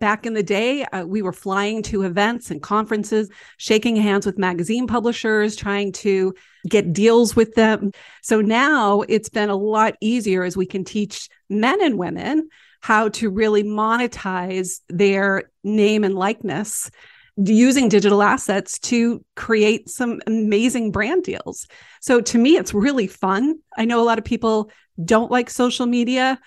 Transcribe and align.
Back 0.00 0.26
in 0.26 0.34
the 0.34 0.42
day, 0.44 0.84
uh, 0.84 1.04
we 1.04 1.22
were 1.22 1.32
flying 1.32 1.82
to 1.84 2.02
events 2.02 2.50
and 2.50 2.62
conferences, 2.62 3.30
shaking 3.56 3.96
hands 3.96 4.26
with 4.26 4.38
magazine 4.38 4.86
publishers, 4.86 5.56
trying 5.56 5.90
to 5.92 6.34
get 6.68 6.92
deals 6.92 7.34
with 7.34 7.54
them. 7.54 7.90
So 8.22 8.40
now 8.40 9.02
it's 9.08 9.28
been 9.28 9.50
a 9.50 9.56
lot 9.56 9.96
easier 10.00 10.44
as 10.44 10.56
we 10.56 10.66
can 10.66 10.84
teach 10.84 11.28
men 11.50 11.82
and 11.82 11.98
women 11.98 12.48
how 12.80 13.08
to 13.08 13.28
really 13.28 13.64
monetize 13.64 14.80
their 14.88 15.50
name 15.64 16.04
and 16.04 16.14
likeness 16.14 16.90
using 17.36 17.88
digital 17.88 18.22
assets 18.22 18.78
to 18.78 19.24
create 19.36 19.88
some 19.88 20.20
amazing 20.26 20.90
brand 20.90 21.22
deals. 21.22 21.66
So 22.00 22.20
to 22.20 22.38
me, 22.38 22.56
it's 22.56 22.74
really 22.74 23.06
fun. 23.06 23.58
I 23.76 23.84
know 23.84 24.00
a 24.00 24.04
lot 24.04 24.18
of 24.18 24.24
people 24.24 24.70
don't 25.04 25.30
like 25.30 25.48
social 25.48 25.86
media. 25.86 26.40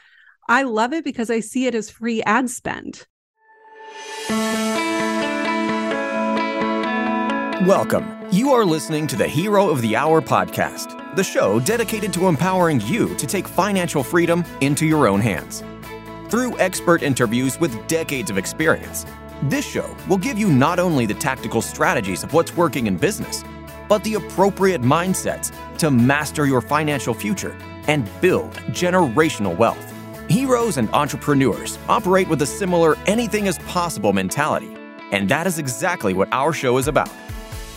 I 0.49 0.63
love 0.63 0.91
it 0.93 1.04
because 1.04 1.29
I 1.29 1.39
see 1.39 1.65
it 1.65 1.75
as 1.75 1.89
free 1.89 2.21
ad 2.23 2.49
spend. 2.49 3.05
Welcome. 7.65 8.18
You 8.32 8.51
are 8.54 8.65
listening 8.65 9.05
to 9.07 9.15
the 9.15 9.27
Hero 9.27 9.69
of 9.69 9.82
the 9.82 9.95
Hour 9.95 10.21
podcast, 10.21 11.15
the 11.15 11.23
show 11.23 11.59
dedicated 11.59 12.11
to 12.13 12.27
empowering 12.27 12.82
you 12.82 13.13
to 13.15 13.27
take 13.27 13.47
financial 13.47 14.04
freedom 14.04 14.43
into 14.61 14.85
your 14.85 15.07
own 15.07 15.19
hands. 15.19 15.63
Through 16.29 16.57
expert 16.59 17.04
interviews 17.04 17.59
with 17.59 17.87
decades 17.87 18.32
of 18.32 18.37
experience, 18.37 19.05
this 19.43 19.65
show 19.69 19.96
will 20.07 20.18
give 20.18 20.37
you 20.37 20.49
not 20.51 20.79
only 20.79 21.05
the 21.05 21.13
tactical 21.13 21.61
strategies 21.61 22.23
of 22.23 22.33
what's 22.33 22.55
working 22.55 22.87
in 22.87 22.97
business, 22.97 23.43
but 23.87 24.04
the 24.04 24.15
appropriate 24.15 24.82
mindsets 24.82 25.54
to 25.77 25.91
master 25.91 26.46
your 26.46 26.61
financial 26.61 27.13
future 27.13 27.55
and 27.87 28.10
build 28.21 28.54
generational 28.69 29.55
wealth. 29.55 29.93
Heroes 30.31 30.77
and 30.77 30.89
entrepreneurs 30.93 31.77
operate 31.89 32.30
with 32.30 32.41
a 32.41 32.45
similar 32.45 32.97
anything 33.05 33.47
is 33.47 33.59
possible 33.67 34.13
mentality, 34.13 34.73
and 35.11 35.27
that 35.27 35.45
is 35.45 35.59
exactly 35.59 36.13
what 36.13 36.30
our 36.31 36.53
show 36.53 36.77
is 36.77 36.88
about. 36.88 37.11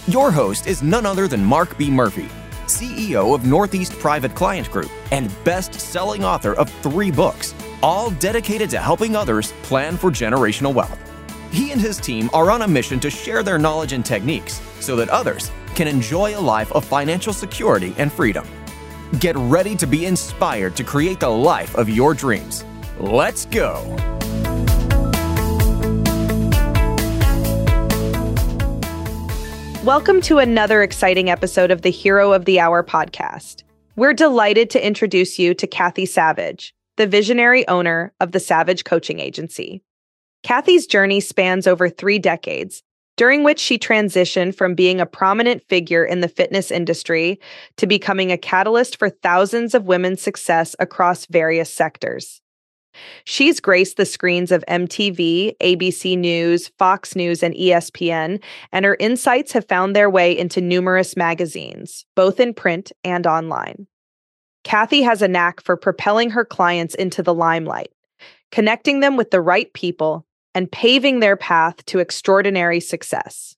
Your 0.06 0.30
host 0.30 0.68
is 0.68 0.80
none 0.80 1.04
other 1.04 1.26
than 1.26 1.44
Mark 1.44 1.76
B. 1.76 1.90
Murphy, 1.90 2.28
CEO 2.66 3.34
of 3.34 3.44
Northeast 3.44 3.98
Private 3.98 4.36
Client 4.36 4.70
Group 4.70 4.88
and 5.10 5.34
best 5.42 5.74
selling 5.74 6.22
author 6.22 6.52
of 6.52 6.70
three 6.80 7.10
books, 7.10 7.56
all 7.82 8.10
dedicated 8.12 8.70
to 8.70 8.78
helping 8.78 9.16
others 9.16 9.50
plan 9.64 9.96
for 9.96 10.12
generational 10.12 10.72
wealth. 10.72 11.00
He 11.50 11.72
and 11.72 11.80
his 11.80 11.96
team 11.96 12.30
are 12.32 12.52
on 12.52 12.62
a 12.62 12.68
mission 12.68 13.00
to 13.00 13.10
share 13.10 13.42
their 13.42 13.58
knowledge 13.58 13.92
and 13.92 14.06
techniques 14.06 14.62
so 14.78 14.94
that 14.94 15.08
others 15.08 15.50
can 15.74 15.88
enjoy 15.88 16.38
a 16.38 16.40
life 16.40 16.70
of 16.70 16.84
financial 16.84 17.32
security 17.32 17.96
and 17.98 18.12
freedom. 18.12 18.46
Get 19.20 19.36
ready 19.36 19.76
to 19.76 19.86
be 19.86 20.06
inspired 20.06 20.74
to 20.76 20.82
create 20.82 21.20
the 21.20 21.28
life 21.28 21.76
of 21.76 21.88
your 21.88 22.14
dreams. 22.14 22.64
Let's 22.98 23.44
go. 23.44 23.80
Welcome 29.84 30.20
to 30.22 30.38
another 30.38 30.82
exciting 30.82 31.30
episode 31.30 31.70
of 31.70 31.82
the 31.82 31.90
Hero 31.90 32.32
of 32.32 32.44
the 32.46 32.58
Hour 32.58 32.82
podcast. 32.82 33.62
We're 33.94 34.14
delighted 34.14 34.70
to 34.70 34.84
introduce 34.84 35.38
you 35.38 35.54
to 35.54 35.66
Cathy 35.66 36.06
Savage, 36.06 36.74
the 36.96 37.06
visionary 37.06 37.68
owner 37.68 38.12
of 38.18 38.32
the 38.32 38.40
Savage 38.40 38.84
Coaching 38.84 39.20
Agency. 39.20 39.82
Cathy's 40.42 40.86
journey 40.86 41.20
spans 41.20 41.66
over 41.66 41.88
three 41.88 42.18
decades, 42.18 42.82
during 43.16 43.44
which 43.44 43.60
she 43.60 43.78
transitioned 43.78 44.54
from 44.54 44.74
being 44.74 45.00
a 45.00 45.06
prominent 45.06 45.62
figure 45.68 46.04
in 46.04 46.20
the 46.20 46.28
fitness 46.28 46.70
industry 46.70 47.38
to 47.76 47.86
becoming 47.86 48.32
a 48.32 48.38
catalyst 48.38 48.98
for 48.98 49.08
thousands 49.08 49.74
of 49.74 49.86
women's 49.86 50.20
success 50.20 50.74
across 50.78 51.26
various 51.26 51.72
sectors. 51.72 52.40
She's 53.24 53.60
graced 53.60 53.96
the 53.96 54.06
screens 54.06 54.52
of 54.52 54.64
MTV, 54.68 55.56
ABC 55.60 56.16
News, 56.16 56.68
Fox 56.78 57.16
News, 57.16 57.42
and 57.42 57.54
ESPN, 57.54 58.40
and 58.72 58.84
her 58.84 58.96
insights 59.00 59.52
have 59.52 59.66
found 59.66 59.94
their 59.94 60.08
way 60.08 60.36
into 60.36 60.60
numerous 60.60 61.16
magazines, 61.16 62.04
both 62.14 62.38
in 62.38 62.54
print 62.54 62.92
and 63.02 63.26
online. 63.26 63.86
Cathy 64.62 65.02
has 65.02 65.22
a 65.22 65.28
knack 65.28 65.60
for 65.60 65.76
propelling 65.76 66.30
her 66.30 66.44
clients 66.44 66.94
into 66.94 67.22
the 67.22 67.34
limelight, 67.34 67.92
connecting 68.50 69.00
them 69.00 69.16
with 69.16 69.30
the 69.30 69.40
right 69.40 69.72
people 69.74 70.24
and 70.54 70.70
paving 70.70 71.20
their 71.20 71.36
path 71.36 71.84
to 71.86 71.98
extraordinary 71.98 72.80
success. 72.80 73.56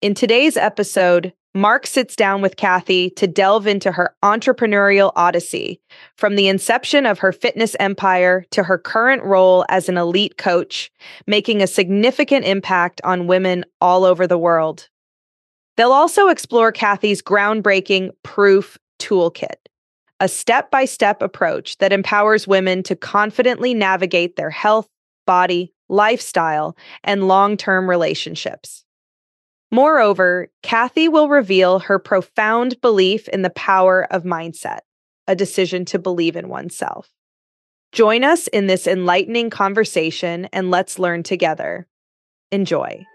In 0.00 0.14
today's 0.14 0.56
episode, 0.56 1.32
Mark 1.54 1.86
sits 1.86 2.16
down 2.16 2.40
with 2.40 2.56
Cathy 2.56 3.10
to 3.10 3.26
delve 3.26 3.66
into 3.66 3.92
her 3.92 4.16
entrepreneurial 4.22 5.12
odyssey, 5.16 5.80
from 6.16 6.34
the 6.34 6.48
inception 6.48 7.04
of 7.04 7.18
her 7.18 7.30
fitness 7.30 7.76
empire 7.78 8.44
to 8.52 8.62
her 8.62 8.78
current 8.78 9.22
role 9.22 9.66
as 9.68 9.88
an 9.88 9.98
elite 9.98 10.38
coach, 10.38 10.90
making 11.26 11.60
a 11.60 11.66
significant 11.66 12.46
impact 12.46 13.02
on 13.04 13.26
women 13.26 13.66
all 13.82 14.04
over 14.04 14.26
the 14.26 14.38
world. 14.38 14.88
They'll 15.76 15.92
also 15.92 16.28
explore 16.28 16.72
Cathy's 16.72 17.22
groundbreaking 17.22 18.10
Proof 18.22 18.78
Toolkit, 18.98 19.68
a 20.20 20.28
step 20.28 20.70
by 20.70 20.86
step 20.86 21.20
approach 21.20 21.76
that 21.78 21.92
empowers 21.92 22.48
women 22.48 22.82
to 22.84 22.96
confidently 22.96 23.74
navigate 23.74 24.36
their 24.36 24.50
health, 24.50 24.88
body, 25.26 25.71
lifestyle, 25.88 26.76
and 27.04 27.28
long 27.28 27.56
term 27.56 27.88
relationships. 27.88 28.84
Moreover, 29.70 30.48
Cathy 30.62 31.08
will 31.08 31.28
reveal 31.28 31.78
her 31.78 31.98
profound 31.98 32.80
belief 32.82 33.26
in 33.28 33.42
the 33.42 33.50
power 33.50 34.06
of 34.12 34.22
mindset, 34.22 34.80
a 35.26 35.34
decision 35.34 35.84
to 35.86 35.98
believe 35.98 36.36
in 36.36 36.48
oneself. 36.48 37.10
Join 37.92 38.22
us 38.24 38.48
in 38.48 38.66
this 38.66 38.86
enlightening 38.86 39.50
conversation 39.50 40.46
and 40.52 40.70
let's 40.70 40.98
learn 40.98 41.22
together. 41.22 41.86
Enjoy. 42.50 43.06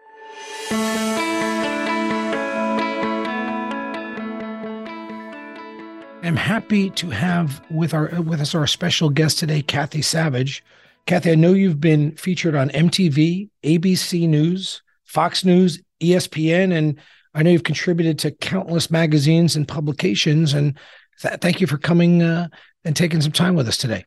I'm 6.24 6.36
happy 6.36 6.90
to 6.90 7.10
have 7.10 7.62
with 7.70 7.94
our 7.94 8.22
with 8.22 8.42
us 8.42 8.54
our 8.54 8.68
special 8.68 9.10
guest 9.10 9.40
today, 9.40 9.62
Cathy 9.62 10.02
Savage, 10.02 10.64
Cathy, 11.08 11.32
I 11.32 11.36
know 11.36 11.54
you've 11.54 11.80
been 11.80 12.12
featured 12.18 12.54
on 12.54 12.70
MTV, 12.70 13.50
ABC 13.64 14.28
News, 14.28 14.82
Fox 15.06 15.46
News, 15.46 15.82
ESPN, 16.02 16.76
and 16.76 17.00
I 17.34 17.44
know 17.44 17.50
you've 17.50 17.64
contributed 17.64 18.20
to 18.20 18.32
countless 18.32 18.92
magazines 18.92 19.56
and 19.56 19.66
publications. 19.66 20.54
And 20.54 20.78
th- 21.22 21.40
thank 21.40 21.62
you 21.62 21.68
for 21.68 21.78
coming 21.78 22.22
uh, 22.22 22.50
and 22.84 22.94
taking 22.94 23.22
some 23.22 23.32
time 23.32 23.56
with 23.56 23.70
us 23.70 23.78
today. 23.78 24.04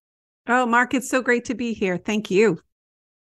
Oh, 0.47 0.67
Mark, 0.67 0.93
it's 0.93 1.09
so 1.09 1.23
great 1.23 1.47
to 1.47 1.55
be 1.55 1.73
here. 1.73 1.97
Thank 1.97 2.31
you. 2.31 2.61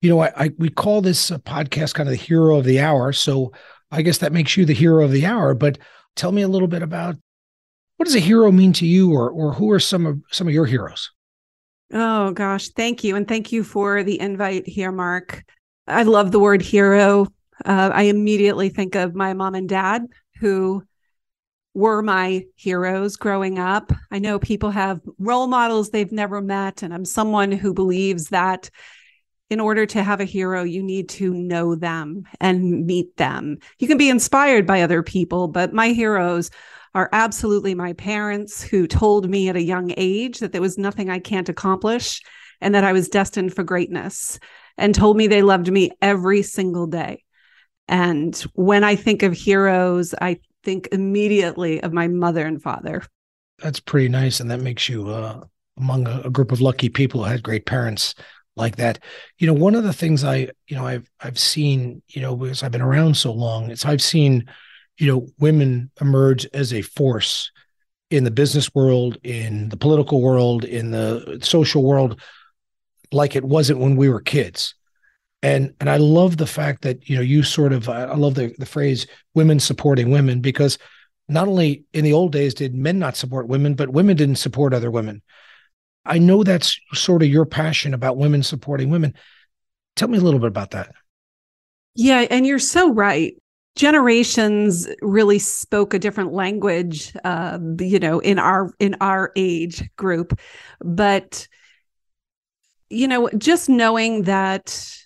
You 0.01 0.09
know, 0.09 0.21
I, 0.21 0.33
I 0.35 0.51
we 0.57 0.71
call 0.71 1.03
this 1.03 1.31
podcast 1.31 1.93
kind 1.93 2.09
of 2.09 2.13
the 2.13 2.17
hero 2.17 2.57
of 2.57 2.65
the 2.65 2.81
hour. 2.81 3.13
So 3.13 3.53
I 3.91 4.01
guess 4.01 4.19
that 4.19 4.33
makes 4.33 4.57
you 4.57 4.65
the 4.65 4.73
hero 4.73 5.05
of 5.05 5.13
the 5.13 5.27
hour. 5.27 5.53
But 5.53 5.77
tell 6.17 6.33
me 6.33 6.41
a 6.41 6.49
little 6.49 6.69
bit 6.69 6.83
about 6.83 7.17
what 7.99 8.07
does 8.07 8.15
a 8.15 8.21
hero 8.21 8.51
mean 8.51 8.73
to 8.75 8.87
you, 8.87 9.13
or 9.13 9.29
or 9.29 9.53
who 9.53 9.71
are 9.73 9.81
some 9.81 10.07
of 10.07 10.21
some 10.31 10.47
of 10.47 10.55
your 10.55 10.67
heroes? 10.67 11.11
Oh, 11.93 12.33
gosh. 12.33 12.69
Thank 12.71 13.03
you. 13.03 13.17
And 13.17 13.27
thank 13.27 13.51
you 13.51 13.65
for 13.65 14.03
the 14.03 14.21
invite 14.21 14.67
here, 14.67 14.93
Mark. 14.93 15.43
I 15.87 16.03
love 16.03 16.33
the 16.33 16.39
word 16.39 16.61
hero. 16.61 17.29
Uh, 17.65 17.91
I 17.93 18.03
immediately 18.03 18.69
think 18.69 18.95
of 18.95 19.15
my 19.15 19.33
mom 19.33 19.55
and 19.55 19.69
dad 19.69 20.07
who 20.41 20.83
were 21.75 22.03
my 22.03 22.45
heroes 22.57 23.17
growing 23.17 23.59
up. 23.59 23.93
I 24.11 24.19
know 24.19 24.39
people 24.39 24.71
have 24.71 25.01
role 25.19 25.47
models 25.47 25.91
they've 25.91 26.13
never 26.13 26.41
met, 26.41 26.83
and 26.83 26.93
I'm 26.93 27.05
someone 27.05 27.53
who 27.53 27.73
believes 27.73 28.29
that 28.29 28.71
in 29.51 29.61
order 29.61 29.87
to 29.87 30.03
have 30.03 30.21
a 30.21 30.25
hero, 30.25 30.63
you 30.63 30.83
need 30.83 31.09
to 31.09 31.33
know 31.33 31.75
them 31.75 32.25
and 32.41 32.85
meet 32.87 33.17
them. 33.17 33.59
You 33.79 33.89
can 33.89 33.97
be 33.97 34.11
inspired 34.11 34.67
by 34.67 34.83
other 34.83 35.03
people, 35.03 35.49
but 35.49 35.73
my 35.73 35.89
heroes 35.89 36.51
are 36.95 37.09
absolutely 37.13 37.75
my 37.75 37.93
parents 37.95 38.63
who 38.63 38.87
told 38.87 39.29
me 39.29 39.49
at 39.49 39.57
a 39.57 39.63
young 39.63 39.93
age 39.97 40.39
that 40.39 40.53
there 40.53 40.63
was 40.63 40.79
nothing 40.79 41.11
I 41.11 41.19
can't 41.19 41.49
accomplish 41.49 42.23
and 42.61 42.75
that 42.75 42.85
I 42.85 42.93
was 42.93 43.09
destined 43.09 43.55
for 43.55 43.63
greatness 43.63 44.39
and 44.77 44.95
told 44.95 45.17
me 45.17 45.27
they 45.27 45.43
loved 45.43 45.71
me 45.71 45.91
every 46.01 46.43
single 46.43 46.87
day. 46.87 47.25
And 47.89 48.35
when 48.55 48.85
I 48.85 48.97
think 48.97 49.23
of 49.23 49.33
heroes, 49.33 50.15
I 50.21 50.41
think 50.63 50.89
immediately 50.93 51.83
of 51.83 51.93
my 51.93 52.09
mother 52.09 52.45
and 52.47 52.63
father. 52.63 53.03
That's 53.61 53.81
pretty 53.81 54.09
nice. 54.09 54.41
And 54.41 54.51
that 54.51 54.61
makes 54.61 54.89
you 54.89 55.09
uh, 55.09 55.45
among 55.79 56.07
a, 56.07 56.23
a 56.25 56.31
group 56.31 56.53
of 56.53 56.61
lucky 56.61 56.89
people 56.89 57.25
who 57.25 57.31
had 57.31 57.43
great 57.43 57.67
parents 57.67 58.15
like 58.57 58.77
that. 58.77 58.99
You 59.39 59.47
know, 59.47 59.55
one 59.55 59.75
of 59.75 59.85
the 59.85 59.93
things 59.93 60.25
I, 60.25 60.51
you 60.67 60.77
know, 60.77 60.87
I've 60.87 61.11
I've 61.21 61.39
seen, 61.39 62.03
you 62.09 62.21
know, 62.21 62.37
because 62.37 62.63
I've 62.63 62.73
been 62.73 62.83
around 62.83 63.17
so 63.17 63.33
long, 63.33 63.71
it's 63.71 63.87
I've 63.87 64.03
seen 64.03 64.49
you 64.99 65.07
know, 65.07 65.29
women 65.39 65.91
emerge 66.01 66.47
as 66.53 66.73
a 66.73 66.83
force 66.83 67.51
in 68.11 68.25
the 68.25 68.31
business 68.31 68.75
world, 68.75 69.19
in 69.23 69.69
the 69.69 69.77
political 69.77 70.21
world, 70.21 70.65
in 70.65 70.91
the 70.91 71.39
social 71.43 71.85
world, 71.85 72.21
like 73.13 73.37
it 73.37 73.45
wasn't 73.45 73.79
when 73.79 73.97
we 73.97 74.09
were 74.09 74.21
kids. 74.21 74.75
And 75.43 75.73
and 75.79 75.89
I 75.89 75.99
love 75.99 76.37
the 76.37 76.47
fact 76.47 76.83
that 76.83 77.09
you 77.09 77.15
know 77.15 77.23
you 77.23 77.43
sort 77.45 77.73
of 77.73 77.89
I 77.89 78.15
love 78.15 78.35
the 78.35 78.55
the 78.59 78.67
phrase 78.67 79.07
women 79.35 79.61
supporting 79.61 80.11
women 80.11 80.41
because 80.41 80.79
not 81.29 81.47
only 81.47 81.85
in 81.93 82.05
the 82.05 82.13
old 82.13 82.33
days 82.33 82.55
did 82.55 82.75
men 82.75 82.99
not 82.99 83.17
support 83.17 83.47
women, 83.47 83.75
but 83.75 83.91
women 83.91 84.17
didn't 84.17 84.37
support 84.37 84.75
other 84.75 84.91
women. 84.91 85.23
I 86.05 86.19
know 86.19 86.43
that's 86.43 86.81
sort 86.95 87.23
of 87.23 87.29
your 87.29 87.45
passion 87.45 87.95
about 87.95 88.17
women 88.17 88.43
supporting 88.43 88.91
women. 88.91 89.15
tell 89.95 90.09
me 90.09 90.19
a 90.19 90.21
little 90.21 90.41
bit 90.41 90.49
about 90.49 90.71
that. 90.71 90.93
Yeah, 91.95 92.27
and 92.31 92.47
you're 92.47 92.59
so 92.59 92.93
right. 92.93 93.35
Generations 93.79 94.89
really 95.03 95.39
spoke 95.39 95.95
a 95.95 96.01
different 96.01 96.33
language, 96.33 97.15
uh, 97.23 97.61
you 97.79 98.01
know, 98.01 98.19
in 98.19 98.39
our 98.39 98.73
in 98.81 98.97
our 99.01 99.31
age 99.37 99.89
group, 99.95 100.39
but 100.81 101.47
you 102.91 103.07
know, 103.07 103.31
just 103.39 103.69
knowing 103.69 104.23
that 104.23 104.99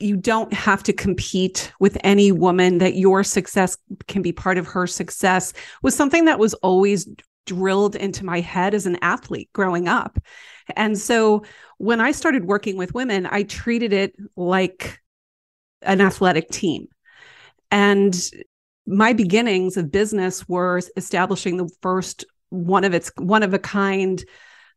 you 0.00 0.16
don't 0.16 0.52
have 0.52 0.82
to 0.82 0.92
compete 0.92 1.72
with 1.80 1.96
any 2.02 2.32
woman 2.32 2.78
that 2.78 2.96
your 2.96 3.22
success 3.22 3.78
can 4.08 4.22
be 4.22 4.32
part 4.32 4.58
of 4.58 4.66
her 4.66 4.86
success 4.86 5.52
was 5.82 5.94
something 5.94 6.24
that 6.24 6.38
was 6.38 6.52
always 6.54 7.08
drilled 7.46 7.94
into 7.94 8.24
my 8.24 8.40
head 8.40 8.74
as 8.74 8.86
an 8.86 8.98
athlete 9.02 9.48
growing 9.52 9.86
up. 9.86 10.18
And 10.74 10.98
so 10.98 11.44
when 11.78 12.00
I 12.00 12.10
started 12.10 12.44
working 12.44 12.76
with 12.76 12.92
women, 12.92 13.26
I 13.30 13.44
treated 13.44 13.92
it 13.92 14.16
like 14.34 15.00
an 15.82 16.00
athletic 16.00 16.50
team. 16.50 16.88
And 17.70 18.16
my 18.86 19.12
beginnings 19.12 19.76
of 19.76 19.90
business 19.90 20.48
were 20.48 20.80
establishing 20.96 21.56
the 21.56 21.68
first 21.82 22.24
one 22.50 22.84
of 22.84 22.94
its 22.94 23.10
one 23.16 23.42
of 23.42 23.54
a 23.54 23.58
kind 23.58 24.24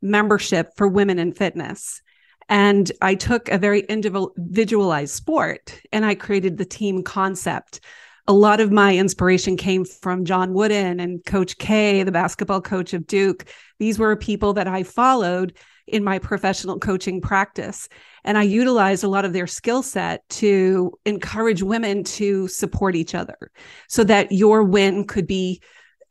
membership 0.02 0.72
for 0.76 0.88
women 0.88 1.20
in 1.20 1.34
fitness. 1.34 2.02
And 2.48 2.92
I 3.02 3.14
took 3.14 3.48
a 3.50 3.60
very 3.60 3.82
individualized 3.82 5.14
sport 5.14 5.80
and 5.94 6.04
I 6.04 6.16
created 6.16 6.58
the 6.58 6.66
team 6.66 7.04
concept. 7.04 7.82
A 8.28 8.34
lot 8.34 8.60
of 8.60 8.72
my 8.72 8.96
inspiration 8.96 9.56
came 9.56 9.86
from 9.86 10.26
John 10.26 10.54
Wooden 10.54 11.00
and 11.00 11.24
Coach 11.26 11.58
K, 11.60 12.04
the 12.04 12.12
basketball 12.12 12.62
coach 12.62 12.94
of 12.94 13.06
Duke. 13.06 13.46
These 13.78 14.00
were 14.00 14.16
people 14.16 14.54
that 14.54 14.68
I 14.68 14.84
followed 14.84 15.58
in 15.86 16.04
my 16.04 16.18
professional 16.20 16.80
coaching 16.80 17.22
practice. 17.22 17.88
And 18.24 18.38
I 18.38 18.44
utilized 18.44 19.04
a 19.04 19.10
lot 19.10 19.26
of 19.26 19.34
their 19.34 19.48
skill 19.48 19.84
set 19.84 20.28
to 20.30 20.92
encourage 21.06 21.64
women 21.64 22.04
to 22.04 22.48
support 22.48 22.96
each 22.96 23.16
other 23.16 23.52
so 23.88 24.04
that 24.04 24.32
your 24.32 24.64
win 24.64 25.06
could 25.06 25.28
be 25.28 25.62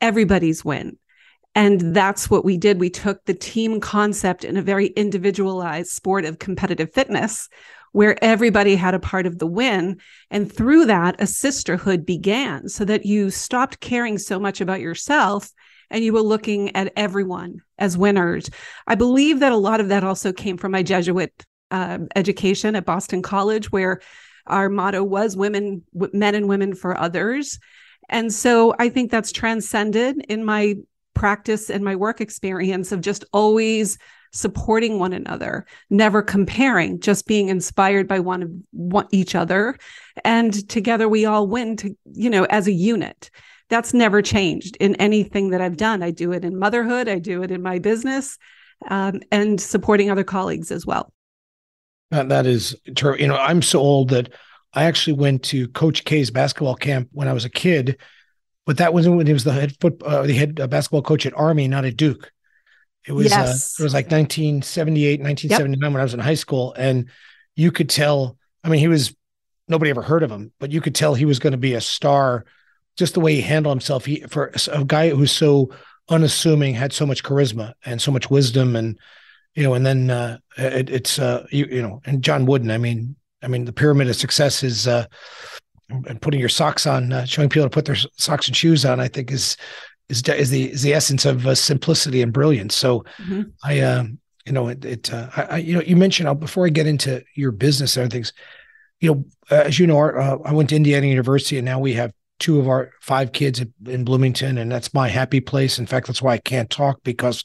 everybody's 0.01 0.65
win. 0.65 0.97
And 1.55 1.95
that's 1.95 2.31
what 2.31 2.45
we 2.45 2.57
did. 2.57 2.79
We 2.79 2.91
took 2.91 3.25
the 3.25 3.35
team 3.35 3.81
concept 3.81 4.45
in 4.45 4.57
a 4.57 4.63
very 4.63 4.87
individualized 4.89 5.91
sport 5.91 6.25
of 6.25 6.39
competitive 6.39 6.93
fitness 6.93 7.49
where 7.93 8.23
everybody 8.23 8.77
had 8.77 8.95
a 8.95 9.01
part 9.01 9.27
of 9.27 9.39
the 9.39 9.47
win. 9.47 9.99
And 10.31 10.53
through 10.53 10.87
that, 10.87 11.21
a 11.21 11.27
sisterhood 11.27 12.07
began 12.07 12.69
so 12.69 12.85
that 12.85 13.07
you 13.07 13.31
stopped 13.31 13.81
caring 13.81 14.19
so 14.19 14.39
much 14.39 14.61
about 14.61 14.81
yourself 14.81 15.51
and 15.91 16.05
you 16.05 16.13
were 16.13 16.23
looking 16.23 16.75
at 16.77 16.93
everyone 16.97 17.63
as 17.79 17.97
winners. 17.97 18.51
I 18.87 18.95
believe 18.95 19.41
that 19.41 19.53
a 19.53 19.57
lot 19.57 19.81
of 19.81 19.89
that 19.89 20.05
also 20.05 20.33
came 20.33 20.59
from 20.59 20.73
my 20.73 20.83
Jesuit 20.83 21.33
uh, 21.71 21.99
education 22.17 22.77
at 22.77 22.85
Boston 22.85 23.23
College, 23.23 23.71
where 23.71 24.01
our 24.47 24.69
motto 24.69 25.05
was 25.05 25.37
women, 25.37 25.83
men 26.13 26.35
and 26.35 26.49
women 26.49 26.75
for 26.75 26.97
others. 26.97 27.59
And 28.09 28.33
so 28.33 28.75
I 28.79 28.89
think 28.89 29.11
that's 29.11 29.33
transcended 29.33 30.25
in 30.29 30.45
my 30.45 30.77
practice 31.15 31.69
and 31.69 31.85
my 31.85 31.97
work 31.97 32.21
experience 32.21 32.93
of 32.93 33.01
just 33.01 33.25
always 33.33 33.99
supporting 34.33 34.99
one 34.99 35.13
another, 35.13 35.67
never 35.91 36.23
comparing, 36.23 37.01
just 37.01 37.27
being 37.27 37.49
inspired 37.49 38.07
by 38.07 38.21
one 38.21 38.43
of 38.43 38.51
one, 38.71 39.07
each 39.11 39.35
other. 39.35 39.77
And 40.25 40.69
together 40.69 41.09
we 41.09 41.27
all 41.27 41.47
win 41.47 41.77
to, 41.79 41.97
you 42.13 42.31
know, 42.31 42.45
as 42.45 42.67
a 42.67 42.73
unit. 42.73 43.31
That's 43.69 43.93
never 43.93 44.23
changed 44.23 44.77
in 44.81 44.95
anything 44.97 45.51
that 45.51 45.61
I've 45.61 45.77
done. 45.77 46.03
I 46.03 46.11
do 46.11 46.33
it 46.33 46.45
in 46.45 46.59
motherhood, 46.59 47.09
I 47.09 47.19
do 47.19 47.43
it 47.43 47.51
in 47.51 47.63
my 47.63 47.79
business, 47.79 48.39
um, 48.89 49.21
and 49.31 49.61
supporting 49.61 50.11
other 50.11 50.25
colleagues 50.25 50.71
as 50.71 50.87
well. 50.87 51.13
That, 52.11 52.31
that 52.31 52.47
is 52.47 52.77
true. 52.97 53.17
You 53.19 53.27
know, 53.27 53.37
I'm 53.37 53.63
so 53.63 53.81
old 53.81 54.11
that 54.11 54.33
I 54.73 54.85
actually 54.85 55.15
went 55.15 55.43
to 55.45 55.69
Coach 55.69 56.05
K's 56.05 56.31
basketball 56.31 56.75
camp 56.75 57.09
when 57.13 57.29
I 57.29 57.33
was 57.33 57.45
a 57.45 57.51
kid 57.51 57.99
but 58.69 58.77
that 58.77 58.93
wasn't 58.93 59.17
when 59.17 59.27
he 59.27 59.33
was 59.33 59.45
the 59.45 59.53
head 59.55 59.75
foot, 59.81 60.03
uh, 60.03 60.25
the 60.25 60.35
head 60.35 60.61
uh, 60.61 60.67
basketball 60.67 61.01
coach 61.01 61.25
at 61.25 61.33
Army, 61.33 61.69
not 61.69 61.87
at 61.87 61.97
Duke. 61.97 62.31
It 63.07 63.13
was 63.13 63.33
uh, 63.33 63.37
yes. 63.37 63.81
uh, 63.81 63.83
it 63.83 63.85
was 63.85 63.95
like 63.95 64.11
1978, 64.11 65.21
1979 65.21 65.81
yep. 65.81 65.93
when 65.95 66.01
I 66.01 66.05
was 66.05 66.13
in 66.13 66.21
high 66.21 66.35
school, 66.35 66.75
and 66.75 67.09
you 67.57 67.73
could 67.73 67.89
tell. 67.89 68.37
I 68.63 68.69
mean, 68.69 68.81
he 68.81 68.89
was 68.89 69.17
nobody 69.69 69.91
ever 69.91 70.03
heard 70.03 70.23
of 70.23 70.31
him, 70.31 70.53
but 70.61 70.71
you 70.71 70.83
could 70.83 70.95
tell 70.95 71.15
he 71.15 71.25
was 71.25 71.39
going 71.39 71.53
to 71.53 71.57
be 71.57 71.73
a 71.73 71.81
star. 71.81 72.45
Just 72.99 73.15
the 73.15 73.21
way 73.21 73.35
he 73.35 73.41
handled 73.41 73.73
himself, 73.73 74.05
he 74.05 74.21
for 74.29 74.53
a 74.71 74.85
guy 74.85 75.09
who's 75.09 75.33
so 75.33 75.71
unassuming, 76.11 76.75
had 76.75 76.93
so 76.93 77.07
much 77.07 77.23
charisma 77.23 77.73
and 77.87 78.03
so 78.03 78.13
much 78.13 78.29
wisdom, 78.29 78.77
and 78.77 78.99
you 79.59 79.65
know, 79.65 79.75
and 79.75 79.85
then 79.85 80.09
uh, 80.09 80.39
it, 80.57 80.89
it's 80.89 81.19
uh, 81.19 81.45
you, 81.51 81.67
you 81.67 81.83
know, 81.83 82.01
and 82.05 82.23
John 82.23 82.47
Wooden. 82.47 82.71
I 82.71 82.79
mean, 82.79 83.17
I 83.43 83.49
mean, 83.49 83.65
the 83.65 83.73
pyramid 83.73 84.09
of 84.09 84.15
success 84.15 84.63
is 84.63 84.87
uh, 84.87 85.07
and 85.91 86.23
putting 86.23 86.39
your 86.39 86.49
socks 86.49 86.87
on, 86.87 87.13
uh, 87.13 87.25
showing 87.25 87.49
people 87.49 87.67
to 87.67 87.75
put 87.75 87.85
their 87.85 87.97
socks 87.97 88.47
and 88.47 88.57
shoes 88.57 88.85
on, 88.85 89.01
I 89.01 89.09
think 89.09 89.33
is 89.33 89.57
is 90.09 90.23
is 90.23 90.51
the 90.51 90.71
is 90.71 90.83
the 90.83 90.95
essence 90.95 91.25
of 91.25 91.45
uh, 91.45 91.57
simplicity 91.57 92.23
and 92.23 92.33
brilliance. 92.33 92.77
So 92.77 93.01
mm-hmm. 93.21 93.43
I, 93.65 93.81
um, 93.81 94.21
you 94.47 94.53
know, 94.53 94.69
it, 94.69 94.85
it 94.85 95.13
uh, 95.13 95.29
I, 95.35 95.43
I, 95.43 95.57
you 95.57 95.75
know, 95.75 95.83
you 95.83 95.97
mentioned 95.97 96.29
uh, 96.29 96.35
before 96.35 96.65
I 96.65 96.69
get 96.69 96.87
into 96.87 97.25
your 97.35 97.51
business 97.51 97.97
and 97.97 98.13
things, 98.13 98.33
you 99.01 99.13
know, 99.13 99.25
uh, 99.51 99.63
as 99.63 99.81
you 99.81 99.89
know, 99.89 99.97
our, 99.97 100.21
uh, 100.21 100.39
I 100.45 100.53
went 100.53 100.69
to 100.69 100.77
Indiana 100.77 101.09
University, 101.09 101.59
and 101.59 101.65
now 101.65 101.81
we 101.81 101.95
have 101.95 102.13
two 102.39 102.61
of 102.61 102.69
our 102.69 102.93
five 103.01 103.33
kids 103.33 103.61
in 103.87 104.05
Bloomington, 104.05 104.57
and 104.57 104.71
that's 104.71 104.95
my 104.95 105.09
happy 105.09 105.41
place. 105.41 105.81
In 105.81 105.87
fact, 105.87 106.07
that's 106.07 106.23
why 106.23 106.35
I 106.35 106.39
can't 106.39 106.71
talk 106.71 107.01
because 107.03 107.45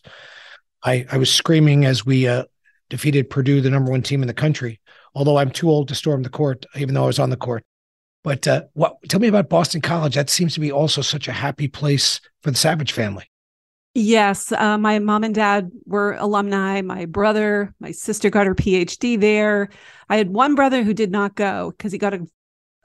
I 0.83 1.05
I 1.11 1.17
was 1.17 1.31
screaming 1.31 1.85
as 1.85 2.05
we 2.05 2.27
defeated 2.89 3.29
Purdue, 3.29 3.61
the 3.61 3.69
number 3.69 3.91
one 3.91 4.01
team 4.01 4.21
in 4.21 4.27
the 4.27 4.33
country. 4.33 4.79
Although 5.15 5.37
I'm 5.37 5.51
too 5.51 5.69
old 5.69 5.87
to 5.87 5.95
storm 5.95 6.23
the 6.23 6.29
court, 6.29 6.65
even 6.75 6.93
though 6.93 7.03
I 7.03 7.07
was 7.07 7.19
on 7.19 7.29
the 7.29 7.37
court. 7.37 7.63
But 8.23 8.47
uh, 8.47 8.63
what? 8.73 8.97
Tell 9.09 9.19
me 9.19 9.27
about 9.27 9.49
Boston 9.49 9.81
College. 9.81 10.15
That 10.15 10.29
seems 10.29 10.53
to 10.53 10.59
be 10.59 10.71
also 10.71 11.01
such 11.01 11.27
a 11.27 11.33
happy 11.33 11.67
place 11.67 12.21
for 12.41 12.51
the 12.51 12.57
Savage 12.57 12.91
family. 12.91 13.25
Yes, 13.95 14.51
uh, 14.51 14.77
my 14.77 14.97
mom 14.99 15.23
and 15.23 15.35
dad 15.35 15.71
were 15.85 16.13
alumni. 16.13 16.81
My 16.81 17.05
brother, 17.05 17.75
my 17.79 17.91
sister 17.91 18.29
got 18.29 18.47
her 18.47 18.55
PhD 18.55 19.19
there. 19.19 19.69
I 20.09 20.17
had 20.17 20.29
one 20.29 20.55
brother 20.55 20.83
who 20.83 20.93
did 20.93 21.11
not 21.11 21.35
go 21.35 21.71
because 21.71 21.91
he 21.91 21.99
got 21.99 22.15
a, 22.15 22.25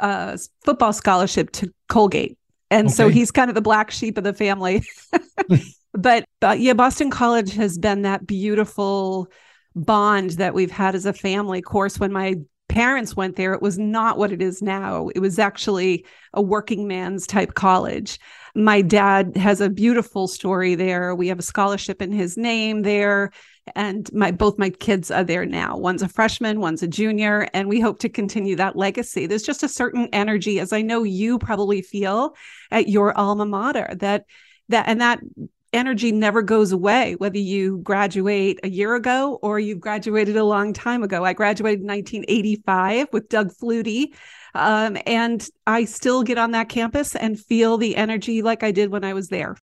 a, 0.01 0.39
football 0.65 0.93
scholarship 0.93 1.51
to 1.53 1.73
Colgate, 1.89 2.37
and 2.71 2.89
okay. 2.89 2.95
so 2.95 3.09
he's 3.09 3.31
kind 3.31 3.49
of 3.49 3.55
the 3.55 3.63
black 3.63 3.91
sheep 3.91 4.19
of 4.19 4.25
the 4.25 4.35
family. 4.35 4.83
but 5.99 6.25
but 6.41 6.61
yeah, 6.61 6.75
Boston 6.75 7.11
College 7.11 7.55
has 7.55 7.77
been 7.77 8.03
that 8.03 8.27
beautiful 8.27 9.29
bond 9.75 10.31
that 10.31 10.55
we've 10.55 10.71
had 10.71 10.95
as 10.95 11.07
a 11.07 11.13
family. 11.13 11.61
Course, 11.61 11.99
when 11.99 12.13
my 12.13 12.37
parents 12.69 13.17
went 13.17 13.37
there, 13.37 13.55
it 13.55 13.63
was 13.63 13.79
not 13.79 14.19
what 14.19 14.31
it 14.31 14.41
is 14.41 14.63
now. 14.63 15.09
It 15.15 15.21
was 15.21 15.39
actually 15.39 16.05
a 16.35 16.43
working 16.43 16.87
man's 16.87 17.27
type 17.27 17.55
college. 17.55 18.19
My 18.55 18.83
dad 18.83 19.37
has 19.37 19.61
a 19.61 19.71
beautiful 19.71 20.29
story 20.29 20.75
there. 20.75 21.15
We 21.15 21.29
have 21.29 21.39
a 21.39 21.43
scholarship 21.43 22.01
in 22.01 22.13
his 22.13 22.37
name 22.37 22.83
there. 22.83 23.33
And 23.75 24.09
my 24.13 24.31
both 24.31 24.59
my 24.59 24.71
kids 24.71 25.11
are 25.11 25.25
there 25.25 25.45
now. 25.45 25.77
One's 25.77 26.03
a 26.03 26.09
freshman, 26.09 26.61
one's 26.61 26.83
a 26.83 26.89
junior, 26.89 27.49
and 27.53 27.69
we 27.69 27.81
hope 27.81 27.99
to 28.01 28.09
continue 28.09 28.57
that 28.57 28.77
legacy. 28.77 29.27
There's 29.27 29.43
just 29.43 29.63
a 29.63 29.69
certain 29.69 30.09
energy, 30.13 30.59
as 30.61 30.73
I 30.73 30.81
know 30.81 31.03
you 31.03 31.39
probably 31.39 31.83
feel 31.83 32.35
at 32.71 32.89
your 32.89 33.17
alma 33.19 33.45
mater, 33.45 33.95
that 33.99 34.25
that 34.71 34.89
and 34.89 35.01
that 35.01 35.21
energy 35.79 36.13
never 36.13 36.43
goes 36.43 36.73
away, 36.73 37.15
whether 37.15 37.39
you 37.39 37.79
graduate 37.79 38.61
a 38.63 38.69
year 38.69 38.95
ago 38.95 39.39
or 39.41 39.59
you've 39.59 39.81
graduated 39.81 40.37
a 40.37 40.45
long 40.45 40.73
time 40.73 41.03
ago. 41.03 41.25
I 41.25 41.33
graduated 41.33 41.81
in 41.81 41.87
1985 41.87 43.09
with 43.13 43.29
Doug 43.29 43.53
Flutie. 43.53 44.13
Um, 44.55 44.99
and 45.07 45.49
I 45.67 45.85
still 45.85 46.23
get 46.23 46.37
on 46.37 46.51
that 46.51 46.69
campus 46.69 47.15
and 47.15 47.39
feel 47.39 47.79
the 47.79 47.97
energy 47.97 48.43
like 48.43 48.63
I 48.63 48.73
did 48.73 48.91
when 48.91 49.05
I 49.05 49.15
was 49.15 49.29
there. 49.29 49.57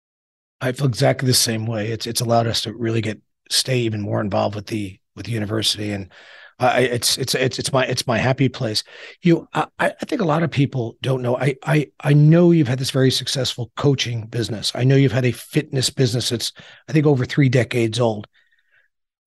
I 0.61 0.71
feel 0.71 0.87
exactly 0.87 1.27
the 1.27 1.33
same 1.33 1.65
way. 1.65 1.91
It's 1.91 2.07
it's 2.07 2.21
allowed 2.21 2.47
us 2.47 2.61
to 2.61 2.73
really 2.73 3.01
get 3.01 3.21
stay 3.51 3.79
even 3.79 4.01
more 4.01 4.21
involved 4.21 4.55
with 4.55 4.67
the 4.67 4.97
with 5.15 5.25
the 5.25 5.33
university 5.33 5.91
and 5.91 6.09
I, 6.57 6.81
it's 6.81 7.17
it's 7.17 7.35
it's 7.35 7.59
it's 7.59 7.73
my 7.73 7.85
it's 7.85 8.07
my 8.07 8.17
happy 8.17 8.47
place. 8.47 8.83
You, 9.21 9.47
I, 9.53 9.67
I 9.77 9.89
think 10.05 10.21
a 10.21 10.25
lot 10.25 10.41
of 10.41 10.51
people 10.51 10.95
don't 11.01 11.21
know. 11.21 11.37
I 11.37 11.55
I 11.63 11.91
I 11.99 12.13
know 12.13 12.51
you've 12.51 12.69
had 12.69 12.79
this 12.79 12.91
very 12.91 13.11
successful 13.11 13.71
coaching 13.75 14.27
business. 14.27 14.71
I 14.73 14.85
know 14.85 14.95
you've 14.95 15.11
had 15.11 15.25
a 15.25 15.33
fitness 15.33 15.89
business 15.89 16.29
that's 16.29 16.53
I 16.87 16.93
think 16.93 17.05
over 17.05 17.25
three 17.25 17.49
decades 17.49 17.99
old. 17.99 18.27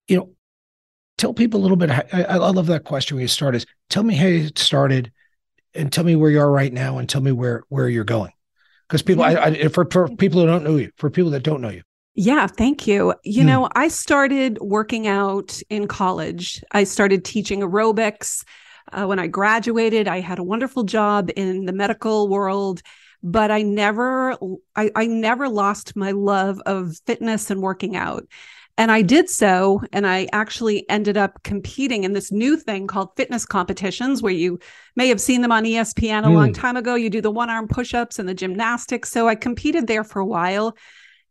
You 0.07 0.17
know, 0.17 0.31
tell 1.19 1.35
people 1.35 1.61
a 1.61 1.63
little 1.63 1.77
bit. 1.77 1.91
How, 1.91 2.03
I, 2.13 2.23
I 2.23 2.37
love 2.37 2.67
that 2.69 2.85
question 2.85 3.17
when 3.17 3.23
you 3.23 3.29
started. 3.29 3.59
As 3.59 3.67
tell 3.91 4.05
me 4.05 4.15
how 4.15 4.27
you 4.27 4.49
started, 4.57 5.13
and 5.75 5.93
tell 5.93 6.05
me 6.05 6.17
where 6.17 6.31
you 6.31 6.41
are 6.41 6.51
right 6.51 6.73
now, 6.73 6.97
and 6.97 7.07
tell 7.07 7.21
me 7.21 7.33
where 7.33 7.63
where 7.69 7.91
you're 7.91 8.05
going. 8.05 8.33
Because 8.89 9.03
people, 9.03 9.25
mm-hmm. 9.25 9.39
I, 9.39 9.65
I 9.67 9.69
for, 9.69 9.87
for 9.91 10.09
people 10.09 10.41
who 10.41 10.47
don't 10.47 10.65
know 10.65 10.77
you, 10.77 10.91
for 10.97 11.11
people 11.11 11.33
that 11.33 11.43
don't 11.43 11.61
know 11.61 11.69
you, 11.69 11.83
yeah, 12.19 12.49
thank 12.49 12.89
you. 12.89 13.15
You 13.23 13.43
hmm. 13.43 13.47
know, 13.47 13.69
I 13.77 13.87
started 13.87 14.59
working 14.61 15.07
out 15.07 15.63
in 15.71 15.87
college. 15.87 16.61
I 16.73 16.83
started 16.83 17.25
teaching 17.25 17.61
aerobics. 17.61 18.45
Uh, 18.93 19.07
when 19.07 19.21
I 19.21 19.29
graduated, 19.29 20.09
I 20.09 20.19
had 20.19 20.41
a 20.41 20.43
wonderful 20.43 20.83
job 20.83 21.31
in 21.37 21.67
the 21.67 21.73
medical 21.73 22.29
world, 22.29 22.83
but 23.23 23.53
I 23.53 23.63
never, 23.63 24.37
I, 24.75 24.91
I 24.97 25.07
never 25.07 25.49
lost 25.49 25.95
my 25.95 26.11
love 26.11 26.61
of 26.67 26.97
fitness 27.07 27.53
and 27.53 27.63
working 27.63 27.95
out. 27.95 28.27
And 28.77 28.91
I 28.91 29.03
did 29.03 29.31
so. 29.31 29.83
And 29.93 30.05
I 30.05 30.27
actually 30.33 30.89
ended 30.91 31.17
up 31.17 31.45
competing 31.45 32.03
in 32.03 32.15
this 32.15 32.33
new 32.33 32.57
thing 32.57 32.89
called 32.89 33.11
fitness 33.17 33.47
competitions, 33.47 34.23
where 34.23 34.33
you 34.33 34.59
may 34.97 35.07
have 35.07 35.21
seen 35.21 35.43
them 35.43 35.53
on 35.53 35.63
ESPN 35.63 36.25
a 36.25 36.29
mm. 36.29 36.35
long 36.35 36.53
time 36.53 36.77
ago. 36.77 36.97
You 36.97 37.11
do 37.11 37.21
the 37.21 37.31
one 37.31 37.49
arm 37.49 37.69
push 37.69 37.95
ups 37.95 38.19
and 38.19 38.29
the 38.29 38.35
gymnastics. 38.35 39.13
So 39.13 39.29
I 39.29 39.37
competed 39.37 39.87
there 39.87 40.03
for 40.03 40.19
a 40.19 40.27
while, 40.27 40.77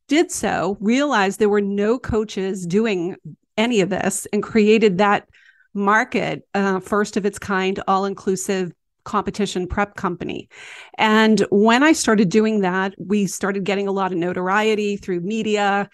did 0.07 0.31
so, 0.31 0.77
realized 0.79 1.39
there 1.39 1.49
were 1.49 1.61
no 1.61 1.99
coaches 1.99 2.65
doing 2.65 3.15
any 3.57 3.81
of 3.81 3.89
this, 3.89 4.27
and 4.31 4.43
created 4.43 4.99
that 4.99 5.27
market, 5.73 6.47
uh, 6.53 6.79
first 6.79 7.17
of 7.17 7.25
its 7.25 7.39
kind, 7.39 7.81
all 7.87 8.05
inclusive 8.05 8.71
competition 9.03 9.67
prep 9.67 9.95
company. 9.95 10.49
And 10.97 11.45
when 11.49 11.81
I 11.81 11.93
started 11.93 12.29
doing 12.29 12.61
that, 12.61 12.93
we 12.97 13.25
started 13.25 13.63
getting 13.63 13.87
a 13.87 13.91
lot 13.91 14.11
of 14.11 14.17
notoriety 14.17 14.97
through 14.97 15.21
media. 15.21 15.89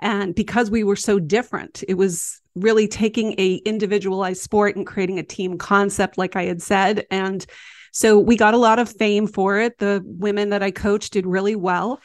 And 0.00 0.34
because 0.34 0.70
we 0.70 0.84
were 0.84 0.96
so 0.96 1.18
different 1.18 1.82
it 1.88 1.94
was 1.94 2.40
really 2.54 2.86
taking 2.86 3.34
a 3.38 3.54
individualized 3.64 4.42
sport 4.42 4.76
and 4.76 4.86
creating 4.86 5.18
a 5.18 5.22
team 5.22 5.56
concept 5.58 6.18
like 6.18 6.36
i 6.36 6.44
had 6.44 6.60
said. 6.60 7.06
And 7.10 7.44
so 7.92 8.18
we 8.18 8.36
got 8.36 8.54
a 8.54 8.58
lot 8.58 8.78
of 8.78 8.88
fame 8.88 9.26
for 9.26 9.58
it. 9.58 9.78
The 9.78 10.02
women 10.04 10.50
that 10.50 10.62
i 10.62 10.70
coached 10.70 11.14
did 11.14 11.26
really 11.26 11.56
well. 11.56 12.00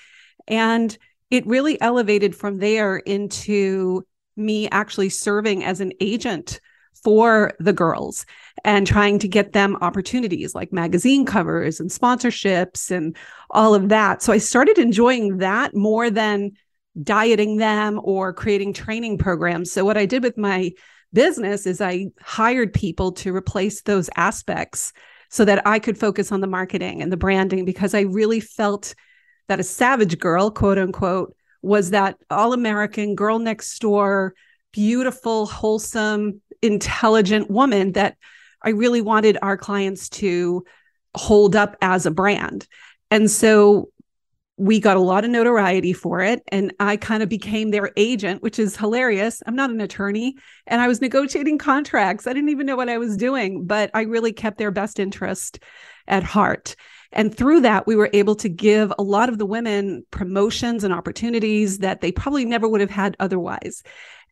And 0.47 0.97
it 1.33 1.47
really 1.47 1.81
elevated 1.81 2.35
from 2.35 2.59
there 2.59 2.97
into 2.97 4.05
me 4.35 4.69
actually 4.69 5.09
serving 5.09 5.63
as 5.63 5.81
an 5.81 5.91
agent 5.99 6.61
for 7.03 7.51
the 7.59 7.73
girls 7.73 8.27
and 8.63 8.85
trying 8.85 9.17
to 9.17 9.27
get 9.27 9.51
them 9.51 9.75
opportunities 9.81 10.53
like 10.53 10.71
magazine 10.71 11.25
covers 11.25 11.79
and 11.79 11.89
sponsorships 11.89 12.91
and 12.91 13.17
all 13.49 13.73
of 13.73 13.89
that. 13.89 14.21
So 14.21 14.31
I 14.31 14.37
started 14.37 14.77
enjoying 14.77 15.39
that 15.39 15.75
more 15.75 16.11
than 16.11 16.51
dieting 17.01 17.57
them 17.57 17.99
or 18.03 18.31
creating 18.31 18.73
training 18.73 19.17
programs. 19.17 19.71
So, 19.71 19.83
what 19.83 19.97
I 19.97 20.05
did 20.05 20.21
with 20.21 20.37
my 20.37 20.69
business 21.13 21.65
is 21.65 21.81
I 21.81 22.09
hired 22.21 22.73
people 22.73 23.11
to 23.13 23.35
replace 23.35 23.81
those 23.81 24.07
aspects 24.15 24.93
so 25.31 25.45
that 25.45 25.65
I 25.65 25.79
could 25.79 25.97
focus 25.97 26.31
on 26.31 26.41
the 26.41 26.47
marketing 26.47 27.01
and 27.01 27.11
the 27.11 27.17
branding 27.17 27.65
because 27.65 27.95
I 27.95 28.01
really 28.01 28.39
felt 28.39 28.93
that 29.47 29.59
a 29.59 29.63
savage 29.63 30.19
girl, 30.19 30.51
quote 30.51 30.77
unquote, 30.77 31.35
was 31.61 31.91
that 31.91 32.17
all 32.29 32.53
American 32.53 33.15
girl 33.15 33.39
next 33.39 33.79
door, 33.79 34.33
beautiful, 34.71 35.45
wholesome, 35.45 36.41
intelligent 36.61 37.49
woman 37.49 37.93
that 37.93 38.17
I 38.61 38.69
really 38.69 39.01
wanted 39.01 39.37
our 39.41 39.57
clients 39.57 40.09
to 40.09 40.63
hold 41.15 41.55
up 41.55 41.75
as 41.81 42.05
a 42.05 42.11
brand. 42.11 42.67
And 43.11 43.29
so 43.29 43.89
we 44.57 44.79
got 44.79 44.97
a 44.97 45.01
lot 45.01 45.25
of 45.25 45.31
notoriety 45.31 45.93
for 45.93 46.21
it 46.21 46.43
and 46.49 46.71
i 46.79 46.95
kind 46.95 47.23
of 47.23 47.29
became 47.29 47.71
their 47.71 47.91
agent 47.97 48.43
which 48.43 48.59
is 48.59 48.77
hilarious. 48.77 49.41
I'm 49.47 49.55
not 49.55 49.71
an 49.71 49.81
attorney 49.81 50.35
and 50.67 50.79
i 50.79 50.87
was 50.87 51.01
negotiating 51.01 51.57
contracts. 51.57 52.27
I 52.27 52.33
didn't 52.33 52.49
even 52.49 52.67
know 52.67 52.75
what 52.75 52.89
i 52.89 52.99
was 52.99 53.17
doing 53.17 53.65
but 53.65 53.89
i 53.95 54.01
really 54.03 54.31
kept 54.31 54.59
their 54.59 54.71
best 54.71 54.99
interest 54.99 55.59
at 56.07 56.23
heart 56.23 56.75
and 57.13 57.35
through 57.35 57.61
that 57.61 57.87
we 57.87 57.95
were 57.95 58.09
able 58.13 58.35
to 58.35 58.49
give 58.49 58.93
a 58.97 59.03
lot 59.03 59.29
of 59.29 59.37
the 59.37 59.45
women 59.45 60.05
promotions 60.11 60.83
and 60.83 60.93
opportunities 60.93 61.79
that 61.79 62.01
they 62.01 62.11
probably 62.11 62.45
never 62.45 62.67
would 62.67 62.81
have 62.81 62.89
had 62.89 63.15
otherwise 63.19 63.83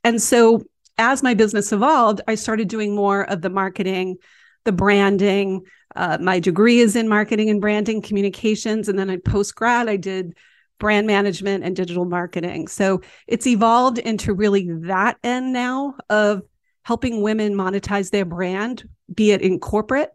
and 0.03 0.21
so 0.21 0.63
as 0.97 1.23
my 1.23 1.33
business 1.33 1.71
evolved 1.71 2.21
i 2.27 2.35
started 2.35 2.67
doing 2.67 2.95
more 2.95 3.23
of 3.29 3.41
the 3.41 3.49
marketing 3.49 4.17
the 4.65 4.71
branding 4.71 5.63
uh, 5.95 6.17
my 6.21 6.39
degree 6.39 6.79
is 6.79 6.95
in 6.95 7.07
marketing 7.07 7.49
and 7.49 7.61
branding 7.61 8.01
communications. 8.01 8.87
And 8.87 8.97
then 8.97 9.09
I 9.09 9.17
post 9.17 9.55
grad, 9.55 9.89
I 9.89 9.97
did 9.97 10.37
brand 10.79 11.05
management 11.07 11.63
and 11.63 11.75
digital 11.75 12.05
marketing. 12.05 12.67
So 12.67 13.01
it's 13.27 13.47
evolved 13.47 13.97
into 13.99 14.33
really 14.33 14.69
that 14.81 15.17
end 15.23 15.53
now 15.53 15.95
of 16.09 16.41
helping 16.83 17.21
women 17.21 17.53
monetize 17.53 18.09
their 18.09 18.25
brand, 18.25 18.87
be 19.13 19.31
it 19.31 19.41
in 19.41 19.59
corporate 19.59 20.11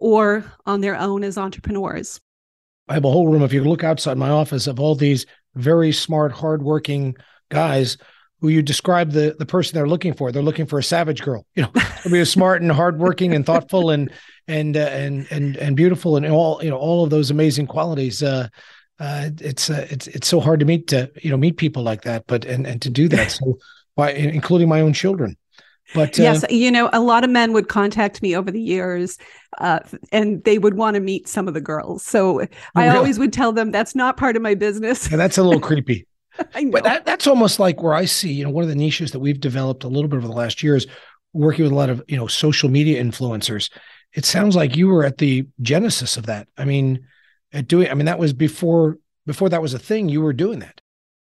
or 0.00 0.44
on 0.66 0.80
their 0.80 0.96
own 0.96 1.24
as 1.24 1.36
entrepreneurs. 1.36 2.20
I 2.88 2.94
have 2.94 3.04
a 3.04 3.10
whole 3.10 3.28
room, 3.28 3.42
if 3.42 3.52
you 3.52 3.62
look 3.62 3.84
outside 3.84 4.16
my 4.16 4.30
office, 4.30 4.66
of 4.66 4.80
all 4.80 4.94
these 4.94 5.26
very 5.54 5.92
smart, 5.92 6.32
hardworking 6.32 7.16
guys 7.50 7.98
who 8.40 8.48
you 8.48 8.62
describe 8.62 9.10
the 9.10 9.34
the 9.38 9.46
person 9.46 9.74
they're 9.74 9.88
looking 9.88 10.14
for. 10.14 10.30
They're 10.30 10.42
looking 10.42 10.66
for 10.66 10.78
a 10.78 10.82
savage 10.82 11.22
girl, 11.22 11.44
you 11.54 11.62
know, 11.62 11.72
to 12.02 12.10
be 12.10 12.24
smart 12.24 12.62
and 12.62 12.70
hardworking 12.70 13.34
and 13.34 13.44
thoughtful 13.44 13.90
and 13.90 14.10
and 14.46 14.76
uh, 14.76 14.80
and 14.80 15.26
and 15.30 15.56
and 15.56 15.76
beautiful 15.76 16.16
and 16.16 16.26
all 16.26 16.62
you 16.62 16.70
know 16.70 16.78
all 16.78 17.04
of 17.04 17.10
those 17.10 17.30
amazing 17.30 17.66
qualities. 17.66 18.22
Uh, 18.22 18.48
uh, 19.00 19.30
it's 19.40 19.70
uh, 19.70 19.86
it's 19.90 20.06
it's 20.08 20.28
so 20.28 20.40
hard 20.40 20.60
to 20.60 20.66
meet 20.66 20.86
to 20.88 21.10
you 21.22 21.30
know 21.30 21.36
meet 21.36 21.56
people 21.56 21.82
like 21.82 22.02
that, 22.02 22.24
but 22.26 22.44
and 22.44 22.66
and 22.66 22.80
to 22.82 22.90
do 22.90 23.08
that 23.08 23.30
so 23.32 23.58
by 23.96 24.12
including 24.12 24.68
my 24.68 24.80
own 24.80 24.92
children. 24.92 25.36
But 25.94 26.18
uh, 26.18 26.22
yes, 26.22 26.44
you 26.50 26.70
know, 26.70 26.90
a 26.92 27.00
lot 27.00 27.24
of 27.24 27.30
men 27.30 27.52
would 27.52 27.68
contact 27.68 28.20
me 28.22 28.36
over 28.36 28.50
the 28.50 28.60
years, 28.60 29.18
uh, 29.58 29.80
and 30.12 30.42
they 30.44 30.58
would 30.58 30.74
want 30.74 30.94
to 30.94 31.00
meet 31.00 31.28
some 31.28 31.48
of 31.48 31.54
the 31.54 31.60
girls. 31.60 32.04
So 32.04 32.42
I 32.74 32.84
really? 32.84 32.96
always 32.96 33.18
would 33.18 33.32
tell 33.32 33.52
them 33.52 33.70
that's 33.70 33.94
not 33.94 34.16
part 34.16 34.36
of 34.36 34.42
my 34.42 34.54
business. 34.54 35.10
Yeah, 35.10 35.16
that's 35.16 35.38
a 35.38 35.42
little 35.42 35.60
creepy. 35.60 36.06
But 36.70 36.84
that, 36.84 37.04
that's 37.04 37.26
almost 37.26 37.58
like 37.58 37.82
where 37.82 37.94
I 37.94 38.04
see, 38.04 38.32
you 38.32 38.44
know, 38.44 38.50
one 38.50 38.62
of 38.62 38.68
the 38.68 38.76
niches 38.76 39.10
that 39.10 39.18
we've 39.18 39.40
developed 39.40 39.82
a 39.82 39.88
little 39.88 40.06
bit 40.06 40.18
over 40.18 40.28
the 40.28 40.32
last 40.32 40.62
years, 40.62 40.86
working 41.32 41.64
with 41.64 41.72
a 41.72 41.74
lot 41.74 41.90
of, 41.90 42.00
you 42.06 42.16
know, 42.16 42.28
social 42.28 42.68
media 42.68 43.02
influencers. 43.02 43.70
It 44.14 44.24
sounds 44.24 44.54
like 44.54 44.76
you 44.76 44.86
were 44.86 45.04
at 45.04 45.18
the 45.18 45.48
genesis 45.62 46.16
of 46.16 46.26
that. 46.26 46.46
I 46.56 46.64
mean, 46.64 47.06
at 47.52 47.66
doing, 47.66 47.90
I 47.90 47.94
mean, 47.94 48.06
that 48.06 48.20
was 48.20 48.32
before 48.32 48.98
before 49.26 49.48
that 49.48 49.60
was 49.60 49.74
a 49.74 49.80
thing. 49.80 50.08
You 50.08 50.20
were 50.20 50.32
doing 50.32 50.60
that. 50.60 50.80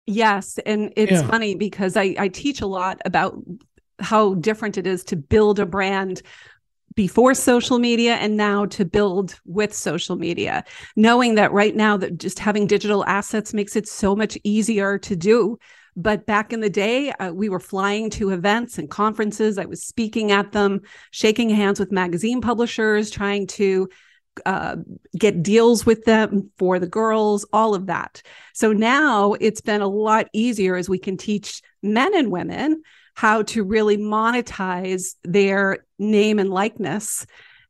Yes, 0.06 0.58
and 0.66 0.92
it's 0.96 1.12
yeah. 1.12 1.26
funny 1.26 1.54
because 1.54 1.96
I 1.96 2.14
I 2.18 2.28
teach 2.28 2.60
a 2.60 2.66
lot 2.66 3.00
about 3.04 3.36
how 4.02 4.34
different 4.34 4.76
it 4.76 4.86
is 4.86 5.04
to 5.04 5.16
build 5.16 5.58
a 5.58 5.66
brand 5.66 6.22
before 6.94 7.34
social 7.34 7.78
media 7.78 8.14
and 8.16 8.36
now 8.36 8.66
to 8.66 8.84
build 8.84 9.40
with 9.44 9.74
social 9.74 10.16
media. 10.16 10.64
Knowing 10.96 11.36
that 11.36 11.52
right 11.52 11.74
now 11.74 11.96
that 11.96 12.18
just 12.18 12.38
having 12.38 12.66
digital 12.66 13.04
assets 13.06 13.54
makes 13.54 13.76
it 13.76 13.88
so 13.88 14.14
much 14.14 14.36
easier 14.44 14.98
to 14.98 15.16
do. 15.16 15.58
But 15.96 16.26
back 16.26 16.52
in 16.52 16.60
the 16.60 16.70
day 16.70 17.10
uh, 17.12 17.32
we 17.32 17.48
were 17.48 17.60
flying 17.60 18.10
to 18.10 18.30
events 18.30 18.78
and 18.78 18.90
conferences. 18.90 19.58
I 19.58 19.66
was 19.66 19.82
speaking 19.82 20.32
at 20.32 20.52
them 20.52 20.82
shaking 21.10 21.50
hands 21.50 21.78
with 21.78 21.92
magazine 21.92 22.40
publishers 22.40 23.10
trying 23.10 23.46
to 23.48 23.88
uh, 24.46 24.76
get 25.18 25.42
deals 25.42 25.84
with 25.84 26.04
them 26.04 26.50
for 26.56 26.78
the 26.78 26.86
girls, 26.86 27.44
all 27.52 27.74
of 27.74 27.86
that. 27.86 28.22
So 28.54 28.72
now 28.72 29.34
it's 29.34 29.60
been 29.60 29.82
a 29.82 29.88
lot 29.88 30.28
easier 30.32 30.76
as 30.76 30.88
we 30.88 30.98
can 30.98 31.18
teach 31.18 31.60
men 31.82 32.16
and 32.16 32.30
women 32.30 32.82
how 33.14 33.42
to 33.42 33.62
really 33.62 33.96
monetize 33.96 35.14
their 35.24 35.84
name 35.98 36.38
and 36.38 36.50
likeness 36.50 37.26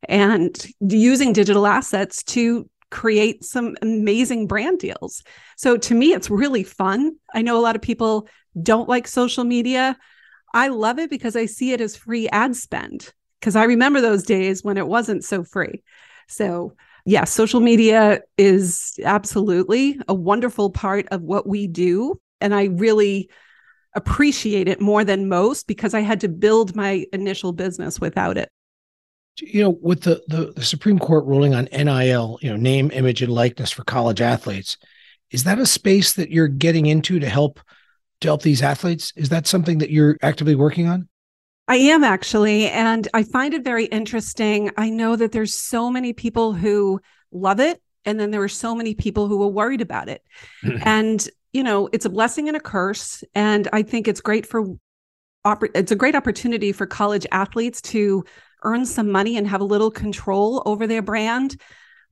and 0.09 0.67
using 0.81 1.33
digital 1.33 1.67
assets 1.67 2.23
to 2.23 2.69
create 2.91 3.43
some 3.43 3.75
amazing 3.83 4.47
brand 4.47 4.79
deals. 4.79 5.23
So 5.57 5.77
to 5.79 5.95
me, 5.95 6.13
it's 6.13 6.31
really 6.31 6.63
fun. 6.63 7.17
I 7.35 7.43
know 7.43 7.59
a 7.59 7.63
lot 7.63 7.77
of 7.77 7.83
people 7.83 8.29
don't 8.61 8.89
like 8.89 9.09
social 9.09 9.45
media. 9.45 9.97
I 10.55 10.69
love 10.69 10.99
it 10.99 11.09
because 11.09 11.35
I 11.35 11.47
see 11.47 11.73
it 11.73 11.81
as 11.81 11.97
free 11.97 12.29
ad 12.29 12.55
spend 12.55 13.13
because 13.41 13.57
I 13.57 13.65
remember 13.65 14.01
those 14.01 14.25
days 14.25 14.63
when 14.63 14.77
it 14.77 14.87
wasn't 14.87 15.25
so 15.25 15.43
free. 15.43 15.83
So, 16.29 16.75
yeah, 17.05 17.25
social 17.25 17.61
media 17.61 18.21
is 18.37 18.99
absolutely 19.03 19.99
a 20.07 20.15
wonderful 20.15 20.71
part 20.71 21.09
of 21.11 21.23
what 21.23 21.49
we 21.49 21.67
do. 21.67 22.21
And 22.41 22.55
I 22.55 22.65
really 22.65 23.31
appreciate 23.95 24.69
it 24.69 24.81
more 24.81 25.05
than 25.05 25.29
most 25.29 25.67
because 25.67 25.95
I 25.95 26.01
had 26.01 26.21
to 26.21 26.29
build 26.29 26.75
my 26.75 27.07
initial 27.13 27.53
business 27.53 28.01
without 28.01 28.39
it. 28.39 28.49
You 29.41 29.63
know, 29.63 29.79
with 29.81 30.03
the, 30.03 30.23
the, 30.29 30.53
the 30.55 30.65
Supreme 30.65 30.99
Court 30.99 31.25
ruling 31.25 31.55
on 31.55 31.69
NIL, 31.73 32.39
you 32.43 32.51
know, 32.51 32.57
name, 32.57 32.91
image, 32.93 33.23
and 33.23 33.33
likeness 33.33 33.71
for 33.71 33.83
college 33.85 34.21
athletes, 34.21 34.77
is 35.31 35.45
that 35.45 35.59
a 35.59 35.67
space 35.67 36.13
that 36.15 36.31
you're 36.31 36.49
getting 36.49 36.87
into 36.87 37.19
to 37.19 37.29
help 37.29 37.61
to 38.21 38.29
help 38.29 38.43
these 38.43 38.63
athletes? 38.63 39.13
Is 39.17 39.31
that 39.31 39.47
something 39.47 39.79
that 39.79 39.91
you're 39.91 40.17
actively 40.23 40.55
working 40.55 40.87
on? 40.87 41.09
I 41.69 41.77
am 41.77 42.05
actually, 42.05 42.69
and 42.69 43.09
I 43.15 43.23
find 43.23 43.55
it 43.55 43.65
very 43.65 43.87
interesting. 43.87 44.71
I 44.77 44.91
know 44.91 45.17
that 45.17 45.33
there's 45.33 45.55
so 45.55 45.91
many 45.91 46.13
people 46.13 46.53
who 46.53 47.01
love 47.31 47.61
it, 47.61 47.81
and 48.05 48.19
then 48.21 48.31
there 48.31 48.43
are 48.43 48.49
so 48.49 48.75
many 48.75 48.95
people 48.95 49.29
who 49.29 49.43
are 49.43 49.49
worried 49.49 49.81
about 49.81 50.09
it. 50.09 50.23
and 50.85 51.27
you 51.53 51.63
know, 51.63 51.89
it's 51.93 52.05
a 52.05 52.11
blessing 52.11 52.49
and 52.49 52.57
a 52.57 52.61
curse. 52.61 53.23
And 53.35 53.69
I 53.73 53.83
think 53.83 54.09
it's 54.09 54.21
great 54.21 54.47
for 54.47 54.65
it's 55.75 55.91
a 55.91 55.97
great 55.97 56.15
opportunity 56.15 56.71
for 56.71 56.87
college 56.87 57.27
athletes 57.33 57.81
to 57.83 58.25
earn 58.63 58.87
some 58.87 59.11
money 59.11 59.37
and 59.37 59.47
have 59.49 59.61
a 59.61 59.65
little 59.65 59.91
control 59.91 60.63
over 60.67 60.87
their 60.87 61.03
brand. 61.03 61.61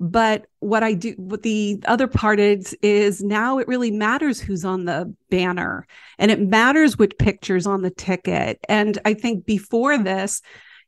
But 0.01 0.47
what 0.61 0.83
I 0.83 0.95
do, 0.95 1.15
what 1.17 1.43
the 1.43 1.81
other 1.87 2.09
part 2.09 2.41
is, 2.41 2.75
is 2.83 3.23
now 3.23 3.59
it 3.59 3.69
really 3.69 3.91
matters 3.91 4.41
who's 4.41 4.65
on 4.65 4.87
the 4.87 5.15
banner 5.31 5.87
and 6.19 6.31
it 6.31 6.41
matters 6.41 6.99
which 6.99 7.19
pictures 7.19 7.67
on 7.67 7.83
the 7.83 7.91
ticket. 7.91 8.59
And 8.69 8.99
I 9.05 9.15
think 9.15 9.45
before 9.45 9.99
this, 9.99 10.41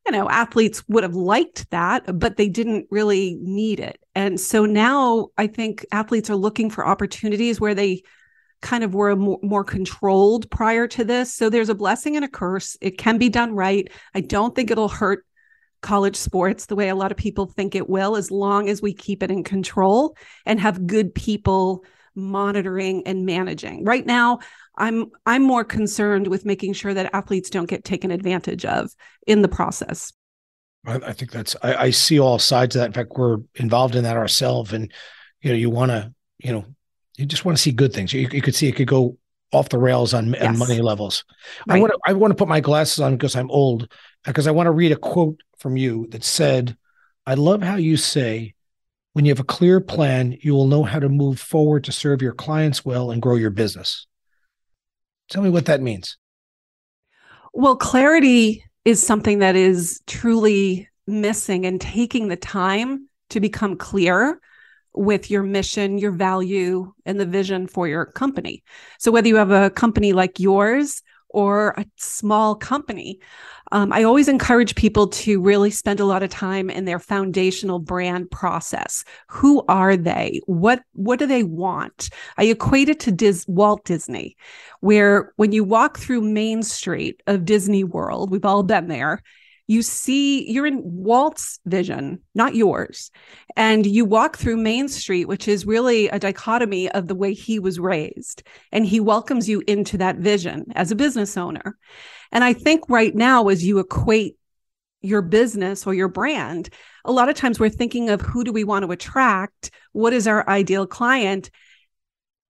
you 0.06 0.12
know, 0.12 0.28
athletes 0.28 0.82
would 0.88 1.04
have 1.04 1.14
liked 1.14 1.71
that, 1.71 2.18
but 2.18 2.37
they 2.37 2.49
didn't 2.49 2.87
really 2.90 3.38
need 3.40 3.78
it. 3.78 3.99
And 4.14 4.40
so 4.40 4.64
now 4.64 5.28
I 5.38 5.47
think 5.47 5.87
athletes 5.92 6.28
are 6.28 6.37
looking 6.37 6.71
for 6.71 6.85
opportunities 6.85 7.61
where 7.61 7.75
they 7.75 8.02
kind 8.62 8.85
of 8.85 8.95
were 8.95 9.14
more, 9.14 9.38
more 9.42 9.64
controlled 9.64 10.50
prior 10.50 10.87
to 10.88 11.04
this. 11.04 11.35
So 11.35 11.50
there's 11.50 11.69
a 11.69 11.75
blessing 11.75 12.16
and 12.16 12.25
a 12.25 12.28
curse. 12.28 12.76
It 12.81 12.97
can 12.97 13.19
be 13.19 13.28
done 13.28 13.54
right. 13.54 13.90
I 14.14 14.21
don't 14.21 14.54
think 14.54 14.71
it'll 14.71 14.88
hurt 14.88 15.26
college 15.83 16.16
sports 16.16 16.66
the 16.66 16.76
way 16.76 16.88
a 16.88 16.95
lot 16.95 17.11
of 17.11 17.19
people 17.19 17.47
think 17.47 17.75
it 17.75 17.90
will, 17.90 18.16
as 18.16 18.31
long 18.31 18.69
as 18.69 18.81
we 18.81 18.95
keep 18.95 19.23
it 19.23 19.31
in 19.31 19.45
control 19.45 20.16
and 20.47 20.61
have 20.61 20.87
good 20.87 21.14
people 21.14 21.85
monitoring 22.14 23.07
and 23.07 23.26
managing. 23.26 23.85
Right 23.85 24.07
now, 24.07 24.38
I'm 24.76 25.11
I'm 25.26 25.42
more 25.42 25.64
concerned 25.64 26.28
with 26.28 26.47
making 26.47 26.75
sure 26.75 26.95
that 26.95 27.14
athletes 27.14 27.50
don't 27.50 27.69
get 27.69 27.85
taken 27.85 28.11
advantage 28.11 28.64
of 28.64 28.90
in 29.26 29.42
the 29.42 29.49
process. 29.49 30.12
I, 30.87 30.95
I 30.95 31.12
think 31.12 31.31
that's 31.31 31.57
I, 31.62 31.75
I, 31.75 31.90
see 31.90 32.19
all 32.19 32.38
sides 32.38 32.75
of 32.75 32.81
that. 32.81 32.87
In 32.87 32.92
fact, 32.92 33.12
we're 33.16 33.38
involved 33.57 33.95
in 33.95 34.04
that 34.04 34.16
ourselves, 34.16 34.73
and 34.73 34.92
you 35.40 35.50
know, 35.50 35.57
you 35.57 35.71
want 35.71 35.90
to, 35.90 36.12
you 36.38 36.52
know, 36.52 36.64
you 37.16 37.26
just 37.26 37.45
want 37.45 37.57
to 37.57 37.62
see 37.62 37.73
good 37.73 37.92
things. 37.92 38.12
You, 38.12 38.28
you 38.31 38.42
could 38.42 38.54
see 38.54 38.69
it 38.69 38.76
could 38.76 38.88
go 38.88 39.19
off 39.52 39.69
the 39.69 39.78
rails 39.78 40.14
on, 40.14 40.33
yes. 40.33 40.45
on 40.45 40.59
money 40.59 40.81
levels. 40.81 41.25
Right. 41.66 41.76
I 41.76 41.81
want 41.81 41.92
to 41.92 41.99
I 42.07 42.12
want 42.14 42.31
to 42.31 42.37
put 42.37 42.49
my 42.49 42.61
glasses 42.61 43.00
on 43.00 43.12
because 43.12 43.37
I'm 43.37 43.50
old 43.50 43.92
because 44.25 44.47
I 44.47 44.50
want 44.50 44.66
to 44.66 44.73
read 44.73 44.92
a 44.92 44.97
quote 44.97 45.42
from 45.59 45.76
you 45.76 46.07
that 46.11 46.25
said, 46.25 46.76
"I 47.26 47.35
love 47.35 47.62
how 47.62 47.76
you 47.76 47.97
say." 47.97 48.54
When 49.14 49.26
you 49.26 49.31
have 49.31 49.40
a 49.40 49.45
clear 49.45 49.78
plan, 49.78 50.38
you 50.40 50.54
will 50.54 50.66
know 50.66 50.85
how 50.85 50.99
to 50.99 51.11
move 51.11 51.38
forward 51.38 51.85
to 51.85 51.92
serve 51.92 52.23
your 52.23 52.33
clients 52.33 52.83
well 52.83 53.11
and 53.11 53.21
grow 53.21 53.35
your 53.35 53.50
business. 53.50 54.07
Tell 55.28 55.42
me 55.42 55.50
what 55.50 55.66
that 55.66 55.83
means. 55.83 56.16
Well, 57.52 57.76
clarity 57.76 58.64
is 58.87 59.07
something 59.07 59.40
that 59.40 59.54
is 59.54 60.00
truly 60.07 60.88
missing 61.07 61.66
and 61.66 61.78
taking 61.78 62.28
the 62.28 62.37
time 62.37 63.07
to 63.28 63.40
become 63.40 63.76
clear 63.76 64.40
with 64.95 65.31
your 65.31 65.43
mission, 65.43 65.99
your 65.99 66.13
value, 66.13 66.93
and 67.07 67.19
the 67.19 67.27
vision 67.27 67.67
for 67.67 67.89
your 67.89 68.07
company. 68.07 68.63
So, 68.99 69.11
whether 69.11 69.29
you 69.29 69.37
have 69.37 69.51
a 69.51 69.71
company 69.71 70.13
like 70.13 70.39
yours 70.39 71.03
or 71.29 71.71
a 71.79 71.87
small 71.97 72.55
company, 72.55 73.19
um, 73.73 73.91
I 73.91 74.03
always 74.03 74.29
encourage 74.29 74.75
people 74.75 75.09
to 75.09 75.41
really 75.41 75.71
spend 75.71 75.99
a 75.99 76.05
lot 76.05 76.23
of 76.23 76.29
time 76.29 76.69
in 76.69 76.85
their 76.85 76.99
foundational 76.99 77.79
brand 77.79 78.31
process. 78.31 79.03
Who 79.29 79.65
are 79.67 79.97
they? 79.97 80.43
What 80.47 80.83
what 80.93 81.19
do 81.19 81.27
they 81.27 81.43
want? 81.43 82.11
I 82.37 82.45
equate 82.45 82.91
it 82.91 83.01
to 83.01 83.13
Dis- 83.13 83.47
Walt 83.49 83.85
Disney, 83.85 84.37
where 84.81 85.33
when 85.37 85.53
you 85.53 85.65
walk 85.65 85.99
through 85.99 86.21
Main 86.21 86.63
Street 86.63 87.23
of 87.27 87.47
Disney 87.47 87.83
World, 87.83 88.31
we've 88.31 88.45
all 88.45 88.63
been 88.63 88.89
there. 88.89 89.23
You 89.69 89.83
see, 89.83 90.50
you're 90.50 90.66
in 90.66 90.81
Walt's 90.83 91.61
vision, 91.64 92.21
not 92.35 92.54
yours. 92.54 93.11
And 93.57 93.87
you 93.87 94.04
walk 94.04 94.37
through 94.37 94.57
Main 94.57 94.88
Street, 94.88 95.26
which 95.26 95.47
is 95.47 95.64
really 95.64 96.09
a 96.09 96.19
dichotomy 96.19 96.90
of 96.90 97.07
the 97.07 97.14
way 97.14 97.33
he 97.33 97.59
was 97.59 97.78
raised. 97.78 98.42
And 98.73 98.85
he 98.85 99.00
welcomes 99.00 99.49
you 99.49 99.62
into 99.66 99.99
that 99.99 100.16
vision 100.16 100.66
as 100.75 100.90
a 100.90 100.97
business 100.97 101.37
owner. 101.37 101.78
And 102.33 102.42
I 102.42 102.52
think 102.52 102.88
right 102.88 103.14
now, 103.14 103.49
as 103.49 103.64
you 103.64 103.78
equate 103.78 104.37
your 105.00 105.23
business 105.23 105.87
or 105.87 105.95
your 105.95 106.09
brand, 106.09 106.69
a 107.04 107.12
lot 107.12 107.28
of 107.28 107.37
times 107.37 107.59
we're 107.59 107.69
thinking 107.69 108.11
of 108.11 108.21
who 108.21 108.45
do 108.45 108.52
we 108.52 108.64
want 108.64 108.85
to 108.85 108.92
attract? 108.92 109.71
What 109.92 110.12
is 110.12 110.26
our 110.26 110.49
ideal 110.49 110.87
client? 110.87 111.50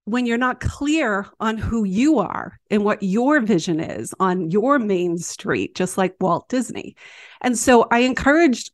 When 0.05 0.25
you're 0.25 0.37
not 0.37 0.59
clear 0.59 1.27
on 1.39 1.57
who 1.57 1.85
you 1.85 2.19
are 2.19 2.59
and 2.69 2.83
what 2.83 3.01
your 3.01 3.39
vision 3.39 3.79
is 3.79 4.13
on 4.19 4.51
your 4.51 4.77
main 4.77 5.17
street, 5.17 5.75
just 5.75 5.97
like 5.97 6.15
Walt 6.19 6.49
Disney. 6.49 6.95
And 7.41 7.57
so 7.57 7.87
I 7.89 7.99
encouraged 7.99 8.71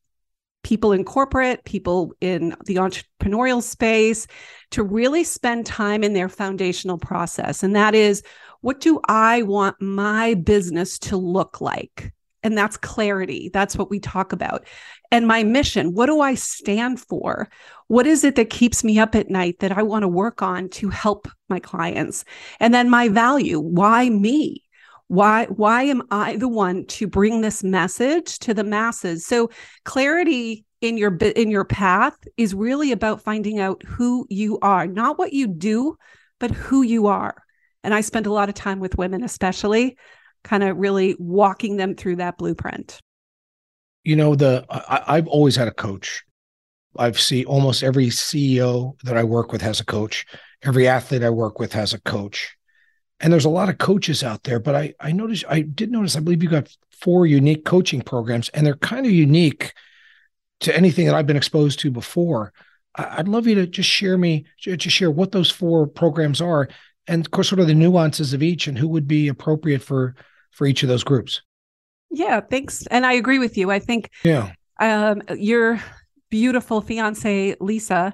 people 0.63 0.91
in 0.91 1.03
corporate, 1.03 1.63
people 1.65 2.13
in 2.19 2.55
the 2.65 2.75
entrepreneurial 2.75 3.62
space 3.62 4.27
to 4.71 4.83
really 4.83 5.24
spend 5.24 5.65
time 5.65 6.03
in 6.03 6.13
their 6.13 6.29
foundational 6.29 6.98
process. 6.98 7.63
And 7.63 7.75
that 7.75 7.95
is 7.95 8.24
what 8.62 8.79
do 8.79 9.00
I 9.07 9.43
want 9.43 9.81
my 9.81 10.33
business 10.33 11.00
to 11.00 11.17
look 11.17 11.62
like? 11.62 12.12
And 12.43 12.58
that's 12.58 12.77
clarity. 12.77 13.50
That's 13.53 13.75
what 13.75 13.89
we 13.89 14.00
talk 14.00 14.31
about. 14.31 14.65
And 15.12 15.27
my 15.27 15.43
mission 15.43 15.93
what 15.93 16.05
do 16.05 16.22
I 16.22 16.36
stand 16.36 17.00
for? 17.00 17.50
What 17.88 18.08
is 18.08 18.24
it 18.24 18.36
that 18.36 18.50
keeps 18.50 18.84
me 18.84 19.00
up 19.00 19.15
at 19.15 19.29
night 19.29 19.60
that 19.60 19.72
I 19.72 19.84
want 19.84 20.03
to 20.03 20.08
work 20.08 20.41
on 20.41 20.70
to 20.70 20.90
help 20.90 21.27
my 21.50 21.59
clients? 21.59 22.24
And 22.59 22.74
then 22.74 22.90
my 22.90 23.09
value 23.09 23.59
why 23.59 24.09
me? 24.09 24.64
Why, 25.07 25.46
why 25.46 25.83
am 25.83 26.03
I 26.11 26.37
the 26.37 26.48
one 26.48 26.85
to 26.85 27.07
bring 27.07 27.42
this 27.42 27.64
message 27.64 28.37
to 28.40 28.53
the 28.53 28.64
masses? 28.64 29.25
So 29.25 29.50
clarity 29.83 30.66
in 30.81 30.98
your 30.98 31.16
in 31.18 31.50
your 31.51 31.66
path 31.66 32.16
is 32.37 32.53
really 32.53 32.92
about 32.92 33.22
finding 33.22 33.59
out 33.59 33.83
who 33.83 34.25
you 34.29 34.59
are, 34.61 34.87
not 34.87 35.18
what 35.18 35.33
you 35.33 35.48
do, 35.48 35.98
but 36.40 36.51
who 36.51 36.83
you 36.83 37.07
are. 37.07 37.44
And 37.83 37.94
I 37.94 38.01
spend 38.01 38.25
a 38.25 38.31
lot 38.31 38.50
of 38.50 38.55
time 38.55 38.79
with 38.79 38.98
women, 38.98 39.24
especially 39.24 39.98
kind 40.44 40.64
of 40.64 40.78
really 40.78 41.16
walking 41.20 41.78
them 41.78 41.96
through 41.96 42.18
that 42.18 42.38
blueprint. 42.38 43.00
You 44.04 44.16
know, 44.16 44.36
the 44.36 44.66
I, 44.70 45.16
have 45.16 45.28
always 45.28 45.56
had 45.56 45.68
a 45.68 45.74
coach. 45.74 46.24
I've 46.98 47.20
seen 47.20 47.46
almost 47.46 47.84
every 47.84 48.08
CEO 48.08 49.00
that 49.04 49.18
I 49.18 49.24
work 49.24 49.52
with 49.52 49.62
has 49.62 49.80
a 49.80 49.86
coach. 49.86 50.25
Every 50.64 50.88
athlete 50.88 51.24
I 51.24 51.30
work 51.30 51.60
with 51.60 51.74
has 51.74 51.94
a 51.94 52.02
coach. 52.02 52.56
And 53.20 53.32
there's 53.32 53.46
a 53.46 53.50
lot 53.50 53.70
of 53.70 53.78
coaches 53.78 54.24
out 54.24 54.44
there, 54.44 54.60
but 54.60 54.75
I 54.75 54.94
I 55.00 55.12
noticed 55.12 55.44
I 55.50 55.62
did 55.62 55.92
notice 55.92 56.16
I 56.16 56.22
believe 56.22 56.42
you 56.42 56.50
got 56.50 56.75
four 56.90 57.25
unique 57.25 57.66
coaching 57.66 58.02
programs, 58.02 58.50
and 58.50 58.66
they're 58.66 58.75
kind 58.75 59.06
of 59.06 59.12
unique 59.12 59.74
to 60.62 60.75
anything 60.75 61.06
that 61.06 61.16
I've 61.16 61.28
been 61.28 61.38
exposed 61.38 61.80
to 61.80 61.92
before. 61.92 62.54
I'd 62.96 63.28
love 63.28 63.48
you 63.48 63.56
to 63.56 63.68
just 63.68 63.90
share 63.90 64.18
me, 64.18 64.46
just 64.58 64.90
share 64.90 65.12
what 65.12 65.32
those 65.32 65.52
four 65.52 65.88
programs 65.88 66.42
are 66.42 66.68
and 67.09 67.25
of 67.25 67.31
course, 67.31 67.51
what 67.51 67.59
are 67.59 67.65
the 67.65 67.75
nuances 67.75 68.33
of 68.33 68.41
each 68.41 68.67
and 68.67 68.77
who 68.77 68.87
would 68.87 69.07
be 69.07 69.27
appropriate 69.27 69.81
for 69.81 70.15
for 70.51 70.67
each 70.67 70.83
of 70.83 70.89
those 70.89 71.03
groups? 71.03 71.41
Yeah, 72.11 72.39
thanks. 72.41 72.87
And 72.87 73.05
I 73.05 73.13
agree 73.13 73.39
with 73.39 73.57
you. 73.57 73.72
I 73.72 73.79
think 73.79 74.09
yeah, 74.24 74.53
um, 74.79 75.22
your 75.35 75.81
beautiful 76.29 76.81
fiance 76.81 77.55
Lisa 77.59 78.13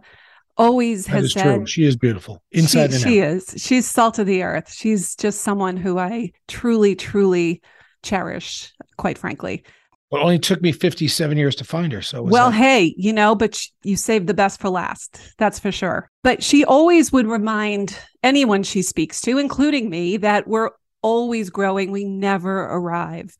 always 0.57 1.05
has 1.07 1.33
said 1.33 1.43
true. 1.43 1.65
she 1.65 1.83
is 1.83 1.97
beautiful 1.97 2.41
inside 2.51 2.89
she, 2.89 2.95
and 2.95 3.03
she 3.03 3.19
is 3.19 3.53
she's 3.57 3.85
salt 3.85 4.19
of 4.19 4.25
the 4.25 4.41
earth 4.41 4.71
she's 4.71 5.13
just 5.13 5.41
someone 5.41 5.75
who 5.75 5.99
i 5.99 6.31
truly 6.47 6.95
truly 6.95 7.61
cherish 8.03 8.73
quite 8.95 9.17
frankly 9.17 9.65
well, 10.11 10.21
it 10.21 10.23
only 10.25 10.39
took 10.39 10.61
me 10.61 10.71
57 10.71 11.37
years 11.37 11.55
to 11.55 11.63
find 11.63 11.91
her. 11.91 12.01
So, 12.01 12.21
well, 12.23 12.51
that- 12.51 12.57
hey, 12.57 12.93
you 12.97 13.11
know, 13.13 13.35
but 13.35 13.55
sh- 13.55 13.69
you 13.83 13.95
saved 13.95 14.27
the 14.27 14.33
best 14.33 14.61
for 14.61 14.69
last. 14.69 15.19
That's 15.37 15.59
for 15.59 15.71
sure. 15.71 16.09
But 16.23 16.43
she 16.43 16.63
always 16.63 17.11
would 17.11 17.27
remind 17.27 17.97
anyone 18.23 18.63
she 18.63 18.81
speaks 18.81 19.21
to, 19.21 19.37
including 19.37 19.89
me, 19.89 20.17
that 20.17 20.47
we're 20.47 20.69
always 21.01 21.49
growing. 21.49 21.91
We 21.91 22.03
never 22.05 22.61
arrive. 22.65 23.35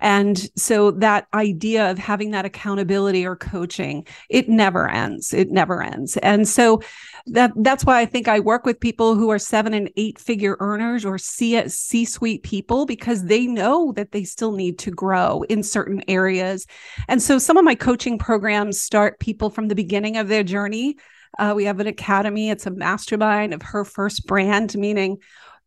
And 0.00 0.38
so 0.56 0.90
that 0.92 1.26
idea 1.34 1.90
of 1.90 1.98
having 1.98 2.30
that 2.32 2.44
accountability 2.44 3.26
or 3.26 3.36
coaching, 3.36 4.06
it 4.28 4.48
never 4.48 4.88
ends. 4.88 5.32
It 5.32 5.50
never 5.50 5.82
ends. 5.82 6.16
And 6.18 6.48
so 6.48 6.80
that 7.26 7.52
that's 7.56 7.84
why 7.84 8.00
I 8.00 8.06
think 8.06 8.28
I 8.28 8.40
work 8.40 8.64
with 8.64 8.80
people 8.80 9.14
who 9.14 9.30
are 9.30 9.38
seven 9.38 9.74
and 9.74 9.90
eight 9.96 10.18
figure 10.18 10.56
earners 10.58 11.04
or 11.04 11.18
C 11.18 11.68
C 11.68 12.04
suite 12.04 12.42
people 12.42 12.86
because 12.86 13.24
they 13.24 13.46
know 13.46 13.92
that 13.92 14.12
they 14.12 14.24
still 14.24 14.52
need 14.52 14.78
to 14.80 14.90
grow 14.90 15.42
in 15.48 15.62
certain 15.62 16.02
areas. 16.08 16.66
And 17.08 17.22
so 17.22 17.38
some 17.38 17.58
of 17.58 17.64
my 17.64 17.74
coaching 17.74 18.18
programs 18.18 18.80
start 18.80 19.20
people 19.20 19.50
from 19.50 19.68
the 19.68 19.74
beginning 19.74 20.16
of 20.16 20.28
their 20.28 20.42
journey. 20.42 20.96
Uh, 21.38 21.52
we 21.54 21.64
have 21.64 21.78
an 21.78 21.86
academy. 21.86 22.50
It's 22.50 22.66
a 22.66 22.72
mastermind 22.72 23.54
of 23.54 23.62
her 23.62 23.84
first 23.84 24.26
brand, 24.26 24.74
meaning 24.76 25.18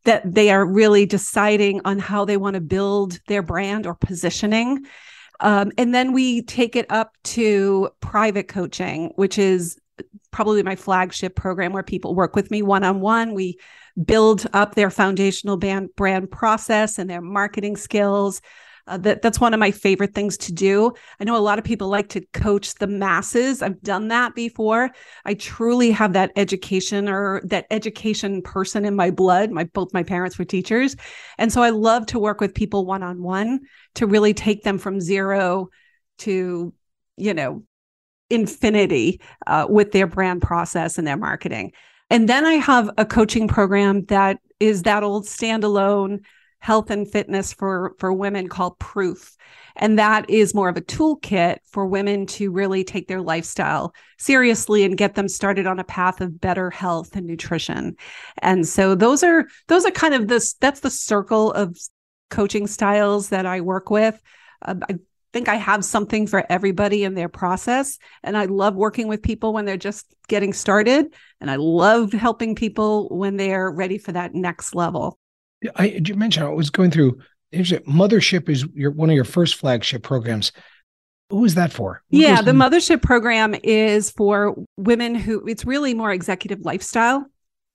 that 0.06 0.34
they 0.34 0.52
are 0.52 0.66
really 0.66 1.06
deciding 1.06 1.82
on 1.86 2.00
how 2.00 2.26
they 2.26 2.38
want 2.38 2.56
to 2.56 2.62
build 2.62 3.20
their 3.28 3.42
brand 3.42 3.88
or 3.88 3.96
positioning. 3.96 4.86
Um, 5.40 5.72
and 5.78 5.94
then 5.94 6.14
we 6.14 6.42
take 6.42 6.76
it 6.76 6.86
up 6.90 7.16
to 7.24 7.90
private 8.00 8.48
coaching, 8.48 9.12
which 9.16 9.38
is 9.38 9.78
probably 10.32 10.64
my 10.64 10.76
flagship 10.76 11.36
program 11.36 11.74
where 11.74 11.84
people 11.84 12.16
work 12.16 12.36
with 12.36 12.52
me 12.52 12.62
one 12.62 12.84
on 12.84 13.00
one. 13.00 13.34
We 13.34 13.60
build 14.04 14.46
up 14.54 14.76
their 14.76 14.90
foundational 14.90 15.58
brand, 15.58 15.96
brand 15.96 16.32
process 16.32 16.98
and 16.98 17.10
their 17.10 17.22
marketing 17.22 17.78
skills. 17.78 18.42
Uh, 18.86 18.98
that 18.98 19.22
that's 19.22 19.40
one 19.40 19.54
of 19.54 19.62
my 19.62 19.72
favorite 19.72 20.14
things 20.14 20.38
to 20.38 20.52
do. 20.52 20.92
I 21.20 21.24
know 21.24 21.38
a 21.38 21.40
lot 21.40 21.58
of 21.58 21.64
people 21.64 21.88
like 21.88 22.10
to 22.10 22.26
coach 22.34 22.76
the 22.76 22.88
masses. 22.88 23.62
I've 23.62 23.82
done 23.82 24.10
that 24.10 24.36
before. 24.36 24.92
I 25.24 25.36
truly 25.36 25.92
have 25.92 26.14
that 26.14 26.32
education 26.36 27.08
or 27.08 27.42
that 27.46 27.66
education 27.72 28.42
person 28.42 28.84
in 28.84 28.96
my 28.96 29.10
blood. 29.10 29.52
My 29.52 29.64
both 29.64 29.94
my 29.94 30.04
parents 30.04 30.38
were 30.38 30.44
teachers, 30.44 30.98
and 31.38 31.52
so 31.52 31.64
I 31.64 31.70
love 31.70 32.06
to 32.08 32.20
work 32.20 32.42
with 32.42 32.54
people 32.54 32.86
one 32.86 33.04
on 33.04 33.24
one 33.24 33.62
to 33.96 34.06
really 34.06 34.34
take 34.34 34.64
them 34.64 34.78
from 34.78 35.00
zero 35.00 35.70
to 36.20 36.74
you 37.16 37.34
know 37.34 37.64
infinity 38.30 39.22
uh, 39.48 39.66
with 39.70 39.94
their 39.94 40.08
brand 40.08 40.42
process 40.42 40.98
and 40.98 41.08
their 41.08 41.18
marketing. 41.18 41.72
And 42.10 42.28
then 42.28 42.46
I 42.46 42.54
have 42.54 42.90
a 42.98 43.06
coaching 43.06 43.48
program 43.48 44.06
that 44.06 44.40
is 44.60 44.84
that 44.84 45.04
old 45.04 45.26
standalone 45.26 46.20
health 46.64 46.90
and 46.90 47.12
fitness 47.12 47.52
for 47.52 47.94
for 48.00 48.14
women 48.14 48.48
called 48.48 48.80
Proof. 48.80 49.36
And 49.76 50.00
that 50.00 50.30
is 50.30 50.56
more 50.56 50.70
of 50.70 50.78
a 50.78 50.82
toolkit 50.82 51.58
for 51.70 51.86
women 51.86 52.26
to 52.28 52.52
really 52.52 52.86
take 52.86 53.10
their 53.10 53.22
lifestyle 53.22 53.94
seriously 54.18 54.86
and 54.86 54.98
get 54.98 55.16
them 55.16 55.28
started 55.28 55.68
on 55.68 55.80
a 55.80 55.84
path 55.84 56.22
of 56.22 56.40
better 56.40 56.70
health 56.70 57.18
and 57.18 57.28
nutrition. 57.28 57.98
And 58.42 58.66
so 58.66 58.96
those 58.96 59.24
are 59.24 59.46
those 59.68 59.86
are 59.86 59.92
kind 59.92 60.14
of 60.14 60.30
this 60.30 60.54
that's 60.54 60.80
the 60.80 60.90
circle 60.90 61.52
of 61.52 61.78
coaching 62.30 62.66
styles 62.68 63.28
that 63.28 63.46
I 63.46 63.60
work 63.60 63.90
with. 63.90 64.18
Uh, 64.62 64.76
I 64.88 65.00
think 65.34 65.50
I 65.50 65.56
have 65.56 65.84
something 65.84 66.28
for 66.28 66.46
everybody 66.50 67.04
in 67.04 67.14
their 67.14 67.28
process. 67.28 67.98
And 68.24 68.38
I 68.38 68.46
love 68.46 68.76
working 68.76 69.10
with 69.10 69.22
people 69.22 69.52
when 69.52 69.66
they're 69.66 69.76
just 69.76 70.06
getting 70.30 70.54
started. 70.54 71.14
And 71.42 71.52
I 71.52 71.58
love 71.58 72.14
helping 72.14 72.56
people 72.56 73.10
when 73.10 73.36
they're 73.36 73.70
ready 73.70 73.98
for 73.98 74.14
that 74.14 74.34
next 74.34 74.76
level. 74.76 75.20
I 75.76 76.02
you 76.06 76.16
mentioned 76.16 76.46
I 76.46 76.50
was 76.50 76.70
going 76.70 76.92
through 76.92 77.20
Mothership 77.54 78.50
is 78.50 78.66
your 78.74 78.92
one 78.92 79.10
of 79.10 79.16
your 79.16 79.26
first 79.26 79.56
flagship 79.56 80.04
programs. 80.04 80.52
Who 81.30 81.46
is 81.46 81.56
that 81.56 81.72
for? 81.72 82.04
What 82.10 82.20
yeah, 82.20 82.42
the 82.42 82.52
Mothership 82.52 83.02
program 83.02 83.56
is 83.64 84.12
for 84.12 84.56
women 84.78 85.16
who 85.16 85.46
it's 85.48 85.66
really 85.66 85.94
more 85.94 86.12
executive 86.12 86.62
lifestyle 86.62 87.26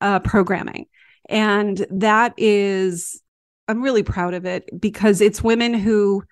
uh, 0.01 0.21
programming. 0.21 0.87
And 1.29 1.87
that 1.91 2.35
is, 2.37 3.21
I'm 3.67 3.83
really 3.83 4.03
proud 4.03 4.35
of 4.35 4.47
it 4.47 4.69
because 4.81 5.21
it's 5.21 5.43
women 5.43 5.75
who 5.75 6.23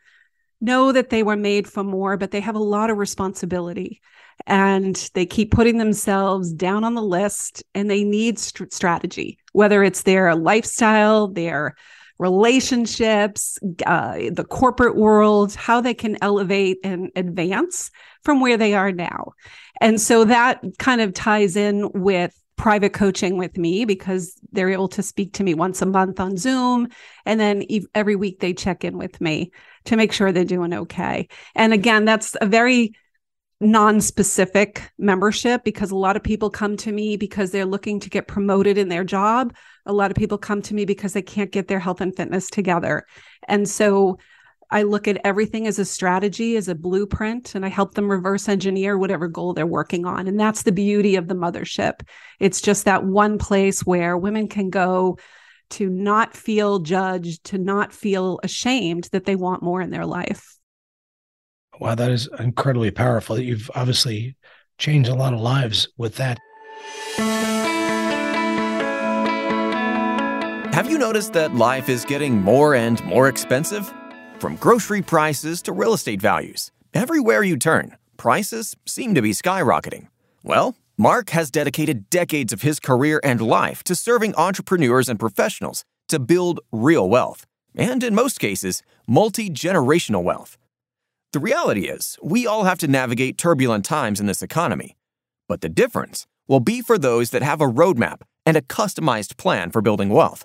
know 0.60 0.92
that 0.92 1.10
they 1.10 1.22
were 1.22 1.36
made 1.36 1.68
for 1.68 1.84
more, 1.84 2.16
but 2.16 2.30
they 2.30 2.40
have 2.40 2.54
a 2.54 2.60
lot 2.60 2.90
of 2.90 2.98
responsibility 2.98 4.00
and 4.46 5.10
they 5.14 5.26
keep 5.26 5.50
putting 5.50 5.78
themselves 5.78 6.52
down 6.52 6.84
on 6.84 6.94
the 6.94 7.02
list 7.02 7.62
and 7.74 7.90
they 7.90 8.04
need 8.04 8.38
st- 8.38 8.72
strategy, 8.72 9.38
whether 9.52 9.82
it's 9.82 10.02
their 10.02 10.34
lifestyle, 10.34 11.28
their 11.28 11.74
relationships, 12.18 13.58
uh, 13.86 14.16
the 14.32 14.46
corporate 14.48 14.96
world, 14.96 15.54
how 15.54 15.80
they 15.80 15.94
can 15.94 16.16
elevate 16.22 16.78
and 16.82 17.10
advance 17.16 17.90
from 18.22 18.40
where 18.40 18.56
they 18.56 18.74
are 18.74 18.92
now. 18.92 19.32
And 19.80 20.00
so 20.00 20.24
that 20.24 20.62
kind 20.78 21.00
of 21.00 21.12
ties 21.12 21.56
in 21.56 21.90
with 21.92 22.34
private 22.56 22.92
coaching 22.92 23.36
with 23.36 23.58
me 23.58 23.84
because 23.84 24.34
they're 24.52 24.70
able 24.70 24.88
to 24.88 25.02
speak 25.02 25.34
to 25.34 25.44
me 25.44 25.54
once 25.54 25.82
a 25.82 25.86
month 25.86 26.18
on 26.20 26.36
Zoom. 26.36 26.88
And 27.24 27.38
then 27.38 27.64
every 27.94 28.16
week 28.16 28.40
they 28.40 28.54
check 28.54 28.84
in 28.84 28.96
with 28.96 29.20
me 29.20 29.52
to 29.84 29.96
make 29.96 30.12
sure 30.12 30.32
they're 30.32 30.44
doing 30.44 30.72
okay. 30.72 31.28
And 31.54 31.72
again, 31.72 32.04
that's 32.04 32.36
a 32.40 32.46
very 32.46 32.94
non-specific 33.60 34.90
membership 34.98 35.64
because 35.64 35.90
a 35.90 35.96
lot 35.96 36.16
of 36.16 36.22
people 36.22 36.50
come 36.50 36.76
to 36.76 36.92
me 36.92 37.16
because 37.16 37.50
they're 37.50 37.64
looking 37.64 37.98
to 38.00 38.10
get 38.10 38.28
promoted 38.28 38.76
in 38.76 38.90
their 38.90 39.02
job 39.02 39.54
a 39.86 39.92
lot 39.94 40.10
of 40.10 40.16
people 40.16 40.36
come 40.36 40.60
to 40.60 40.74
me 40.74 40.84
because 40.84 41.14
they 41.14 41.22
can't 41.22 41.52
get 41.52 41.66
their 41.66 41.78
health 41.78 42.02
and 42.02 42.14
fitness 42.14 42.50
together 42.50 43.06
and 43.48 43.66
so 43.66 44.18
i 44.70 44.82
look 44.82 45.06
at 45.08 45.20
everything 45.24 45.66
as 45.66 45.78
a 45.78 45.84
strategy 45.84 46.56
as 46.56 46.68
a 46.68 46.74
blueprint 46.74 47.54
and 47.54 47.64
i 47.64 47.68
help 47.68 47.94
them 47.94 48.10
reverse 48.10 48.48
engineer 48.48 48.98
whatever 48.98 49.28
goal 49.28 49.52
they're 49.52 49.66
working 49.66 50.06
on 50.06 50.26
and 50.26 50.38
that's 50.38 50.62
the 50.62 50.72
beauty 50.72 51.16
of 51.16 51.28
the 51.28 51.34
mothership 51.34 52.00
it's 52.40 52.60
just 52.60 52.84
that 52.84 53.04
one 53.04 53.38
place 53.38 53.80
where 53.80 54.16
women 54.16 54.48
can 54.48 54.70
go 54.70 55.18
to 55.68 55.90
not 55.90 56.36
feel 56.36 56.78
judged 56.78 57.42
to 57.44 57.58
not 57.58 57.92
feel 57.92 58.38
ashamed 58.42 59.08
that 59.12 59.24
they 59.24 59.36
want 59.36 59.62
more 59.62 59.80
in 59.80 59.90
their 59.90 60.06
life 60.06 60.56
Wow, 61.78 61.94
that 61.94 62.10
is 62.10 62.28
incredibly 62.38 62.90
powerful. 62.90 63.38
You've 63.38 63.70
obviously 63.74 64.36
changed 64.78 65.10
a 65.10 65.14
lot 65.14 65.34
of 65.34 65.40
lives 65.40 65.88
with 65.98 66.16
that. 66.16 66.38
Have 70.72 70.90
you 70.90 70.98
noticed 70.98 71.32
that 71.32 71.54
life 71.54 71.88
is 71.88 72.04
getting 72.04 72.40
more 72.40 72.74
and 72.74 73.02
more 73.04 73.28
expensive? 73.28 73.92
From 74.38 74.56
grocery 74.56 75.00
prices 75.00 75.62
to 75.62 75.72
real 75.72 75.94
estate 75.94 76.20
values, 76.20 76.70
everywhere 76.92 77.42
you 77.42 77.56
turn, 77.56 77.96
prices 78.18 78.76
seem 78.84 79.14
to 79.14 79.22
be 79.22 79.30
skyrocketing. 79.30 80.08
Well, 80.42 80.76
Mark 80.98 81.30
has 81.30 81.50
dedicated 81.50 82.10
decades 82.10 82.52
of 82.52 82.60
his 82.60 82.78
career 82.78 83.18
and 83.24 83.40
life 83.40 83.82
to 83.84 83.94
serving 83.94 84.34
entrepreneurs 84.34 85.08
and 85.08 85.18
professionals 85.18 85.84
to 86.08 86.18
build 86.18 86.60
real 86.70 87.08
wealth, 87.08 87.46
and 87.74 88.04
in 88.04 88.14
most 88.14 88.38
cases, 88.38 88.82
multi 89.08 89.48
generational 89.48 90.22
wealth. 90.22 90.58
The 91.32 91.40
reality 91.40 91.88
is, 91.88 92.18
we 92.22 92.46
all 92.46 92.64
have 92.64 92.78
to 92.78 92.88
navigate 92.88 93.38
turbulent 93.38 93.86
times 93.86 94.20
in 94.20 94.26
this 94.26 94.42
economy. 94.42 94.96
But 95.48 95.62
the 95.62 95.70
difference 95.70 96.26
will 96.46 96.60
be 96.60 96.82
for 96.82 96.98
those 96.98 97.30
that 97.30 97.42
have 97.42 97.62
a 97.62 97.72
roadmap 97.72 98.20
and 98.44 98.56
a 98.56 98.62
customized 98.62 99.38
plan 99.38 99.70
for 99.70 99.80
building 99.80 100.10
wealth. 100.10 100.44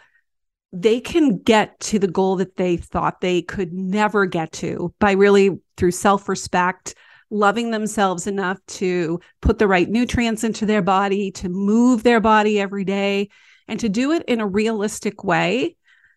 they 0.73 1.01
can 1.01 1.39
get 1.39 1.79
to 1.81 1.99
the 1.99 2.07
goal 2.07 2.37
that 2.37 2.57
they 2.57 2.77
thought 2.77 3.21
they 3.21 3.43
could 3.43 3.73
never 3.73 4.27
get 4.27 4.53
to 4.53 4.95
by 5.01 5.11
really 5.11 5.51
through 5.77 5.91
self 5.91 6.29
respect, 6.29 6.95
loving 7.31 7.73
themselves 7.73 8.29
enough 8.29 8.59
to 8.67 9.19
put 9.41 9.59
the 9.59 9.67
right 9.67 9.89
nutrients 9.89 10.45
into 10.45 10.67
their 10.67 10.83
body, 10.83 11.33
to 11.33 11.49
move 11.49 12.05
their 12.05 12.21
body 12.21 12.61
every 12.61 12.85
day, 12.85 13.29
and 13.67 13.81
to 13.81 13.89
do 13.89 14.13
it 14.13 14.23
in 14.29 14.41
a 14.41 14.47
realistic 14.47 15.25
way 15.25 15.75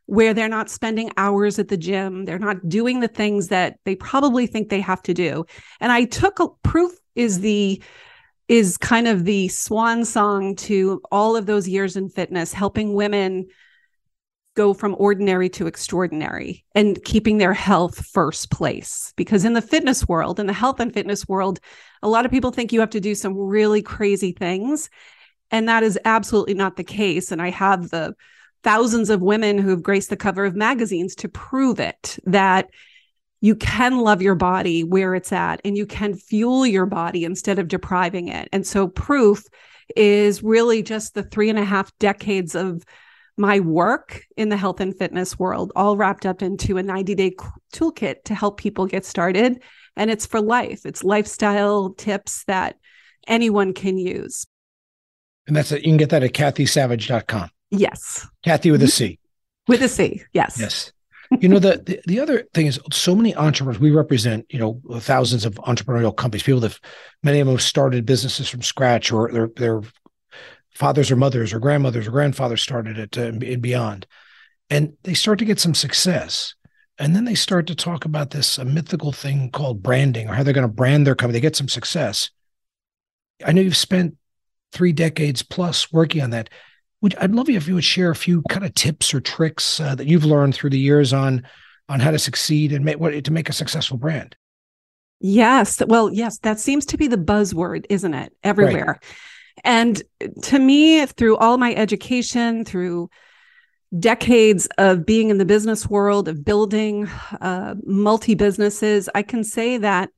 where 0.09 0.33
they're 0.33 0.49
not 0.49 0.71
spending 0.71 1.11
hours 1.17 1.59
at 1.59 1.67
the 1.67 1.77
gym. 1.77 2.25
They're 2.25 2.39
not 2.39 2.67
doing 2.67 2.99
the 2.99 3.07
things 3.07 3.49
that 3.49 3.77
they 3.85 3.95
probably 3.95 4.47
think 4.47 4.69
they 4.69 4.81
have 4.81 5.03
to 5.03 5.13
do. 5.13 5.45
And 5.79 5.91
I 5.91 6.05
took 6.05 6.39
a 6.39 6.47
proof 6.63 6.91
is 7.15 7.41
the 7.41 7.81
is 8.47 8.75
kind 8.75 9.07
of 9.07 9.25
the 9.25 9.47
swan 9.49 10.03
song 10.03 10.55
to 10.55 10.99
all 11.11 11.35
of 11.35 11.45
those 11.45 11.67
years 11.67 11.95
in 11.95 12.09
fitness, 12.09 12.51
helping 12.51 12.95
women 12.95 13.45
go 14.55 14.73
from 14.73 14.95
ordinary 14.97 15.47
to 15.47 15.67
extraordinary 15.67 16.65
and 16.73 17.03
keeping 17.03 17.37
their 17.37 17.53
health 17.53 18.03
first 18.03 18.49
place. 18.49 19.13
Because 19.15 19.45
in 19.45 19.53
the 19.53 19.61
fitness 19.61 20.07
world, 20.07 20.39
in 20.39 20.47
the 20.47 20.53
health 20.53 20.79
and 20.79 20.91
fitness 20.91 21.27
world, 21.27 21.59
a 22.01 22.09
lot 22.09 22.25
of 22.25 22.31
people 22.31 22.49
think 22.49 22.73
you 22.73 22.79
have 22.79 22.89
to 22.89 22.99
do 22.99 23.13
some 23.13 23.37
really 23.37 23.83
crazy 23.83 24.31
things. 24.31 24.89
And 25.51 25.69
that 25.69 25.83
is 25.83 25.99
absolutely 26.03 26.55
not 26.55 26.77
the 26.77 26.83
case. 26.83 27.31
And 27.31 27.39
I 27.39 27.51
have 27.51 27.91
the 27.91 28.15
thousands 28.63 29.09
of 29.09 29.21
women 29.21 29.57
who 29.57 29.69
have 29.69 29.83
graced 29.83 30.09
the 30.09 30.17
cover 30.17 30.45
of 30.45 30.55
magazines 30.55 31.15
to 31.15 31.29
prove 31.29 31.79
it 31.79 32.17
that 32.25 32.69
you 33.41 33.55
can 33.55 33.99
love 33.99 34.21
your 34.21 34.35
body 34.35 34.83
where 34.83 35.15
it's 35.15 35.31
at 35.31 35.61
and 35.63 35.77
you 35.77 35.85
can 35.85 36.13
fuel 36.13 36.65
your 36.65 36.85
body 36.85 37.23
instead 37.23 37.57
of 37.57 37.69
depriving 37.69 38.27
it. 38.27 38.49
And 38.51 38.67
so, 38.67 38.87
proof 38.87 39.43
is 39.95 40.43
really 40.43 40.83
just 40.83 41.13
the 41.13 41.23
three 41.23 41.49
and 41.49 41.57
a 41.57 41.65
half 41.65 41.97
decades 41.99 42.53
of 42.53 42.83
my 43.37 43.61
work 43.61 44.25
in 44.35 44.49
the 44.49 44.57
health 44.57 44.81
and 44.81 44.95
fitness 44.95 45.39
world, 45.39 45.71
all 45.75 45.95
wrapped 45.95 46.25
up 46.25 46.41
into 46.41 46.77
a 46.77 46.83
90 46.83 47.15
day 47.15 47.33
toolkit 47.73 48.23
to 48.25 48.35
help 48.35 48.59
people 48.59 48.85
get 48.85 49.05
started. 49.05 49.63
And 49.95 50.11
it's 50.11 50.25
for 50.25 50.41
life, 50.41 50.85
it's 50.85 51.03
lifestyle 51.03 51.93
tips 51.93 52.43
that 52.45 52.75
anyone 53.27 53.73
can 53.73 53.97
use. 53.97 54.45
And 55.47 55.55
that's 55.55 55.71
it. 55.71 55.83
You 55.83 55.89
can 55.89 55.97
get 55.97 56.09
that 56.09 56.23
at 56.23 56.33
cathysavage.com. 56.33 57.49
Yes. 57.71 58.27
Cathy 58.43 58.71
with 58.71 58.83
a 58.83 58.87
C. 58.87 59.19
With 59.67 59.81
a 59.81 59.89
C. 59.89 60.23
Yes. 60.33 60.57
Yes. 60.59 60.91
you 61.39 61.47
know, 61.47 61.59
the, 61.59 61.81
the, 61.85 61.99
the 62.07 62.19
other 62.19 62.43
thing 62.53 62.65
is 62.65 62.79
so 62.91 63.15
many 63.15 63.35
entrepreneurs, 63.35 63.79
we 63.79 63.91
represent, 63.91 64.45
you 64.49 64.59
know, 64.59 64.81
thousands 64.99 65.45
of 65.45 65.55
entrepreneurial 65.55 66.15
companies, 66.15 66.43
people 66.43 66.59
that 66.61 66.79
many 67.21 67.39
of 67.39 67.47
them 67.47 67.55
have 67.55 67.61
started 67.61 68.05
businesses 68.05 68.49
from 68.49 68.63
scratch 68.63 69.11
or 69.11 69.31
their, 69.31 69.49
their 69.55 69.81
fathers 70.73 71.11
or 71.11 71.15
mothers 71.15 71.53
or 71.53 71.59
grandmothers 71.59 72.07
or 72.07 72.11
grandfathers 72.11 72.63
started 72.63 72.97
it 72.97 73.17
uh, 73.17 73.23
and 73.23 73.61
beyond. 73.61 74.07
And 74.69 74.93
they 75.03 75.13
start 75.13 75.39
to 75.39 75.45
get 75.45 75.59
some 75.59 75.75
success. 75.75 76.55
And 76.97 77.15
then 77.15 77.25
they 77.25 77.35
start 77.35 77.67
to 77.67 77.75
talk 77.75 78.05
about 78.05 78.31
this 78.31 78.57
a 78.57 78.65
mythical 78.65 79.11
thing 79.11 79.51
called 79.51 79.83
branding 79.83 80.29
or 80.29 80.33
how 80.33 80.43
they're 80.43 80.53
going 80.53 80.67
to 80.67 80.73
brand 80.73 81.05
their 81.05 81.15
company. 81.15 81.37
They 81.37 81.41
get 81.41 81.55
some 81.55 81.69
success. 81.69 82.29
I 83.45 83.51
know 83.51 83.61
you've 83.61 83.77
spent 83.77 84.17
three 84.71 84.91
decades 84.91 85.41
plus 85.43 85.91
working 85.93 86.21
on 86.21 86.31
that. 86.31 86.49
Would, 87.01 87.15
I'd 87.15 87.33
love 87.33 87.49
you 87.49 87.57
if 87.57 87.67
you 87.67 87.75
would 87.75 87.83
share 87.83 88.11
a 88.11 88.15
few 88.15 88.41
kind 88.49 88.65
of 88.65 88.73
tips 88.73 89.13
or 89.13 89.21
tricks 89.21 89.79
uh, 89.79 89.95
that 89.95 90.07
you've 90.07 90.25
learned 90.25 90.55
through 90.55 90.71
the 90.71 90.79
years 90.79 91.13
on 91.13 91.43
on 91.87 91.99
how 91.99 92.11
to 92.11 92.19
succeed 92.19 92.71
and 92.71 92.85
make 92.85 92.99
what 92.99 93.23
to 93.23 93.31
make 93.31 93.49
a 93.49 93.53
successful 93.53 93.97
brand. 93.97 94.35
Yes, 95.19 95.81
well, 95.85 96.13
yes, 96.13 96.37
that 96.39 96.59
seems 96.59 96.85
to 96.87 96.97
be 96.97 97.07
the 97.07 97.17
buzzword, 97.17 97.85
isn't 97.89 98.13
it? 98.13 98.31
Everywhere. 98.43 98.99
Right. 99.01 99.03
And 99.63 100.01
to 100.43 100.59
me, 100.59 101.05
through 101.05 101.37
all 101.37 101.57
my 101.57 101.73
education, 101.73 102.63
through 102.63 103.09
decades 103.97 104.67
of 104.77 105.05
being 105.05 105.29
in 105.29 105.39
the 105.39 105.45
business 105.45 105.89
world, 105.89 106.27
of 106.27 106.45
building 106.45 107.09
uh, 107.41 107.75
multi 107.83 108.35
businesses, 108.35 109.09
I 109.13 109.23
can 109.23 109.43
say 109.43 109.77
that 109.77 110.09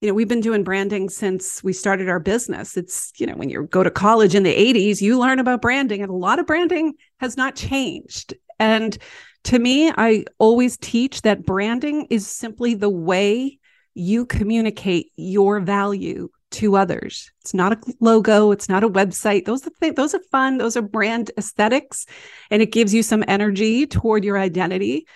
you 0.00 0.08
know 0.08 0.14
we've 0.14 0.28
been 0.28 0.40
doing 0.40 0.62
branding 0.62 1.08
since 1.08 1.62
we 1.64 1.72
started 1.72 2.08
our 2.08 2.20
business. 2.20 2.76
It's 2.76 3.12
you 3.16 3.26
know 3.26 3.34
when 3.34 3.48
you 3.48 3.64
go 3.64 3.82
to 3.82 3.90
college 3.90 4.34
in 4.34 4.42
the 4.42 4.54
80s 4.54 5.00
you 5.00 5.18
learn 5.18 5.38
about 5.38 5.62
branding 5.62 6.02
and 6.02 6.10
a 6.10 6.14
lot 6.14 6.38
of 6.38 6.46
branding 6.46 6.94
has 7.20 7.36
not 7.36 7.56
changed. 7.56 8.34
And 8.58 8.96
to 9.44 9.58
me 9.60 9.92
i 9.96 10.24
always 10.38 10.76
teach 10.76 11.22
that 11.22 11.46
branding 11.46 12.06
is 12.10 12.26
simply 12.26 12.74
the 12.74 12.90
way 12.90 13.58
you 13.94 14.26
communicate 14.26 15.12
your 15.16 15.60
value 15.60 16.28
to 16.50 16.76
others. 16.76 17.30
It's 17.40 17.54
not 17.54 17.72
a 17.72 17.94
logo 18.00 18.50
it's 18.50 18.68
not 18.68 18.84
a 18.84 18.88
website. 18.88 19.44
Those 19.44 19.66
are 19.66 19.70
th- 19.80 19.94
those 19.94 20.14
are 20.14 20.22
fun 20.30 20.58
those 20.58 20.76
are 20.76 20.82
brand 20.82 21.30
aesthetics 21.38 22.06
and 22.50 22.60
it 22.60 22.72
gives 22.72 22.92
you 22.92 23.02
some 23.02 23.24
energy 23.26 23.86
toward 23.86 24.24
your 24.24 24.38
identity 24.38 25.06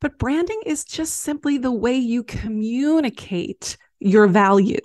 but 0.00 0.18
branding 0.18 0.60
is 0.66 0.84
just 0.84 1.18
simply 1.18 1.58
the 1.58 1.72
way 1.72 1.96
you 1.96 2.22
communicate 2.22 3.76
your 4.00 4.26
value, 4.26 4.80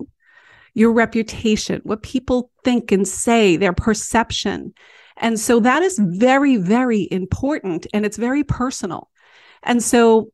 your 0.74 0.92
reputation, 0.94 1.82
what 1.84 2.04
people 2.04 2.52
think 2.64 2.92
and 2.92 3.08
say, 3.08 3.58
their 3.58 3.74
perception. 3.74 4.74
And 5.18 5.40
so 5.40 5.60
that 5.60 5.82
is 5.84 6.00
very, 6.00 6.56
very 6.56 7.08
important 7.12 7.88
and 7.94 8.06
it's 8.06 8.18
very 8.18 8.44
personal. 8.44 9.10
And 9.64 9.84
so 9.84 10.32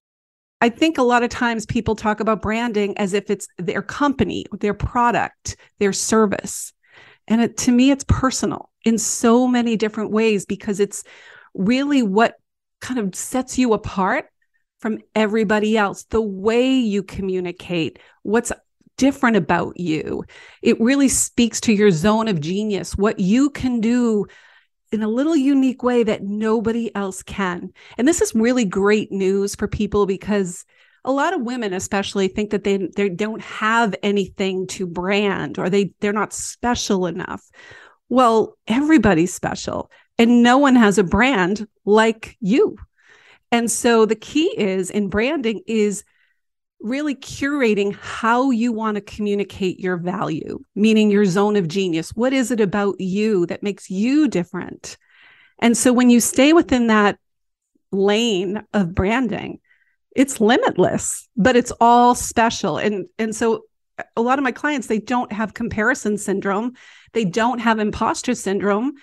I 0.62 0.70
think 0.70 0.98
a 0.98 1.04
lot 1.04 1.24
of 1.24 1.30
times 1.30 1.66
people 1.66 1.96
talk 1.96 2.20
about 2.20 2.42
branding 2.42 2.98
as 2.98 3.14
if 3.14 3.30
it's 3.30 3.48
their 3.58 3.82
company, 3.82 4.46
their 4.60 4.74
product, 4.74 5.58
their 5.80 5.94
service. 5.94 6.74
And 7.28 7.42
it, 7.42 7.58
to 7.58 7.72
me, 7.72 7.92
it's 7.92 8.06
personal 8.08 8.70
in 8.84 8.98
so 8.98 9.48
many 9.48 9.76
different 9.76 10.12
ways 10.12 10.46
because 10.46 10.80
it's 10.80 11.04
really 11.54 12.04
what 12.04 12.36
kind 12.82 13.00
of 13.00 13.16
sets 13.16 13.58
you 13.58 13.74
apart 13.74 14.28
from 14.86 15.00
everybody 15.16 15.76
else. 15.76 16.04
The 16.04 16.22
way 16.22 16.72
you 16.72 17.02
communicate, 17.02 17.98
what's 18.22 18.52
different 18.98 19.36
about 19.36 19.80
you. 19.80 20.24
It 20.62 20.80
really 20.80 21.10
speaks 21.10 21.60
to 21.62 21.74
your 21.74 21.90
zone 21.90 22.28
of 22.28 22.40
genius, 22.40 22.96
what 22.96 23.18
you 23.18 23.50
can 23.50 23.82
do 23.82 24.28
in 24.92 25.02
a 25.02 25.08
little 25.08 25.36
unique 25.36 25.82
way 25.82 26.04
that 26.04 26.22
nobody 26.22 26.96
else 26.96 27.24
can. 27.24 27.72
And 27.98 28.08
this 28.08 28.22
is 28.22 28.36
really 28.36 28.64
great 28.64 29.12
news 29.12 29.56
for 29.56 29.68
people 29.68 30.06
because 30.06 30.66
a 31.04 31.12
lot 31.12 31.34
of 31.34 31.42
women 31.42 31.74
especially 31.74 32.28
think 32.28 32.52
that 32.52 32.64
they 32.64 32.78
they 32.96 33.10
don't 33.10 33.42
have 33.42 33.96
anything 34.04 34.68
to 34.68 34.86
brand 34.86 35.58
or 35.58 35.68
they 35.68 35.96
they're 36.00 36.14
not 36.14 36.32
special 36.32 37.08
enough. 37.08 37.42
Well, 38.10 38.56
everybody's 38.68 39.34
special 39.34 39.90
and 40.20 40.44
no 40.44 40.60
one 40.60 40.76
has 40.76 41.00
a 41.00 41.04
brand 41.04 41.68
like 41.86 42.38
you. 42.40 42.78
And 43.56 43.72
so 43.72 44.06
the 44.06 44.18
key 44.18 44.54
is 44.58 44.92
in 44.92 45.08
branding 45.08 45.62
is 45.66 46.04
really 46.82 47.16
curating 47.16 47.96
how 47.96 48.52
you 48.52 48.74
want 48.74 48.96
to 48.96 49.02
communicate 49.02 49.80
your 49.80 49.96
value, 49.96 50.60
meaning 50.76 51.10
your 51.10 51.24
zone 51.24 51.56
of 51.56 51.70
genius. 51.70 52.10
What 52.10 52.34
is 52.34 52.52
it 52.52 52.60
about 52.60 53.00
you 53.00 53.46
that 53.46 53.64
makes 53.64 53.90
you 53.90 54.28
different? 54.28 54.98
And 55.60 55.78
so 55.78 55.94
when 55.94 56.10
you 56.10 56.20
stay 56.20 56.52
within 56.52 56.88
that 56.88 57.18
lane 57.94 58.62
of 58.74 58.94
branding, 58.94 59.62
it's 60.14 60.42
limitless, 60.42 61.30
but 61.38 61.56
it's 61.56 61.72
all 61.80 62.14
special. 62.14 62.78
And 62.78 63.06
and 63.18 63.34
so 63.34 63.62
a 64.18 64.22
lot 64.22 64.38
of 64.38 64.44
my 64.44 64.52
clients 64.52 64.88
they 64.88 65.00
don't 65.00 65.32
have 65.32 65.54
comparison 65.54 66.18
syndrome, 66.18 66.74
they 67.14 67.24
don't 67.24 67.60
have 67.60 67.80
imposter 67.80 68.36
syndrome 68.36 68.96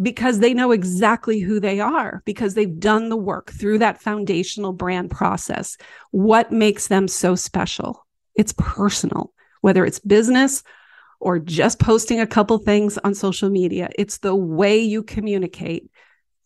because 0.00 0.38
they 0.38 0.54
know 0.54 0.70
exactly 0.70 1.40
who 1.40 1.58
they 1.58 1.80
are 1.80 2.22
because 2.24 2.54
they've 2.54 2.78
done 2.78 3.08
the 3.08 3.16
work 3.16 3.50
through 3.52 3.78
that 3.78 4.00
foundational 4.00 4.72
brand 4.72 5.10
process. 5.10 5.76
What 6.10 6.52
makes 6.52 6.88
them 6.88 7.08
so 7.08 7.34
special? 7.34 8.06
It's 8.34 8.54
personal, 8.56 9.32
whether 9.60 9.84
it's 9.84 9.98
business 9.98 10.62
or 11.20 11.40
just 11.40 11.80
posting 11.80 12.20
a 12.20 12.26
couple 12.26 12.58
things 12.58 12.96
on 12.98 13.14
social 13.14 13.50
media. 13.50 13.90
It's 13.98 14.18
the 14.18 14.34
way 14.34 14.78
you 14.78 15.02
communicate 15.02 15.90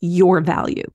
your 0.00 0.40
value. 0.40 0.90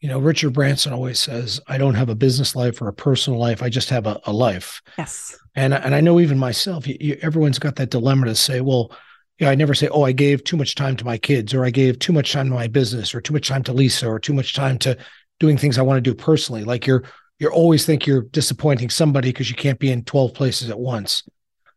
You 0.00 0.10
know, 0.10 0.20
Richard 0.20 0.52
Branson 0.52 0.92
always 0.92 1.18
says, 1.18 1.60
I 1.66 1.78
don't 1.78 1.94
have 1.94 2.08
a 2.08 2.14
business 2.14 2.54
life 2.54 2.80
or 2.80 2.86
a 2.86 2.92
personal 2.92 3.40
life. 3.40 3.62
I 3.62 3.68
just 3.68 3.90
have 3.90 4.06
a, 4.06 4.20
a 4.24 4.32
life. 4.32 4.80
Yes. 4.96 5.36
And, 5.56 5.74
and 5.74 5.94
I 5.94 6.00
know 6.00 6.20
even 6.20 6.38
myself, 6.38 6.86
you, 6.86 6.96
you, 7.00 7.18
everyone's 7.22 7.58
got 7.58 7.76
that 7.76 7.90
dilemma 7.90 8.26
to 8.26 8.36
say, 8.36 8.60
well, 8.60 8.92
yeah, 9.38 9.50
I 9.50 9.54
never 9.54 9.74
say, 9.74 9.88
oh, 9.88 10.02
I 10.02 10.12
gave 10.12 10.44
too 10.44 10.56
much 10.56 10.74
time 10.74 10.96
to 10.96 11.04
my 11.04 11.18
kids, 11.18 11.52
or 11.52 11.64
I 11.64 11.70
gave 11.70 11.98
too 11.98 12.12
much 12.12 12.32
time 12.32 12.48
to 12.48 12.54
my 12.54 12.68
business, 12.68 13.14
or 13.14 13.20
too 13.20 13.34
much 13.34 13.48
time 13.48 13.62
to 13.64 13.72
Lisa, 13.72 14.08
or 14.08 14.18
too 14.18 14.32
much 14.32 14.54
time 14.54 14.78
to 14.78 14.96
doing 15.38 15.58
things 15.58 15.76
I 15.76 15.82
want 15.82 15.98
to 15.98 16.10
do 16.10 16.14
personally. 16.14 16.64
Like 16.64 16.86
you're 16.86 17.04
you're 17.38 17.52
always 17.52 17.84
think 17.84 18.06
you're 18.06 18.22
disappointing 18.22 18.88
somebody 18.88 19.28
because 19.28 19.50
you 19.50 19.56
can't 19.56 19.78
be 19.78 19.90
in 19.90 20.04
12 20.04 20.32
places 20.32 20.70
at 20.70 20.78
once. 20.78 21.22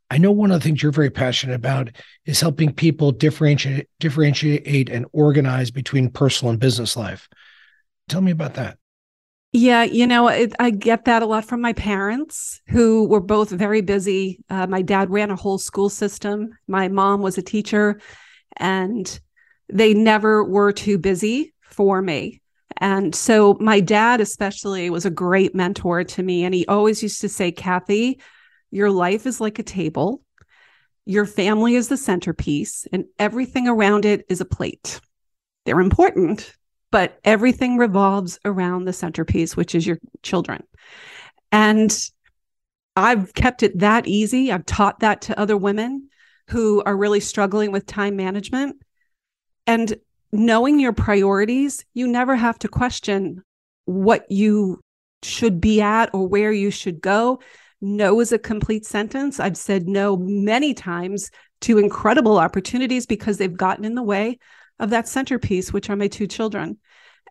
I 0.10 0.18
know 0.18 0.32
one 0.32 0.52
of 0.52 0.60
the 0.60 0.64
things 0.64 0.82
you're 0.82 0.92
very 0.94 1.10
passionate 1.10 1.56
about 1.56 1.90
is 2.26 2.40
helping 2.40 2.74
people 2.74 3.12
differentiate 3.12 3.90
differentiate 4.00 4.90
and 4.90 5.06
organize 5.12 5.70
between 5.70 6.10
personal 6.10 6.52
and 6.52 6.60
business 6.60 6.96
life. 6.96 7.28
Tell 8.08 8.22
me 8.22 8.32
about 8.32 8.56
that. 8.56 8.78
Yeah, 9.52 9.84
you 9.84 10.06
know, 10.06 10.28
it, 10.28 10.54
I 10.60 10.70
get 10.70 11.06
that 11.06 11.24
a 11.24 11.26
lot 11.26 11.44
from 11.44 11.60
my 11.62 11.74
parents 11.74 12.62
who 12.68 13.08
were 13.08 13.20
both 13.20 13.50
very 13.50 13.82
busy. 13.82 14.44
Uh, 14.48 14.68
my 14.68 14.84
dad 14.84 15.10
ran 15.10 15.32
a 15.32 15.36
whole 15.36 15.58
school 15.58 15.90
system, 15.90 16.52
my 16.68 16.88
mom 16.88 17.22
was 17.22 17.38
a 17.38 17.42
teacher, 17.42 18.00
and 18.58 19.20
they 19.68 19.96
never 19.96 20.44
were 20.44 20.72
too 20.72 21.00
busy 21.00 21.54
for 21.64 22.00
me. 22.00 22.42
And 22.78 23.16
so 23.16 23.58
my 23.60 23.80
dad, 23.80 24.22
especially, 24.22 24.90
was 24.92 25.06
a 25.06 25.12
great 25.12 25.56
mentor 25.56 26.04
to 26.04 26.24
me. 26.24 26.44
And 26.44 26.54
he 26.54 26.68
always 26.68 27.02
used 27.02 27.22
to 27.22 27.30
say, 27.30 27.52
Cathy, 27.52 28.22
your 28.70 28.92
life 28.92 29.26
is 29.26 29.42
like 29.42 29.58
a 29.58 29.64
table, 29.64 30.22
your 31.06 31.26
family 31.26 31.74
is 31.74 31.88
the 31.88 31.98
centerpiece, 31.98 32.88
and 32.94 33.06
everything 33.18 33.68
around 33.68 34.06
it 34.06 34.26
is 34.30 34.42
a 34.42 34.46
plate. 34.46 35.02
They're 35.66 35.80
important, 35.80 36.56
but 36.92 37.20
everything 37.24 37.78
revolves 37.78 38.40
around 38.46 38.86
the 38.86 38.94
centerpiece, 38.94 39.56
which 39.56 39.76
is 39.76 39.86
your 39.86 40.00
children. 40.24 40.64
And 41.52 41.96
I've 42.96 43.34
kept 43.34 43.64
it 43.64 43.80
that 43.80 44.08
easy. 44.08 44.52
I've 44.52 44.66
taught 44.66 45.00
that 45.00 45.22
to 45.22 45.40
other 45.40 45.58
women 45.58 46.10
who 46.50 46.82
are 46.84 46.98
really 46.98 47.20
struggling 47.20 47.72
with 47.72 47.86
time 47.86 48.16
management. 48.16 48.78
And 49.68 49.96
knowing 50.32 50.80
your 50.80 50.94
priorities, 50.94 51.86
you 51.94 52.08
never 52.08 52.36
have 52.36 52.60
to 52.60 52.68
question 52.68 53.44
what 53.86 54.26
you 54.32 54.82
should 55.24 55.62
be 55.62 55.82
at 55.82 56.10
or 56.14 56.28
where 56.28 56.52
you 56.52 56.72
should 56.72 57.02
go. 57.02 57.40
No 57.82 58.20
is 58.20 58.32
a 58.32 58.40
complete 58.40 58.86
sentence. 58.86 59.40
I've 59.40 59.58
said 59.58 59.88
no 59.88 60.18
many 60.18 60.74
times 60.74 61.30
to 61.62 61.78
incredible 61.78 62.38
opportunities 62.38 63.06
because 63.06 63.38
they've 63.38 63.56
gotten 63.56 63.86
in 63.86 63.96
the 63.96 64.04
way 64.04 64.40
of 64.80 64.92
that 64.92 65.08
centerpiece, 65.08 65.74
which 65.74 65.90
are 65.90 65.96
my 65.96 66.08
two 66.08 66.28
children. 66.28 66.78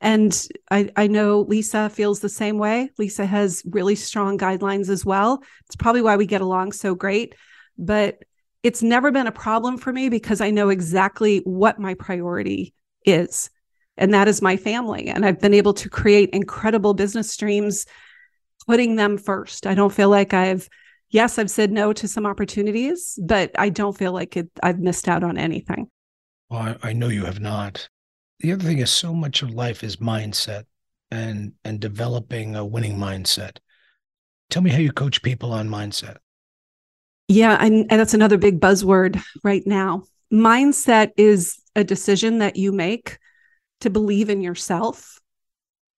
And 0.01 0.47
I, 0.71 0.91
I 0.97 1.07
know 1.09 1.41
Lisa 1.41 1.91
feels 1.91 2.21
the 2.21 2.29
same 2.29 2.59
way. 2.59 2.91
Lisa 2.99 3.27
has 3.27 3.63
really 3.67 3.97
strong 3.97 4.39
guidelines 4.39 4.89
as 4.89 5.05
well. 5.05 5.43
It's 5.67 5.77
probably 5.77 6.03
why 6.03 6.17
we 6.17 6.27
get 6.27 6.41
along 6.41 6.73
so 6.73 6.95
great. 6.95 7.35
But 7.77 8.23
it's 8.63 8.83
never 8.83 9.11
been 9.11 9.27
a 9.27 9.33
problem 9.33 9.79
for 9.79 9.93
me 9.93 10.09
because 10.09 10.41
I 10.41 10.51
know 10.51 10.69
exactly 10.69 11.39
what 11.39 11.79
my 11.79 11.95
priority 11.95 12.75
is. 13.05 13.51
And 13.97 14.15
that 14.15 14.29
is 14.29 14.43
my 14.43 14.57
family. 14.57 15.09
And 15.09 15.25
I've 15.25 15.41
been 15.41 15.55
able 15.55 15.75
to 15.75 15.89
create 15.89 16.31
incredible 16.31 16.95
business 16.95 17.31
streams, 17.33 17.85
putting 18.67 18.97
them 18.97 19.19
first. 19.19 19.67
I 19.67 19.75
don't 19.75 19.93
feel 19.93 20.09
like 20.09 20.33
I've, 20.33 20.69
yes, 21.11 21.39
I've 21.39 21.51
said 21.51 21.73
no 21.73 21.93
to 21.93 22.07
some 22.07 22.27
opportunities, 22.27 23.19
but 23.21 23.51
I 23.59 23.71
don't 23.71 23.97
feel 23.97 24.13
like 24.13 24.37
it, 24.37 24.49
I've 24.63 24.79
missed 24.79 25.09
out 25.09 25.25
on 25.25 25.39
anything. 25.39 25.91
Well, 26.51 26.77
I, 26.83 26.89
I 26.89 26.93
know 26.93 27.09
you 27.09 27.25
have 27.25 27.41
not. 27.41 27.89
The 28.41 28.53
other 28.53 28.65
thing 28.65 28.79
is 28.79 28.91
so 28.91 29.15
much 29.15 29.43
of 29.43 29.51
life 29.51 29.83
is 29.83 29.97
mindset. 29.97 30.65
and 31.11 31.53
and 31.65 31.81
developing 31.81 32.55
a 32.55 32.65
winning 32.65 32.99
mindset. 32.99 33.59
Tell 34.51 34.63
me 34.63 34.71
how 34.71 34.79
you 34.79 34.93
coach 34.93 35.23
people 35.23 35.53
on 35.53 35.69
mindset. 35.69 36.17
Yeah, 37.29 37.59
and, 37.61 37.87
and 37.91 38.01
that's 38.01 38.15
another 38.15 38.39
big 38.39 38.61
buzzword 38.61 39.23
right 39.45 39.63
now. 39.67 40.05
Mindset 40.33 41.11
is 41.17 41.59
a 41.77 41.85
decision 41.85 42.39
that 42.39 42.57
you 42.57 42.73
make 42.73 43.19
to 43.81 43.91
believe 43.91 44.31
in 44.31 44.41
yourself, 44.41 45.21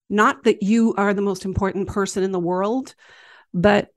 not 0.09 0.43
that 0.43 0.63
you 0.63 0.93
are 0.97 1.13
the 1.13 1.21
most 1.21 1.45
important 1.45 1.87
person 1.87 2.23
in 2.23 2.31
the 2.31 2.39
world, 2.39 2.95
but 3.53 3.89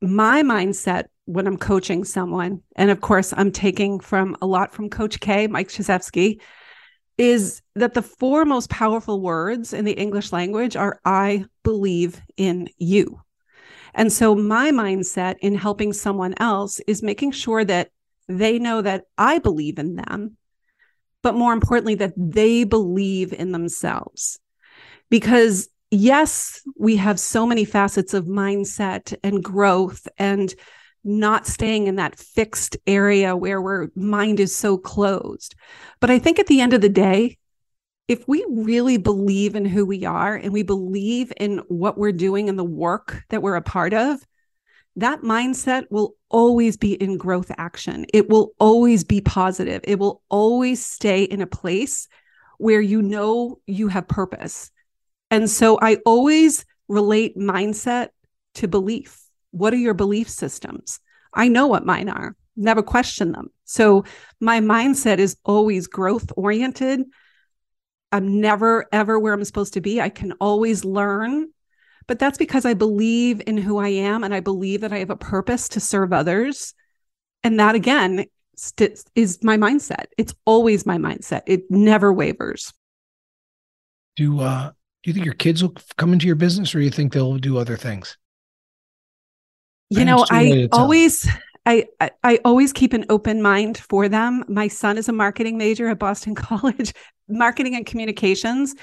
my 0.00 0.42
mindset 0.42 1.04
when 1.24 1.46
I'm 1.46 1.58
coaching 1.58 2.04
someone, 2.04 2.62
and 2.76 2.90
of 2.90 3.00
course, 3.00 3.34
I'm 3.36 3.52
taking 3.52 4.00
from 4.00 4.36
a 4.40 4.46
lot 4.46 4.72
from 4.72 4.88
Coach 4.88 5.20
K, 5.20 5.46
Mike 5.46 5.68
Krzyzewski, 5.68 6.40
is 7.18 7.60
that 7.74 7.94
the 7.94 8.02
four 8.02 8.44
most 8.44 8.70
powerful 8.70 9.20
words 9.20 9.72
in 9.72 9.84
the 9.84 9.92
English 9.92 10.32
language 10.32 10.76
are 10.76 11.00
I 11.04 11.44
believe 11.64 12.20
in 12.36 12.68
you. 12.78 13.20
And 13.94 14.12
so, 14.12 14.34
my 14.34 14.70
mindset 14.70 15.36
in 15.40 15.54
helping 15.54 15.92
someone 15.92 16.34
else 16.38 16.80
is 16.86 17.02
making 17.02 17.32
sure 17.32 17.64
that 17.64 17.90
they 18.28 18.58
know 18.58 18.80
that 18.80 19.04
I 19.16 19.38
believe 19.38 19.78
in 19.78 19.96
them, 19.96 20.36
but 21.22 21.34
more 21.34 21.52
importantly, 21.52 21.96
that 21.96 22.12
they 22.16 22.64
believe 22.64 23.32
in 23.32 23.52
themselves. 23.52 24.38
Because, 25.10 25.68
yes, 25.90 26.62
we 26.76 26.96
have 26.96 27.18
so 27.20 27.46
many 27.46 27.64
facets 27.64 28.14
of 28.14 28.26
mindset 28.26 29.16
and 29.22 29.42
growth 29.42 30.06
and 30.18 30.54
not 31.04 31.46
staying 31.46 31.86
in 31.86 31.96
that 31.96 32.18
fixed 32.18 32.76
area 32.86 33.34
where 33.36 33.60
our 33.60 33.90
mind 33.94 34.40
is 34.40 34.54
so 34.54 34.76
closed. 34.76 35.54
But 36.00 36.10
I 36.10 36.18
think 36.18 36.38
at 36.38 36.46
the 36.46 36.60
end 36.60 36.72
of 36.72 36.80
the 36.80 36.88
day, 36.88 37.38
if 38.08 38.26
we 38.26 38.44
really 38.48 38.96
believe 38.96 39.54
in 39.54 39.64
who 39.64 39.84
we 39.84 40.04
are 40.04 40.34
and 40.34 40.52
we 40.52 40.62
believe 40.62 41.32
in 41.36 41.58
what 41.68 41.98
we're 41.98 42.12
doing 42.12 42.48
and 42.48 42.58
the 42.58 42.64
work 42.64 43.22
that 43.28 43.42
we're 43.42 43.56
a 43.56 43.62
part 43.62 43.92
of, 43.92 44.18
that 44.96 45.20
mindset 45.20 45.84
will 45.90 46.14
always 46.28 46.76
be 46.76 46.94
in 46.94 47.18
growth 47.18 47.52
action. 47.56 48.04
It 48.12 48.28
will 48.28 48.52
always 48.58 49.04
be 49.04 49.20
positive. 49.20 49.82
It 49.84 49.98
will 49.98 50.22
always 50.28 50.84
stay 50.84 51.22
in 51.22 51.40
a 51.40 51.46
place 51.46 52.08
where 52.58 52.80
you 52.80 53.02
know 53.02 53.60
you 53.66 53.88
have 53.88 54.08
purpose. 54.08 54.70
And 55.30 55.48
so 55.48 55.78
I 55.80 55.98
always 56.06 56.64
relate 56.88 57.36
mindset 57.36 58.08
to 58.54 58.68
belief. 58.68 59.22
What 59.50 59.72
are 59.72 59.78
your 59.78 59.94
belief 59.94 60.28
systems? 60.28 61.00
I 61.34 61.48
know 61.48 61.66
what 61.66 61.86
mine 61.86 62.08
are, 62.08 62.34
never 62.56 62.82
question 62.82 63.32
them. 63.32 63.48
So 63.64 64.04
my 64.40 64.60
mindset 64.60 65.18
is 65.18 65.36
always 65.44 65.86
growth 65.86 66.32
oriented. 66.36 67.04
I'm 68.10 68.40
never 68.40 68.86
ever 68.92 69.18
where 69.18 69.34
I'm 69.34 69.44
supposed 69.44 69.74
to 69.74 69.80
be. 69.80 70.00
I 70.00 70.08
can 70.08 70.32
always 70.40 70.84
learn, 70.84 71.48
but 72.06 72.18
that's 72.18 72.38
because 72.38 72.64
I 72.64 72.74
believe 72.74 73.42
in 73.46 73.58
who 73.58 73.78
I 73.78 73.88
am 73.88 74.24
and 74.24 74.34
I 74.34 74.40
believe 74.40 74.80
that 74.80 74.92
I 74.92 74.98
have 74.98 75.10
a 75.10 75.16
purpose 75.16 75.68
to 75.70 75.80
serve 75.80 76.12
others. 76.12 76.74
And 77.44 77.60
that 77.60 77.74
again 77.74 78.26
st- 78.56 79.04
is 79.14 79.44
my 79.44 79.58
mindset. 79.58 80.06
It's 80.16 80.34
always 80.46 80.86
my 80.86 80.96
mindset. 80.96 81.42
It 81.46 81.70
never 81.70 82.12
wavers. 82.12 82.72
Do 84.16 84.40
uh 84.40 84.72
do 85.02 85.10
you 85.10 85.14
think 85.14 85.24
your 85.24 85.34
kids 85.34 85.62
will 85.62 85.74
come 85.96 86.12
into 86.12 86.26
your 86.26 86.36
business 86.36 86.74
or 86.74 86.78
do 86.78 86.84
you 86.84 86.90
think 86.90 87.12
they'll 87.12 87.38
do 87.38 87.58
other 87.58 87.76
things? 87.76 88.16
You 89.90 90.04
know, 90.04 90.24
I 90.30 90.68
always 90.70 91.26
I, 91.64 91.86
I, 92.00 92.10
I 92.24 92.38
always 92.44 92.72
keep 92.72 92.92
an 92.92 93.04
open 93.10 93.42
mind 93.42 93.78
for 93.78 94.08
them. 94.08 94.44
My 94.48 94.68
son 94.68 94.96
is 94.96 95.08
a 95.08 95.12
marketing 95.12 95.58
major 95.58 95.88
at 95.88 95.98
Boston 95.98 96.34
College, 96.34 96.92
marketing 97.28 97.76
and 97.76 97.86
communications. 97.86 98.74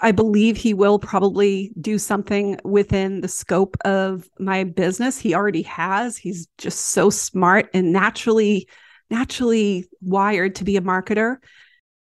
I 0.00 0.12
believe 0.12 0.56
he 0.56 0.74
will 0.74 0.98
probably 0.98 1.72
do 1.80 1.98
something 1.98 2.58
within 2.64 3.20
the 3.20 3.28
scope 3.28 3.76
of 3.84 4.28
my 4.38 4.64
business. 4.64 5.18
He 5.18 5.34
already 5.34 5.62
has. 5.62 6.16
He's 6.16 6.48
just 6.58 6.86
so 6.86 7.08
smart 7.08 7.70
and 7.72 7.92
naturally 7.92 8.68
naturally 9.10 9.86
wired 10.00 10.54
to 10.56 10.64
be 10.64 10.76
a 10.76 10.80
marketer. 10.80 11.36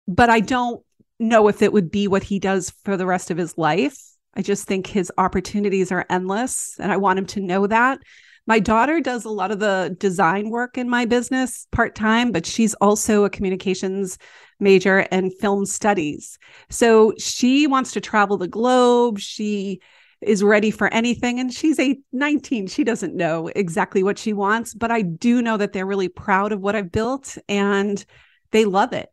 But 0.06 0.30
I 0.30 0.40
don't 0.40 0.84
know 1.22 1.48
if 1.48 1.62
it 1.62 1.72
would 1.72 1.90
be 1.90 2.08
what 2.08 2.22
he 2.22 2.38
does 2.38 2.70
for 2.84 2.96
the 2.96 3.06
rest 3.06 3.30
of 3.30 3.38
his 3.38 3.56
life. 3.56 3.98
I 4.34 4.42
just 4.42 4.66
think 4.66 4.86
his 4.86 5.12
opportunities 5.18 5.92
are 5.92 6.06
endless. 6.08 6.76
And 6.78 6.90
I 6.90 6.96
want 6.96 7.18
him 7.18 7.26
to 7.26 7.40
know 7.40 7.66
that. 7.66 7.98
My 8.46 8.58
daughter 8.58 9.00
does 9.00 9.24
a 9.24 9.30
lot 9.30 9.52
of 9.52 9.60
the 9.60 9.94
design 9.98 10.50
work 10.50 10.76
in 10.76 10.88
my 10.88 11.04
business 11.04 11.68
part 11.70 11.94
time, 11.94 12.32
but 12.32 12.44
she's 12.44 12.74
also 12.74 13.24
a 13.24 13.30
communications 13.30 14.18
major 14.58 15.06
and 15.12 15.32
film 15.38 15.64
studies. 15.64 16.38
So 16.68 17.12
she 17.18 17.66
wants 17.66 17.92
to 17.92 18.00
travel 18.00 18.36
the 18.36 18.48
globe. 18.48 19.20
She 19.20 19.80
is 20.20 20.42
ready 20.42 20.70
for 20.70 20.92
anything. 20.92 21.38
And 21.38 21.52
she's 21.52 21.78
a 21.78 21.98
19. 22.12 22.66
She 22.66 22.84
doesn't 22.84 23.14
know 23.14 23.48
exactly 23.54 24.02
what 24.02 24.18
she 24.18 24.32
wants, 24.32 24.74
but 24.74 24.90
I 24.90 25.02
do 25.02 25.42
know 25.42 25.56
that 25.56 25.72
they're 25.72 25.86
really 25.86 26.08
proud 26.08 26.52
of 26.52 26.60
what 26.60 26.74
I've 26.74 26.92
built 26.92 27.38
and 27.48 28.04
they 28.50 28.64
love 28.64 28.92
it. 28.92 29.08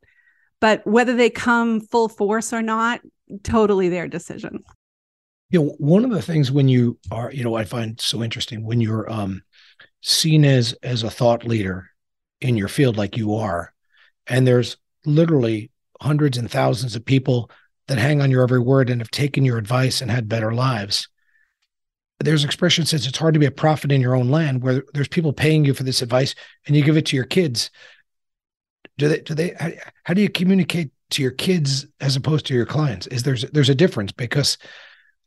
But 0.61 0.85
whether 0.85 1.15
they 1.15 1.29
come 1.29 1.81
full 1.81 2.09
force 2.09 2.51
or 2.51 2.61
not, 2.61 3.01
totally 3.43 3.89
their 3.89 4.07
decision. 4.07 4.63
You 5.49 5.59
know 5.59 5.75
one 5.79 6.05
of 6.05 6.11
the 6.11 6.21
things 6.21 6.51
when 6.51 6.67
you 6.67 6.99
are 7.09 7.31
you 7.31 7.43
know 7.43 7.55
i 7.55 7.63
find 7.63 7.99
so 7.99 8.21
interesting 8.21 8.63
when 8.63 8.81
you're 8.81 9.11
um 9.11 9.41
seen 10.01 10.45
as 10.45 10.73
as 10.83 11.01
a 11.01 11.09
thought 11.09 11.43
leader 11.43 11.89
in 12.39 12.55
your 12.55 12.67
field 12.67 12.97
like 12.97 13.17
you 13.17 13.33
are 13.33 13.73
and 14.27 14.45
there's 14.45 14.77
literally 15.05 15.71
hundreds 16.01 16.37
and 16.37 16.51
thousands 16.51 16.95
of 16.95 17.03
people 17.03 17.49
that 17.87 17.97
hang 17.97 18.21
on 18.21 18.29
your 18.29 18.43
every 18.43 18.59
word 18.59 18.91
and 18.91 19.01
have 19.01 19.09
taken 19.09 19.43
your 19.43 19.57
advice 19.57 20.01
and 20.01 20.11
had 20.11 20.29
better 20.29 20.53
lives 20.53 21.09
there's 22.19 22.43
expression 22.43 22.85
says 22.85 23.07
it's 23.07 23.17
hard 23.17 23.33
to 23.33 23.39
be 23.39 23.45
a 23.45 23.51
prophet 23.51 23.91
in 23.91 24.01
your 24.01 24.15
own 24.15 24.29
land 24.29 24.61
where 24.61 24.83
there's 24.93 25.07
people 25.07 25.33
paying 25.33 25.65
you 25.65 25.73
for 25.73 25.83
this 25.83 26.03
advice 26.03 26.35
and 26.67 26.75
you 26.75 26.83
give 26.83 26.97
it 26.97 27.07
to 27.07 27.15
your 27.15 27.25
kids 27.25 27.71
do 28.99 29.07
they 29.07 29.19
do 29.21 29.33
they 29.33 29.55
how, 29.59 29.71
how 30.03 30.13
do 30.13 30.21
you 30.21 30.29
communicate 30.29 30.91
to 31.09 31.21
your 31.21 31.31
kids 31.31 31.87
as 31.99 32.15
opposed 32.15 32.45
to 32.45 32.53
your 32.53 32.65
clients 32.65 33.07
is 33.07 33.23
there's 33.23 33.43
there's 33.51 33.69
a 33.69 33.75
difference 33.75 34.11
because 34.11 34.57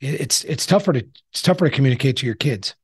it's 0.00 0.44
it's 0.44 0.66
tougher 0.66 0.92
to 0.92 1.04
it's 1.32 1.42
tougher 1.42 1.68
to 1.68 1.74
communicate 1.74 2.16
to 2.18 2.26
your 2.26 2.34
kids 2.34 2.74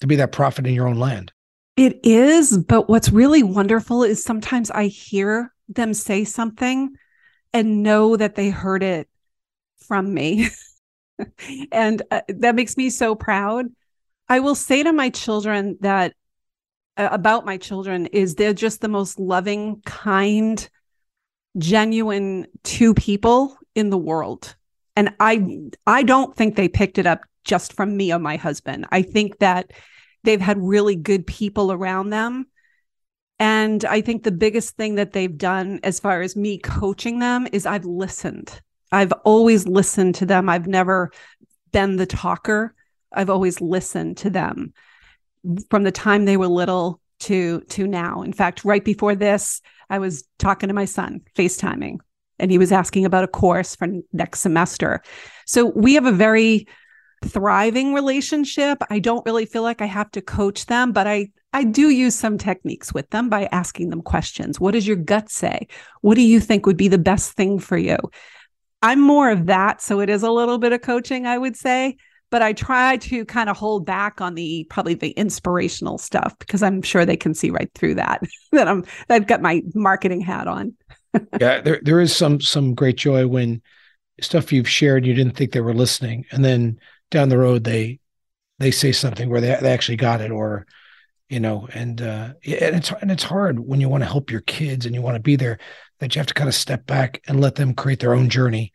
to 0.00 0.06
be 0.06 0.16
that 0.16 0.32
prophet 0.32 0.66
in 0.66 0.74
your 0.74 0.88
own 0.88 0.98
land. 0.98 1.32
It 1.76 2.00
is, 2.02 2.58
but 2.58 2.88
what's 2.88 3.10
really 3.10 3.42
wonderful 3.42 4.02
is 4.02 4.22
sometimes 4.22 4.70
I 4.70 4.86
hear 4.86 5.52
them 5.68 5.94
say 5.94 6.24
something 6.24 6.94
and 7.52 7.82
know 7.82 8.16
that 8.16 8.34
they 8.34 8.50
heard 8.50 8.82
it 8.82 9.08
from 9.86 10.12
me. 10.12 10.48
and 11.72 12.02
uh, 12.10 12.22
that 12.28 12.54
makes 12.54 12.76
me 12.76 12.90
so 12.90 13.14
proud. 13.14 13.66
I 14.28 14.40
will 14.40 14.54
say 14.54 14.82
to 14.82 14.92
my 14.92 15.10
children 15.10 15.78
that 15.80 16.14
Uh, 16.98 17.08
about 17.12 17.46
my 17.46 17.56
children 17.56 18.06
is 18.06 18.34
they're 18.34 18.52
just 18.52 18.80
the 18.80 18.88
most 18.88 19.20
loving, 19.20 19.80
kind, 19.86 20.68
genuine 21.56 22.46
two 22.64 22.92
people 22.92 23.56
in 23.74 23.90
the 23.90 23.98
world. 23.98 24.56
And 24.96 25.14
i 25.20 25.60
i 25.86 26.02
don't 26.02 26.34
think 26.34 26.56
they 26.56 26.68
picked 26.68 26.98
it 26.98 27.06
up 27.06 27.20
just 27.44 27.72
from 27.72 27.96
me 27.96 28.12
or 28.12 28.18
my 28.18 28.36
husband. 28.36 28.86
I 28.90 29.02
think 29.02 29.38
that 29.38 29.70
they've 30.24 30.40
had 30.40 30.58
really 30.58 30.96
good 30.96 31.26
people 31.26 31.72
around 31.72 32.10
them. 32.10 32.46
And 33.38 33.84
i 33.84 34.00
think 34.00 34.22
the 34.24 34.32
biggest 34.32 34.76
thing 34.76 34.96
that 34.96 35.12
they've 35.12 35.38
done 35.38 35.78
as 35.84 36.00
far 36.00 36.20
as 36.22 36.36
me 36.36 36.58
coaching 36.58 37.20
them 37.20 37.46
is 37.52 37.64
i've 37.64 37.84
listened. 37.84 38.60
I've 38.90 39.12
always 39.24 39.68
listened 39.68 40.16
to 40.16 40.26
them. 40.26 40.48
I've 40.48 40.66
never 40.66 41.12
been 41.72 41.96
the 41.96 42.06
talker. 42.06 42.74
I've 43.12 43.30
always 43.30 43.60
listened 43.60 44.16
to 44.18 44.30
them 44.30 44.72
from 45.70 45.82
the 45.82 45.92
time 45.92 46.24
they 46.24 46.36
were 46.36 46.48
little 46.48 47.00
to 47.20 47.60
to 47.62 47.86
now 47.86 48.22
in 48.22 48.32
fact 48.32 48.64
right 48.64 48.84
before 48.84 49.14
this 49.14 49.60
i 49.90 49.98
was 49.98 50.24
talking 50.38 50.68
to 50.68 50.74
my 50.74 50.84
son 50.84 51.20
facetiming 51.36 51.98
and 52.38 52.50
he 52.50 52.58
was 52.58 52.72
asking 52.72 53.04
about 53.04 53.24
a 53.24 53.28
course 53.28 53.74
for 53.74 53.88
next 54.12 54.40
semester. 54.40 55.02
So 55.46 55.66
we 55.66 55.94
have 55.94 56.06
a 56.06 56.12
very 56.12 56.66
thriving 57.24 57.94
relationship. 57.94 58.78
I 58.90 59.00
don't 59.00 59.26
really 59.26 59.46
feel 59.46 59.62
like 59.62 59.82
I 59.82 59.86
have 59.86 60.10
to 60.12 60.20
coach 60.20 60.66
them, 60.66 60.92
but 60.92 61.06
I 61.06 61.30
I 61.54 61.64
do 61.64 61.88
use 61.88 62.14
some 62.14 62.36
techniques 62.36 62.92
with 62.92 63.08
them 63.08 63.30
by 63.30 63.48
asking 63.50 63.88
them 63.88 64.02
questions. 64.02 64.60
What 64.60 64.72
does 64.72 64.86
your 64.86 64.96
gut 64.96 65.30
say? 65.30 65.66
What 66.02 66.14
do 66.14 66.20
you 66.20 66.40
think 66.40 66.66
would 66.66 66.76
be 66.76 66.88
the 66.88 66.98
best 66.98 67.32
thing 67.32 67.58
for 67.58 67.78
you? 67.78 67.96
I'm 68.82 69.00
more 69.00 69.30
of 69.30 69.46
that, 69.46 69.80
so 69.80 70.00
it 70.00 70.10
is 70.10 70.22
a 70.22 70.30
little 70.30 70.58
bit 70.58 70.74
of 70.74 70.82
coaching, 70.82 71.26
I 71.26 71.38
would 71.38 71.56
say, 71.56 71.96
but 72.30 72.42
I 72.42 72.52
try 72.52 72.96
to 72.96 73.24
kind 73.24 73.48
of 73.48 73.56
hold 73.56 73.86
back 73.86 74.20
on 74.20 74.34
the 74.34 74.64
probably 74.70 74.94
the 74.94 75.10
inspirational 75.10 75.98
stuff 75.98 76.38
because 76.38 76.62
I'm 76.62 76.82
sure 76.82 77.04
they 77.04 77.16
can 77.16 77.34
see 77.34 77.50
right 77.50 77.70
through 77.74 77.94
that 77.96 78.22
that 78.52 78.68
I'm 78.68 78.84
I've 79.08 79.26
got 79.26 79.42
my 79.42 79.62
marketing 79.74 80.20
hat 80.20 80.46
on. 80.46 80.74
Yeah, 81.40 81.62
there 81.62 81.80
there 81.82 82.00
is 82.00 82.14
some 82.14 82.38
some 82.40 82.74
great 82.74 82.98
joy 82.98 83.26
when 83.26 83.62
stuff 84.20 84.52
you've 84.52 84.68
shared 84.68 85.06
you 85.06 85.14
didn't 85.14 85.36
think 85.36 85.52
they 85.52 85.62
were 85.62 85.74
listening, 85.74 86.26
and 86.30 86.44
then 86.44 86.78
down 87.10 87.30
the 87.30 87.38
road 87.38 87.64
they 87.64 87.98
they 88.58 88.70
say 88.70 88.92
something 88.92 89.30
where 89.30 89.40
they 89.40 89.56
they 89.60 89.72
actually 89.72 89.96
got 89.96 90.20
it, 90.20 90.30
or 90.30 90.66
you 91.30 91.40
know, 91.40 91.66
and 91.72 92.02
uh, 92.02 92.34
and 92.44 92.76
it's 92.76 92.92
and 92.92 93.10
it's 93.10 93.22
hard 93.22 93.58
when 93.58 93.80
you 93.80 93.88
want 93.88 94.02
to 94.02 94.08
help 94.08 94.30
your 94.30 94.42
kids 94.42 94.84
and 94.84 94.94
you 94.94 95.00
want 95.00 95.16
to 95.16 95.20
be 95.20 95.34
there 95.34 95.58
that 95.98 96.14
you 96.14 96.20
have 96.20 96.26
to 96.26 96.34
kind 96.34 96.48
of 96.48 96.54
step 96.54 96.86
back 96.86 97.22
and 97.26 97.40
let 97.40 97.54
them 97.54 97.74
create 97.74 98.00
their 98.00 98.14
own 98.14 98.28
journey 98.28 98.72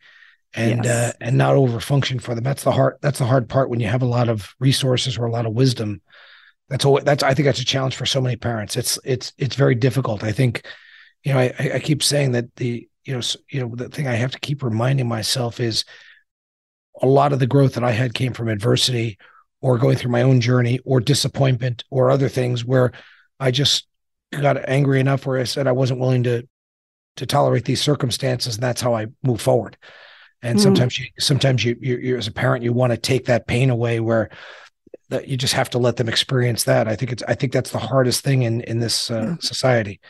and 0.54 0.84
yes. 0.84 1.14
uh, 1.14 1.16
and 1.20 1.36
not 1.36 1.54
overfunction 1.54 2.20
for 2.20 2.34
them. 2.34 2.44
That's 2.44 2.64
the 2.64 2.72
hard 2.72 2.96
that's 3.00 3.18
the 3.18 3.24
hard 3.24 3.48
part 3.48 3.70
when 3.70 3.80
you 3.80 3.88
have 3.88 4.02
a 4.02 4.06
lot 4.06 4.28
of 4.28 4.54
resources 4.60 5.18
or 5.18 5.26
a 5.26 5.30
lot 5.30 5.46
of 5.46 5.52
wisdom. 5.52 6.00
That's 6.68 6.84
all. 6.84 7.00
That's 7.00 7.22
I 7.22 7.34
think 7.34 7.46
that's 7.46 7.60
a 7.60 7.64
challenge 7.64 7.96
for 7.96 8.06
so 8.06 8.20
many 8.20 8.36
parents. 8.36 8.76
It's 8.76 8.98
it's 9.04 9.32
it's 9.38 9.56
very 9.56 9.74
difficult. 9.74 10.22
I 10.22 10.32
think, 10.32 10.64
you 11.24 11.32
know, 11.32 11.40
I 11.40 11.52
I 11.74 11.78
keep 11.80 12.02
saying 12.02 12.32
that 12.32 12.54
the 12.56 12.88
you 13.04 13.14
know 13.14 13.20
you 13.50 13.60
know 13.60 13.74
the 13.74 13.88
thing 13.88 14.06
I 14.06 14.14
have 14.14 14.32
to 14.32 14.40
keep 14.40 14.62
reminding 14.62 15.08
myself 15.08 15.60
is 15.60 15.84
a 17.02 17.06
lot 17.06 17.32
of 17.32 17.40
the 17.40 17.46
growth 17.46 17.74
that 17.74 17.84
I 17.84 17.90
had 17.90 18.14
came 18.14 18.32
from 18.32 18.48
adversity 18.48 19.18
or 19.60 19.78
going 19.78 19.96
through 19.96 20.12
my 20.12 20.22
own 20.22 20.40
journey 20.40 20.78
or 20.84 21.00
disappointment 21.00 21.84
or 21.90 22.10
other 22.10 22.28
things 22.28 22.64
where 22.64 22.92
I 23.40 23.50
just 23.50 23.86
got 24.30 24.68
angry 24.68 25.00
enough 25.00 25.26
where 25.26 25.38
I 25.38 25.44
said 25.44 25.66
I 25.66 25.72
wasn't 25.72 26.00
willing 26.00 26.22
to 26.24 26.46
to 27.16 27.26
tolerate 27.26 27.64
these 27.64 27.80
circumstances 27.80 28.54
and 28.54 28.62
that's 28.62 28.80
how 28.80 28.94
I 28.94 29.06
move 29.22 29.40
forward. 29.40 29.76
And 30.44 30.58
mm. 30.58 30.62
sometimes 30.62 30.98
you 30.98 31.06
sometimes 31.18 31.64
you, 31.64 31.76
you 31.80 31.96
you 31.96 32.16
as 32.16 32.28
a 32.28 32.32
parent 32.32 32.62
you 32.62 32.72
want 32.72 32.92
to 32.92 32.98
take 32.98 33.24
that 33.24 33.46
pain 33.46 33.70
away 33.70 33.98
where 33.98 34.30
that 35.08 35.26
you 35.26 35.36
just 35.36 35.54
have 35.54 35.70
to 35.70 35.78
let 35.78 35.96
them 35.96 36.08
experience 36.08 36.64
that. 36.64 36.86
I 36.86 36.94
think 36.94 37.12
it's 37.12 37.22
I 37.24 37.34
think 37.34 37.52
that's 37.52 37.70
the 37.70 37.78
hardest 37.78 38.22
thing 38.22 38.42
in 38.42 38.60
in 38.60 38.78
this 38.78 39.10
uh, 39.10 39.22
yeah. 39.22 39.36
society. 39.40 40.00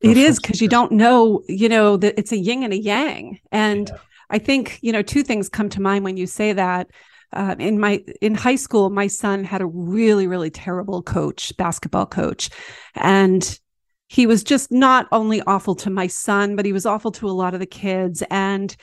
It 0.00 0.16
is 0.16 0.38
because 0.38 0.60
you 0.60 0.68
don't 0.68 0.92
know, 0.92 1.42
you 1.48 1.68
know, 1.68 1.96
that 1.96 2.18
it's 2.18 2.30
a 2.30 2.36
yin 2.36 2.62
and 2.62 2.74
a 2.74 2.78
yang. 2.78 3.40
And 3.50 3.88
yeah. 3.88 3.96
I 4.28 4.38
think, 4.38 4.78
you 4.82 4.92
know, 4.92 5.00
two 5.00 5.22
things 5.22 5.48
come 5.48 5.70
to 5.70 5.80
mind 5.80 6.04
when 6.04 6.16
you 6.16 6.26
say 6.26 6.52
that. 6.52 6.88
Uh, 7.32 7.56
in 7.58 7.80
my 7.80 8.04
in 8.20 8.34
high 8.34 8.54
school, 8.54 8.90
my 8.90 9.08
son 9.08 9.42
had 9.42 9.60
a 9.60 9.66
really, 9.66 10.28
really 10.28 10.50
terrible 10.50 11.02
coach, 11.02 11.52
basketball 11.56 12.06
coach, 12.06 12.48
and 12.94 13.58
he 14.06 14.26
was 14.26 14.44
just 14.44 14.70
not 14.70 15.08
only 15.10 15.42
awful 15.42 15.74
to 15.74 15.90
my 15.90 16.06
son, 16.06 16.54
but 16.54 16.64
he 16.64 16.72
was 16.72 16.86
awful 16.86 17.10
to 17.10 17.28
a 17.28 17.32
lot 17.32 17.54
of 17.54 17.60
the 17.60 17.66
kids. 17.66 18.22
And 18.30 18.76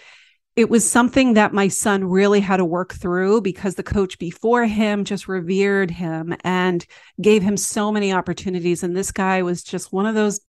it 0.55 0.69
was 0.69 0.89
something 0.89 1.35
that 1.35 1.53
my 1.53 1.69
son 1.69 2.03
really 2.03 2.41
had 2.41 2.57
to 2.57 2.65
work 2.65 2.93
through 2.93 3.41
because 3.41 3.75
the 3.75 3.83
coach 3.83 4.19
before 4.19 4.65
him 4.65 5.05
just 5.05 5.27
revered 5.27 5.89
him 5.89 6.35
and 6.43 6.85
gave 7.21 7.41
him 7.41 7.55
so 7.55 7.91
many 7.91 8.11
opportunities. 8.11 8.83
And 8.83 8.95
this 8.95 9.11
guy 9.11 9.43
was 9.43 9.63
just 9.63 9.93
one 9.93 10.05
of 10.05 10.15
those, 10.15 10.41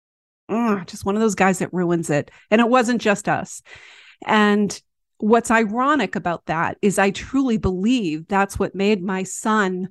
uh, 0.48 0.84
just 0.84 1.04
one 1.04 1.16
of 1.16 1.20
those 1.20 1.34
guys 1.34 1.58
that 1.58 1.74
ruins 1.74 2.08
it. 2.08 2.30
And 2.50 2.60
it 2.60 2.68
wasn't 2.68 3.02
just 3.02 3.28
us. 3.28 3.60
And 4.26 4.80
what's 5.18 5.50
ironic 5.50 6.16
about 6.16 6.46
that 6.46 6.78
is 6.80 6.98
I 6.98 7.10
truly 7.10 7.58
believe 7.58 8.26
that's 8.26 8.58
what 8.58 8.74
made 8.74 9.02
my 9.02 9.22
son 9.22 9.88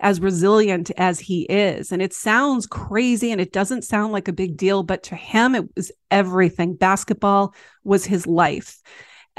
as 0.00 0.20
resilient 0.20 0.92
as 0.96 1.18
he 1.18 1.42
is. 1.42 1.90
And 1.90 2.00
it 2.00 2.12
sounds 2.12 2.68
crazy 2.68 3.32
and 3.32 3.40
it 3.40 3.52
doesn't 3.52 3.82
sound 3.82 4.12
like 4.12 4.28
a 4.28 4.32
big 4.32 4.56
deal, 4.56 4.84
but 4.84 5.02
to 5.04 5.16
him, 5.16 5.56
it 5.56 5.64
was 5.74 5.90
everything. 6.12 6.76
Basketball 6.76 7.54
was 7.82 8.04
his 8.04 8.24
life. 8.24 8.80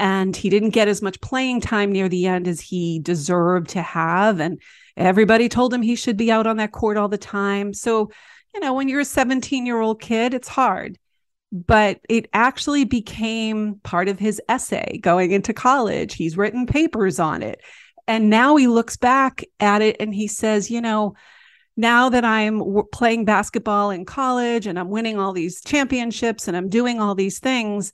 And 0.00 0.34
he 0.34 0.50
didn't 0.50 0.70
get 0.70 0.88
as 0.88 1.02
much 1.02 1.20
playing 1.20 1.60
time 1.60 1.92
near 1.92 2.08
the 2.08 2.26
end 2.26 2.48
as 2.48 2.60
he 2.60 2.98
deserved 2.98 3.70
to 3.70 3.82
have. 3.82 4.40
And 4.40 4.60
everybody 4.96 5.48
told 5.48 5.72
him 5.72 5.82
he 5.82 5.94
should 5.94 6.16
be 6.16 6.32
out 6.32 6.46
on 6.46 6.56
that 6.56 6.72
court 6.72 6.96
all 6.96 7.08
the 7.08 7.18
time. 7.18 7.72
So, 7.74 8.10
you 8.54 8.60
know, 8.60 8.74
when 8.74 8.88
you're 8.88 9.00
a 9.00 9.04
17 9.04 9.66
year 9.66 9.80
old 9.80 10.00
kid, 10.00 10.34
it's 10.34 10.48
hard 10.48 10.98
but 11.52 12.00
it 12.08 12.28
actually 12.32 12.84
became 12.84 13.80
part 13.82 14.08
of 14.08 14.18
his 14.18 14.40
essay 14.48 14.98
going 15.02 15.32
into 15.32 15.52
college. 15.52 16.14
He's 16.14 16.36
written 16.36 16.66
papers 16.66 17.18
on 17.18 17.42
it. 17.42 17.60
And 18.06 18.30
now 18.30 18.56
he 18.56 18.66
looks 18.66 18.96
back 18.96 19.44
at 19.58 19.82
it 19.82 19.96
and 20.00 20.14
he 20.14 20.28
says, 20.28 20.70
you 20.70 20.80
know, 20.80 21.14
now 21.76 22.08
that 22.10 22.24
I'm 22.24 22.82
playing 22.92 23.24
basketball 23.24 23.90
in 23.90 24.04
college 24.04 24.66
and 24.66 24.78
I'm 24.78 24.90
winning 24.90 25.18
all 25.18 25.32
these 25.32 25.62
championships 25.62 26.46
and 26.46 26.56
I'm 26.56 26.68
doing 26.68 27.00
all 27.00 27.14
these 27.14 27.38
things, 27.38 27.92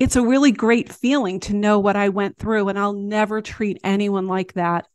it's 0.00 0.16
a 0.16 0.22
really 0.22 0.50
great 0.50 0.90
feeling 0.90 1.38
to 1.40 1.54
know 1.54 1.78
what 1.78 1.94
I 1.94 2.08
went 2.08 2.38
through. 2.38 2.68
And 2.68 2.78
I'll 2.78 2.94
never 2.94 3.40
treat 3.42 3.78
anyone 3.84 4.26
like 4.26 4.54
that 4.54 4.88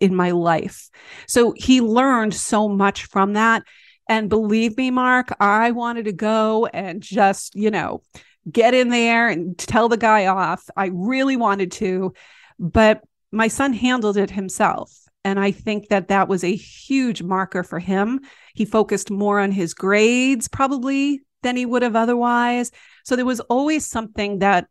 in 0.00 0.14
my 0.14 0.30
life. 0.30 0.90
So 1.26 1.54
he 1.56 1.80
learned 1.80 2.34
so 2.34 2.68
much 2.68 3.06
from 3.06 3.32
that. 3.32 3.62
And 4.06 4.28
believe 4.28 4.76
me, 4.76 4.90
Mark, 4.90 5.34
I 5.40 5.70
wanted 5.70 6.04
to 6.04 6.12
go 6.12 6.66
and 6.66 7.02
just, 7.02 7.54
you 7.54 7.70
know, 7.70 8.02
get 8.50 8.74
in 8.74 8.90
there 8.90 9.28
and 9.28 9.56
tell 9.56 9.88
the 9.88 9.96
guy 9.96 10.26
off. 10.26 10.68
I 10.76 10.90
really 10.92 11.36
wanted 11.36 11.72
to, 11.72 12.12
but 12.58 13.02
my 13.32 13.48
son 13.48 13.72
handled 13.72 14.18
it 14.18 14.30
himself. 14.30 14.92
And 15.24 15.40
I 15.40 15.52
think 15.52 15.88
that 15.88 16.08
that 16.08 16.28
was 16.28 16.44
a 16.44 16.54
huge 16.54 17.22
marker 17.22 17.62
for 17.62 17.78
him. 17.78 18.20
He 18.54 18.66
focused 18.66 19.10
more 19.10 19.40
on 19.40 19.52
his 19.52 19.72
grades, 19.72 20.48
probably 20.48 21.22
than 21.42 21.56
he 21.56 21.64
would 21.64 21.80
have 21.80 21.96
otherwise. 21.96 22.70
So 23.04 23.16
there 23.16 23.24
was 23.24 23.40
always 23.40 23.86
something 23.86 24.40
that, 24.40 24.66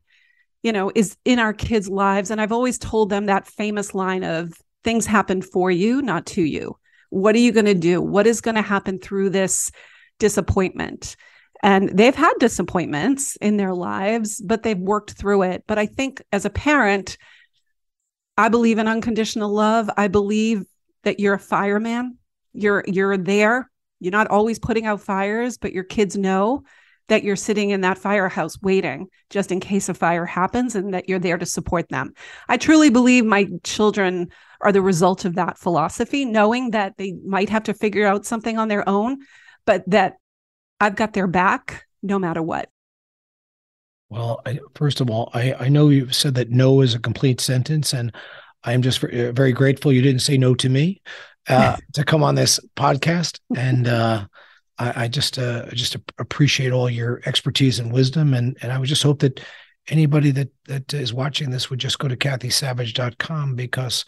you 0.62 0.72
know, 0.72 0.92
is 0.94 1.18
in 1.24 1.40
our 1.40 1.54
kids' 1.54 1.90
lives. 1.90 2.32
And 2.32 2.42
I've 2.42 2.52
always 2.52 2.78
told 2.78 3.10
them 3.10 3.28
that 3.28 3.48
famous 3.48 3.94
line 3.94 4.24
of 4.24 4.54
things 4.84 5.06
happen 5.06 5.42
for 5.42 5.72
you, 5.72 6.02
not 6.02 6.26
to 6.28 6.42
you. 6.44 6.78
What 7.10 7.36
are 7.36 7.40
you 7.40 7.52
going 7.52 7.66
to 7.66 7.74
do? 7.74 8.02
What 8.02 8.28
is 8.28 8.42
going 8.42 8.56
to 8.56 8.62
happen 8.62 9.00
through 9.00 9.30
this 9.30 9.72
disappointment? 10.20 11.16
And 11.62 11.90
they've 11.98 12.16
had 12.16 12.34
disappointments 12.40 13.38
in 13.38 13.56
their 13.56 13.74
lives, 13.74 14.42
but 14.42 14.64
they've 14.64 14.78
worked 14.78 15.12
through 15.12 15.44
it. 15.44 15.64
But 15.68 15.80
I 15.80 15.86
think 15.86 16.22
as 16.32 16.44
a 16.44 16.50
parent, 16.50 17.18
I 18.38 18.50
believe 18.50 18.80
in 18.80 18.88
unconditional 18.88 19.54
love. 19.54 19.90
I 19.96 20.08
believe 20.08 20.66
that 21.04 21.20
you're 21.20 21.36
a 21.36 21.40
fireman. 21.40 22.18
You're 22.54 22.84
you're 22.88 23.18
there. 23.18 23.70
You're 24.00 24.12
not 24.12 24.28
always 24.28 24.60
putting 24.60 24.86
out 24.86 25.02
fires, 25.02 25.58
but 25.58 25.72
your 25.72 25.84
kids 25.84 26.18
know 26.18 26.64
that 27.10 27.24
you're 27.24 27.36
sitting 27.36 27.70
in 27.72 27.82
that 27.82 27.98
firehouse 27.98 28.62
waiting 28.62 29.08
just 29.30 29.52
in 29.52 29.60
case 29.60 29.90
a 29.90 29.94
fire 29.94 30.26
happens 30.26 30.76
and 30.76 30.94
that 30.94 31.10
you're 31.10 31.20
there 31.20 31.38
to 31.38 31.46
support 31.46 31.90
them. 31.90 32.14
I 32.48 32.58
truly 32.58 32.90
believe 32.90 33.26
my 33.26 33.48
children 33.64 34.30
are 34.62 34.72
the 34.72 34.82
result 34.82 35.26
of 35.26 35.36
that 35.36 35.58
philosophy, 35.58 36.24
knowing 36.24 36.72
that 36.72 36.98
they 36.98 37.14
might 37.26 37.50
have 37.50 37.64
to 37.64 37.74
figure 37.74 38.08
out 38.08 38.26
something 38.26 38.58
on 38.58 38.70
their 38.70 38.88
own, 38.88 39.20
but 39.66 39.84
that 39.88 40.16
I've 40.80 40.96
got 40.96 41.14
their 41.14 41.28
back 41.28 41.86
no 42.02 42.20
matter 42.20 42.42
what. 42.42 42.70
Well, 44.10 44.42
I, 44.46 44.60
first 44.76 45.02
of 45.02 45.10
all, 45.10 45.30
I, 45.34 45.54
I 45.54 45.70
know 45.70 45.90
you've 45.90 46.16
said 46.16 46.36
that 46.36 46.50
no 46.50 46.82
is 46.82 46.94
a 46.94 47.00
complete 47.00 47.42
sentence, 47.42 47.94
and 47.94 48.14
I'm 48.64 48.82
just 48.82 49.00
very 49.00 49.52
grateful 49.52 49.92
you 49.92 50.02
didn't 50.02 50.22
say 50.22 50.38
no 50.38 50.54
to 50.56 50.70
me 50.70 51.02
uh, 51.50 51.78
to 51.94 52.04
come 52.04 52.24
on 52.24 52.36
this 52.36 52.60
podcast. 52.76 53.40
And 53.56 53.88
uh, 53.88 54.28
I, 54.84 55.04
I, 55.04 55.08
just 55.08 55.40
uh, 55.40 55.70
just 55.72 55.96
appreciate 56.18 56.72
all 56.72 56.90
your 56.90 57.22
expertise 57.26 57.80
and 57.80 57.92
wisdom, 57.92 58.34
and 58.34 58.58
and 58.62 58.72
I 58.72 58.78
would 58.78 58.90
just 58.90 59.04
hope 59.04 59.20
that 59.20 59.40
anybody 59.88 60.32
that 60.32 60.50
that 60.66 60.94
is 60.94 61.14
watching 61.14 61.50
this 61.50 61.70
would 61.70 61.80
just 61.80 62.00
go 62.00 62.08
to 62.08 62.18
cathysavage.com 62.18 63.56
because 63.56 64.06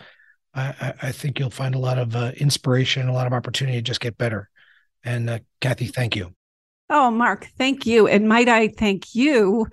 I, 0.55 0.93
I 1.01 1.11
think 1.11 1.37
you'll 1.37 1.49
find 1.49 1.75
a 1.75 1.79
lot 1.79 1.97
of 1.97 2.15
uh, 2.15 2.31
inspiration, 2.37 3.09
a 3.09 3.13
lot 3.13 3.27
of 3.27 3.33
opportunity 3.33 3.77
to 3.77 3.81
just 3.81 3.99
get 3.99 4.17
better. 4.17 4.49
And 5.03 5.29
uh, 5.29 5.39
Cathy, 5.59 5.87
thank 5.87 6.15
you. 6.15 6.33
Oh, 6.89 7.11
Mark, 7.11 7.49
thank 7.57 7.85
you. 7.85 8.07
And 8.07 8.29
might 8.29 8.47
I 8.47 8.69
thank 8.69 9.15
you 9.15 9.67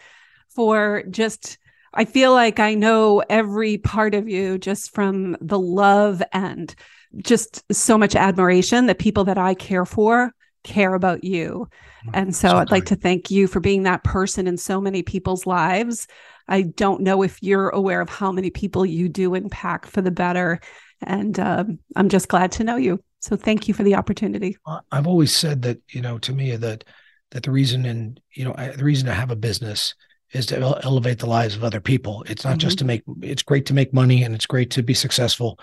for 0.55 1.05
just, 1.11 1.59
I 1.95 2.05
feel 2.05 2.33
like 2.33 2.59
I 2.59 2.75
know 2.75 3.23
every 3.29 3.79
part 3.79 4.15
of 4.15 4.29
you 4.29 4.59
just 4.59 4.95
from 4.95 5.37
the 5.41 5.59
love 5.59 6.23
and 6.33 6.75
just 7.19 7.63
so 7.73 7.97
much 7.97 8.17
admiration 8.17 8.87
that 8.87 8.99
people 8.99 9.25
that 9.25 9.39
I 9.39 9.55
care 9.55 9.85
for 9.85 10.33
care 10.65 10.95
about 10.95 11.25
you. 11.25 11.69
Mm, 12.07 12.11
and 12.15 12.37
so, 12.37 12.49
so 12.49 12.57
I'd 12.57 12.71
like 12.71 12.87
to 12.87 12.97
thank 12.97 13.31
you 13.31 13.47
for 13.47 13.61
being 13.61 13.85
that 13.85 14.05
person 14.05 14.47
in 14.47 14.57
so 14.57 14.81
many 14.81 15.03
people's 15.03 15.47
lives. 15.47 16.07
I 16.49 16.63
don't 16.63 17.03
know 17.03 17.23
if 17.23 17.43
you're 17.43 17.71
aware 17.71 18.01
of 18.01 18.09
how 18.09 18.33
many 18.33 18.51
people 18.51 18.85
you 18.85 19.09
do 19.09 19.35
impact 19.35 19.89
for 19.89 20.03
the 20.03 20.11
better. 20.11 20.61
And 21.03 21.39
um, 21.39 21.79
I'm 21.97 22.09
just 22.09 22.29
glad 22.29 22.53
to 22.53 22.65
know 22.65 22.77
you. 22.77 23.03
So 23.21 23.37
thank 23.37 23.69
you 23.69 23.75
for 23.75 23.83
the 23.83 23.95
opportunity. 23.95 24.57
I've 24.91 25.07
always 25.07 25.35
said 25.35 25.63
that, 25.63 25.81
you 25.91 26.01
know, 26.01 26.19
to 26.19 26.33
me 26.33 26.57
that 26.57 26.85
that 27.33 27.43
the 27.43 27.51
reason 27.51 27.87
and 27.87 28.21
you 28.33 28.45
know 28.45 28.55
I, 28.57 28.69
the 28.69 28.85
reason 28.85 29.07
to 29.07 29.15
have 29.15 29.31
a 29.31 29.37
business 29.37 29.95
is 30.33 30.47
to 30.47 30.59
ele- 30.59 30.81
elevate 30.83 31.19
the 31.19 31.27
lives 31.27 31.57
of 31.57 31.65
other 31.65 31.81
people. 31.81 32.25
It's 32.29 32.45
not 32.45 32.53
mm-hmm. 32.53 32.59
just 32.59 32.79
to 32.79 32.85
make. 32.85 33.03
It's 33.23 33.43
great 33.43 33.67
to 33.67 33.75
make 33.75 33.93
money 33.93 34.23
and 34.23 34.35
it's 34.35 34.47
great 34.47 34.71
to 34.73 34.83
be 34.83 34.95
successful, 34.95 35.59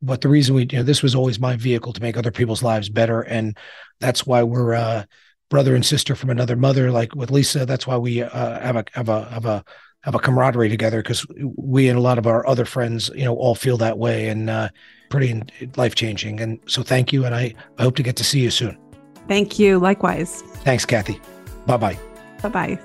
but 0.00 0.20
the 0.20 0.28
reason 0.28 0.54
we 0.54 0.66
you 0.70 0.78
know 0.78 0.82
this 0.82 1.02
was 1.02 1.14
always 1.14 1.40
my 1.40 1.56
vehicle 1.56 1.92
to 1.92 2.02
make 2.02 2.16
other 2.16 2.30
people's 2.30 2.62
lives 2.62 2.88
better, 2.88 3.22
and 3.22 3.56
that's 4.00 4.26
why 4.26 4.42
we're 4.42 4.74
uh, 4.74 5.04
brother 5.48 5.74
and 5.74 5.84
sister 5.84 6.14
from 6.14 6.30
another 6.30 6.56
mother. 6.56 6.90
Like 6.90 7.14
with 7.14 7.30
Lisa, 7.30 7.66
that's 7.66 7.86
why 7.86 7.96
we 7.96 8.22
uh, 8.22 8.60
have 8.60 8.76
a 8.76 8.84
have 8.92 9.08
a 9.08 9.24
have 9.26 9.46
a 9.46 9.64
have 10.02 10.14
a 10.14 10.18
camaraderie 10.18 10.68
together 10.68 11.02
because 11.02 11.26
we 11.56 11.88
and 11.88 11.98
a 11.98 12.00
lot 12.00 12.18
of 12.18 12.26
our 12.26 12.46
other 12.46 12.64
friends, 12.64 13.10
you 13.14 13.24
know, 13.24 13.34
all 13.34 13.54
feel 13.54 13.76
that 13.78 13.98
way 13.98 14.28
and 14.28 14.48
uh, 14.48 14.68
pretty 15.10 15.42
life 15.76 15.94
changing. 15.94 16.40
And 16.40 16.58
so, 16.66 16.82
thank 16.82 17.12
you, 17.12 17.24
and 17.24 17.34
I, 17.34 17.54
I 17.78 17.82
hope 17.82 17.96
to 17.96 18.02
get 18.02 18.16
to 18.16 18.24
see 18.24 18.40
you 18.40 18.50
soon. 18.50 18.78
Thank 19.26 19.58
you. 19.58 19.78
Likewise. 19.78 20.42
Thanks, 20.64 20.86
Cathy. 20.86 21.20
Bye 21.66 21.76
bye. 21.76 21.98
Bye 22.42 22.48
bye. 22.48 22.78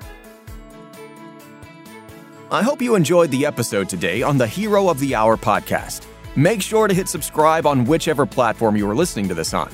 I 2.50 2.62
hope 2.62 2.82
you 2.82 2.94
enjoyed 2.94 3.30
the 3.30 3.46
episode 3.46 3.88
today 3.88 4.22
on 4.22 4.36
the 4.38 4.46
Hero 4.46 4.88
of 4.88 5.00
the 5.00 5.14
Hour 5.14 5.36
podcast. 5.36 6.06
Make 6.36 6.62
sure 6.62 6.88
to 6.88 6.94
hit 6.94 7.08
subscribe 7.08 7.66
on 7.66 7.84
whichever 7.84 8.26
platform 8.26 8.76
you 8.76 8.90
are 8.90 8.94
listening 8.94 9.28
to 9.28 9.34
this 9.34 9.54
on. 9.54 9.72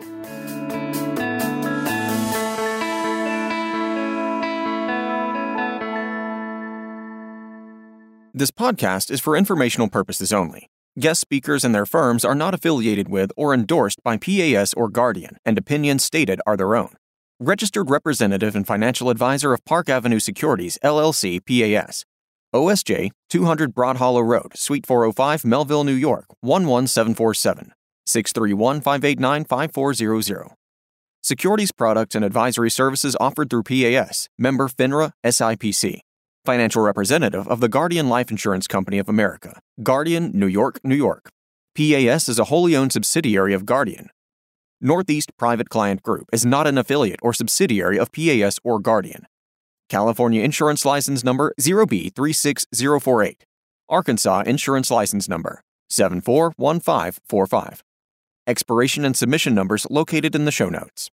This 8.33 8.51
podcast 8.51 9.09
is 9.09 9.19
for 9.19 9.35
informational 9.35 9.87
purposes 9.87 10.31
only. 10.31 10.69
Guest 10.99 11.21
speakers 11.21 11.63
and 11.63 11.73
their 11.73 11.85
firms 11.85 12.25
are 12.25 12.35
not 12.35 12.53
affiliated 12.53 13.07
with 13.09 13.31
or 13.37 13.53
endorsed 13.53 14.03
by 14.03 14.17
PAS 14.17 14.73
or 14.73 14.89
Guardian, 14.89 15.37
and 15.45 15.57
opinions 15.57 16.03
stated 16.03 16.39
are 16.45 16.57
their 16.57 16.75
own. 16.75 16.93
Registered 17.39 17.89
representative 17.89 18.55
and 18.55 18.65
financial 18.65 19.11
advisor 19.11 19.53
of 19.53 19.63
Park 19.65 19.89
Avenue 19.89 20.19
Securities, 20.19 20.79
LLC, 20.83 21.39
PAS. 21.39 22.03
OSJ 22.57 23.11
200 23.29 23.73
Broad 23.73 23.97
Hollow 23.97 24.21
Road, 24.21 24.57
Suite 24.57 24.85
405, 24.85 25.45
Melville, 25.45 25.83
New 25.83 25.93
York 25.93 26.25
11747. 26.41 27.73
631 28.05 28.81
589 28.81 29.45
5400. 29.45 30.47
Securities 31.21 31.71
products 31.71 32.15
and 32.15 32.23
advisory 32.23 32.71
services 32.71 33.15
offered 33.19 33.49
through 33.49 33.63
PAS, 33.63 34.29
member 34.37 34.67
FINRA 34.67 35.11
SIPC. 35.25 35.99
Financial 36.45 36.81
representative 36.81 37.47
of 37.49 37.59
the 37.59 37.67
Guardian 37.67 38.07
Life 38.07 38.31
Insurance 38.31 38.67
Company 38.67 38.97
of 38.97 39.09
America, 39.09 39.59
Guardian, 39.83 40.31
New 40.33 40.47
York, 40.47 40.79
New 40.83 40.95
York. 40.95 41.29
PAS 41.75 42.29
is 42.29 42.39
a 42.39 42.45
wholly 42.45 42.75
owned 42.75 42.93
subsidiary 42.93 43.53
of 43.53 43.65
Guardian. 43.65 44.09
Northeast 44.79 45.31
Private 45.37 45.69
Client 45.69 46.01
Group 46.01 46.29
is 46.31 46.45
not 46.45 46.65
an 46.65 46.77
affiliate 46.77 47.19
or 47.21 47.33
subsidiary 47.33 47.99
of 47.99 48.11
PAS 48.11 48.59
or 48.63 48.79
Guardian. 48.79 49.27
California 49.89 50.43
Insurance 50.43 50.83
License 50.85 51.23
Number 51.23 51.53
0B36048. 51.59 53.37
Arkansas 53.89 54.43
Insurance 54.45 54.91
License 54.91 55.29
Number 55.29 55.63
741545. 55.89 57.83
Expiration 58.45 59.05
and 59.05 59.15
submission 59.15 59.55
numbers 59.55 59.87
located 59.89 60.35
in 60.35 60.45
the 60.45 60.51
show 60.51 60.69
notes. 60.69 61.09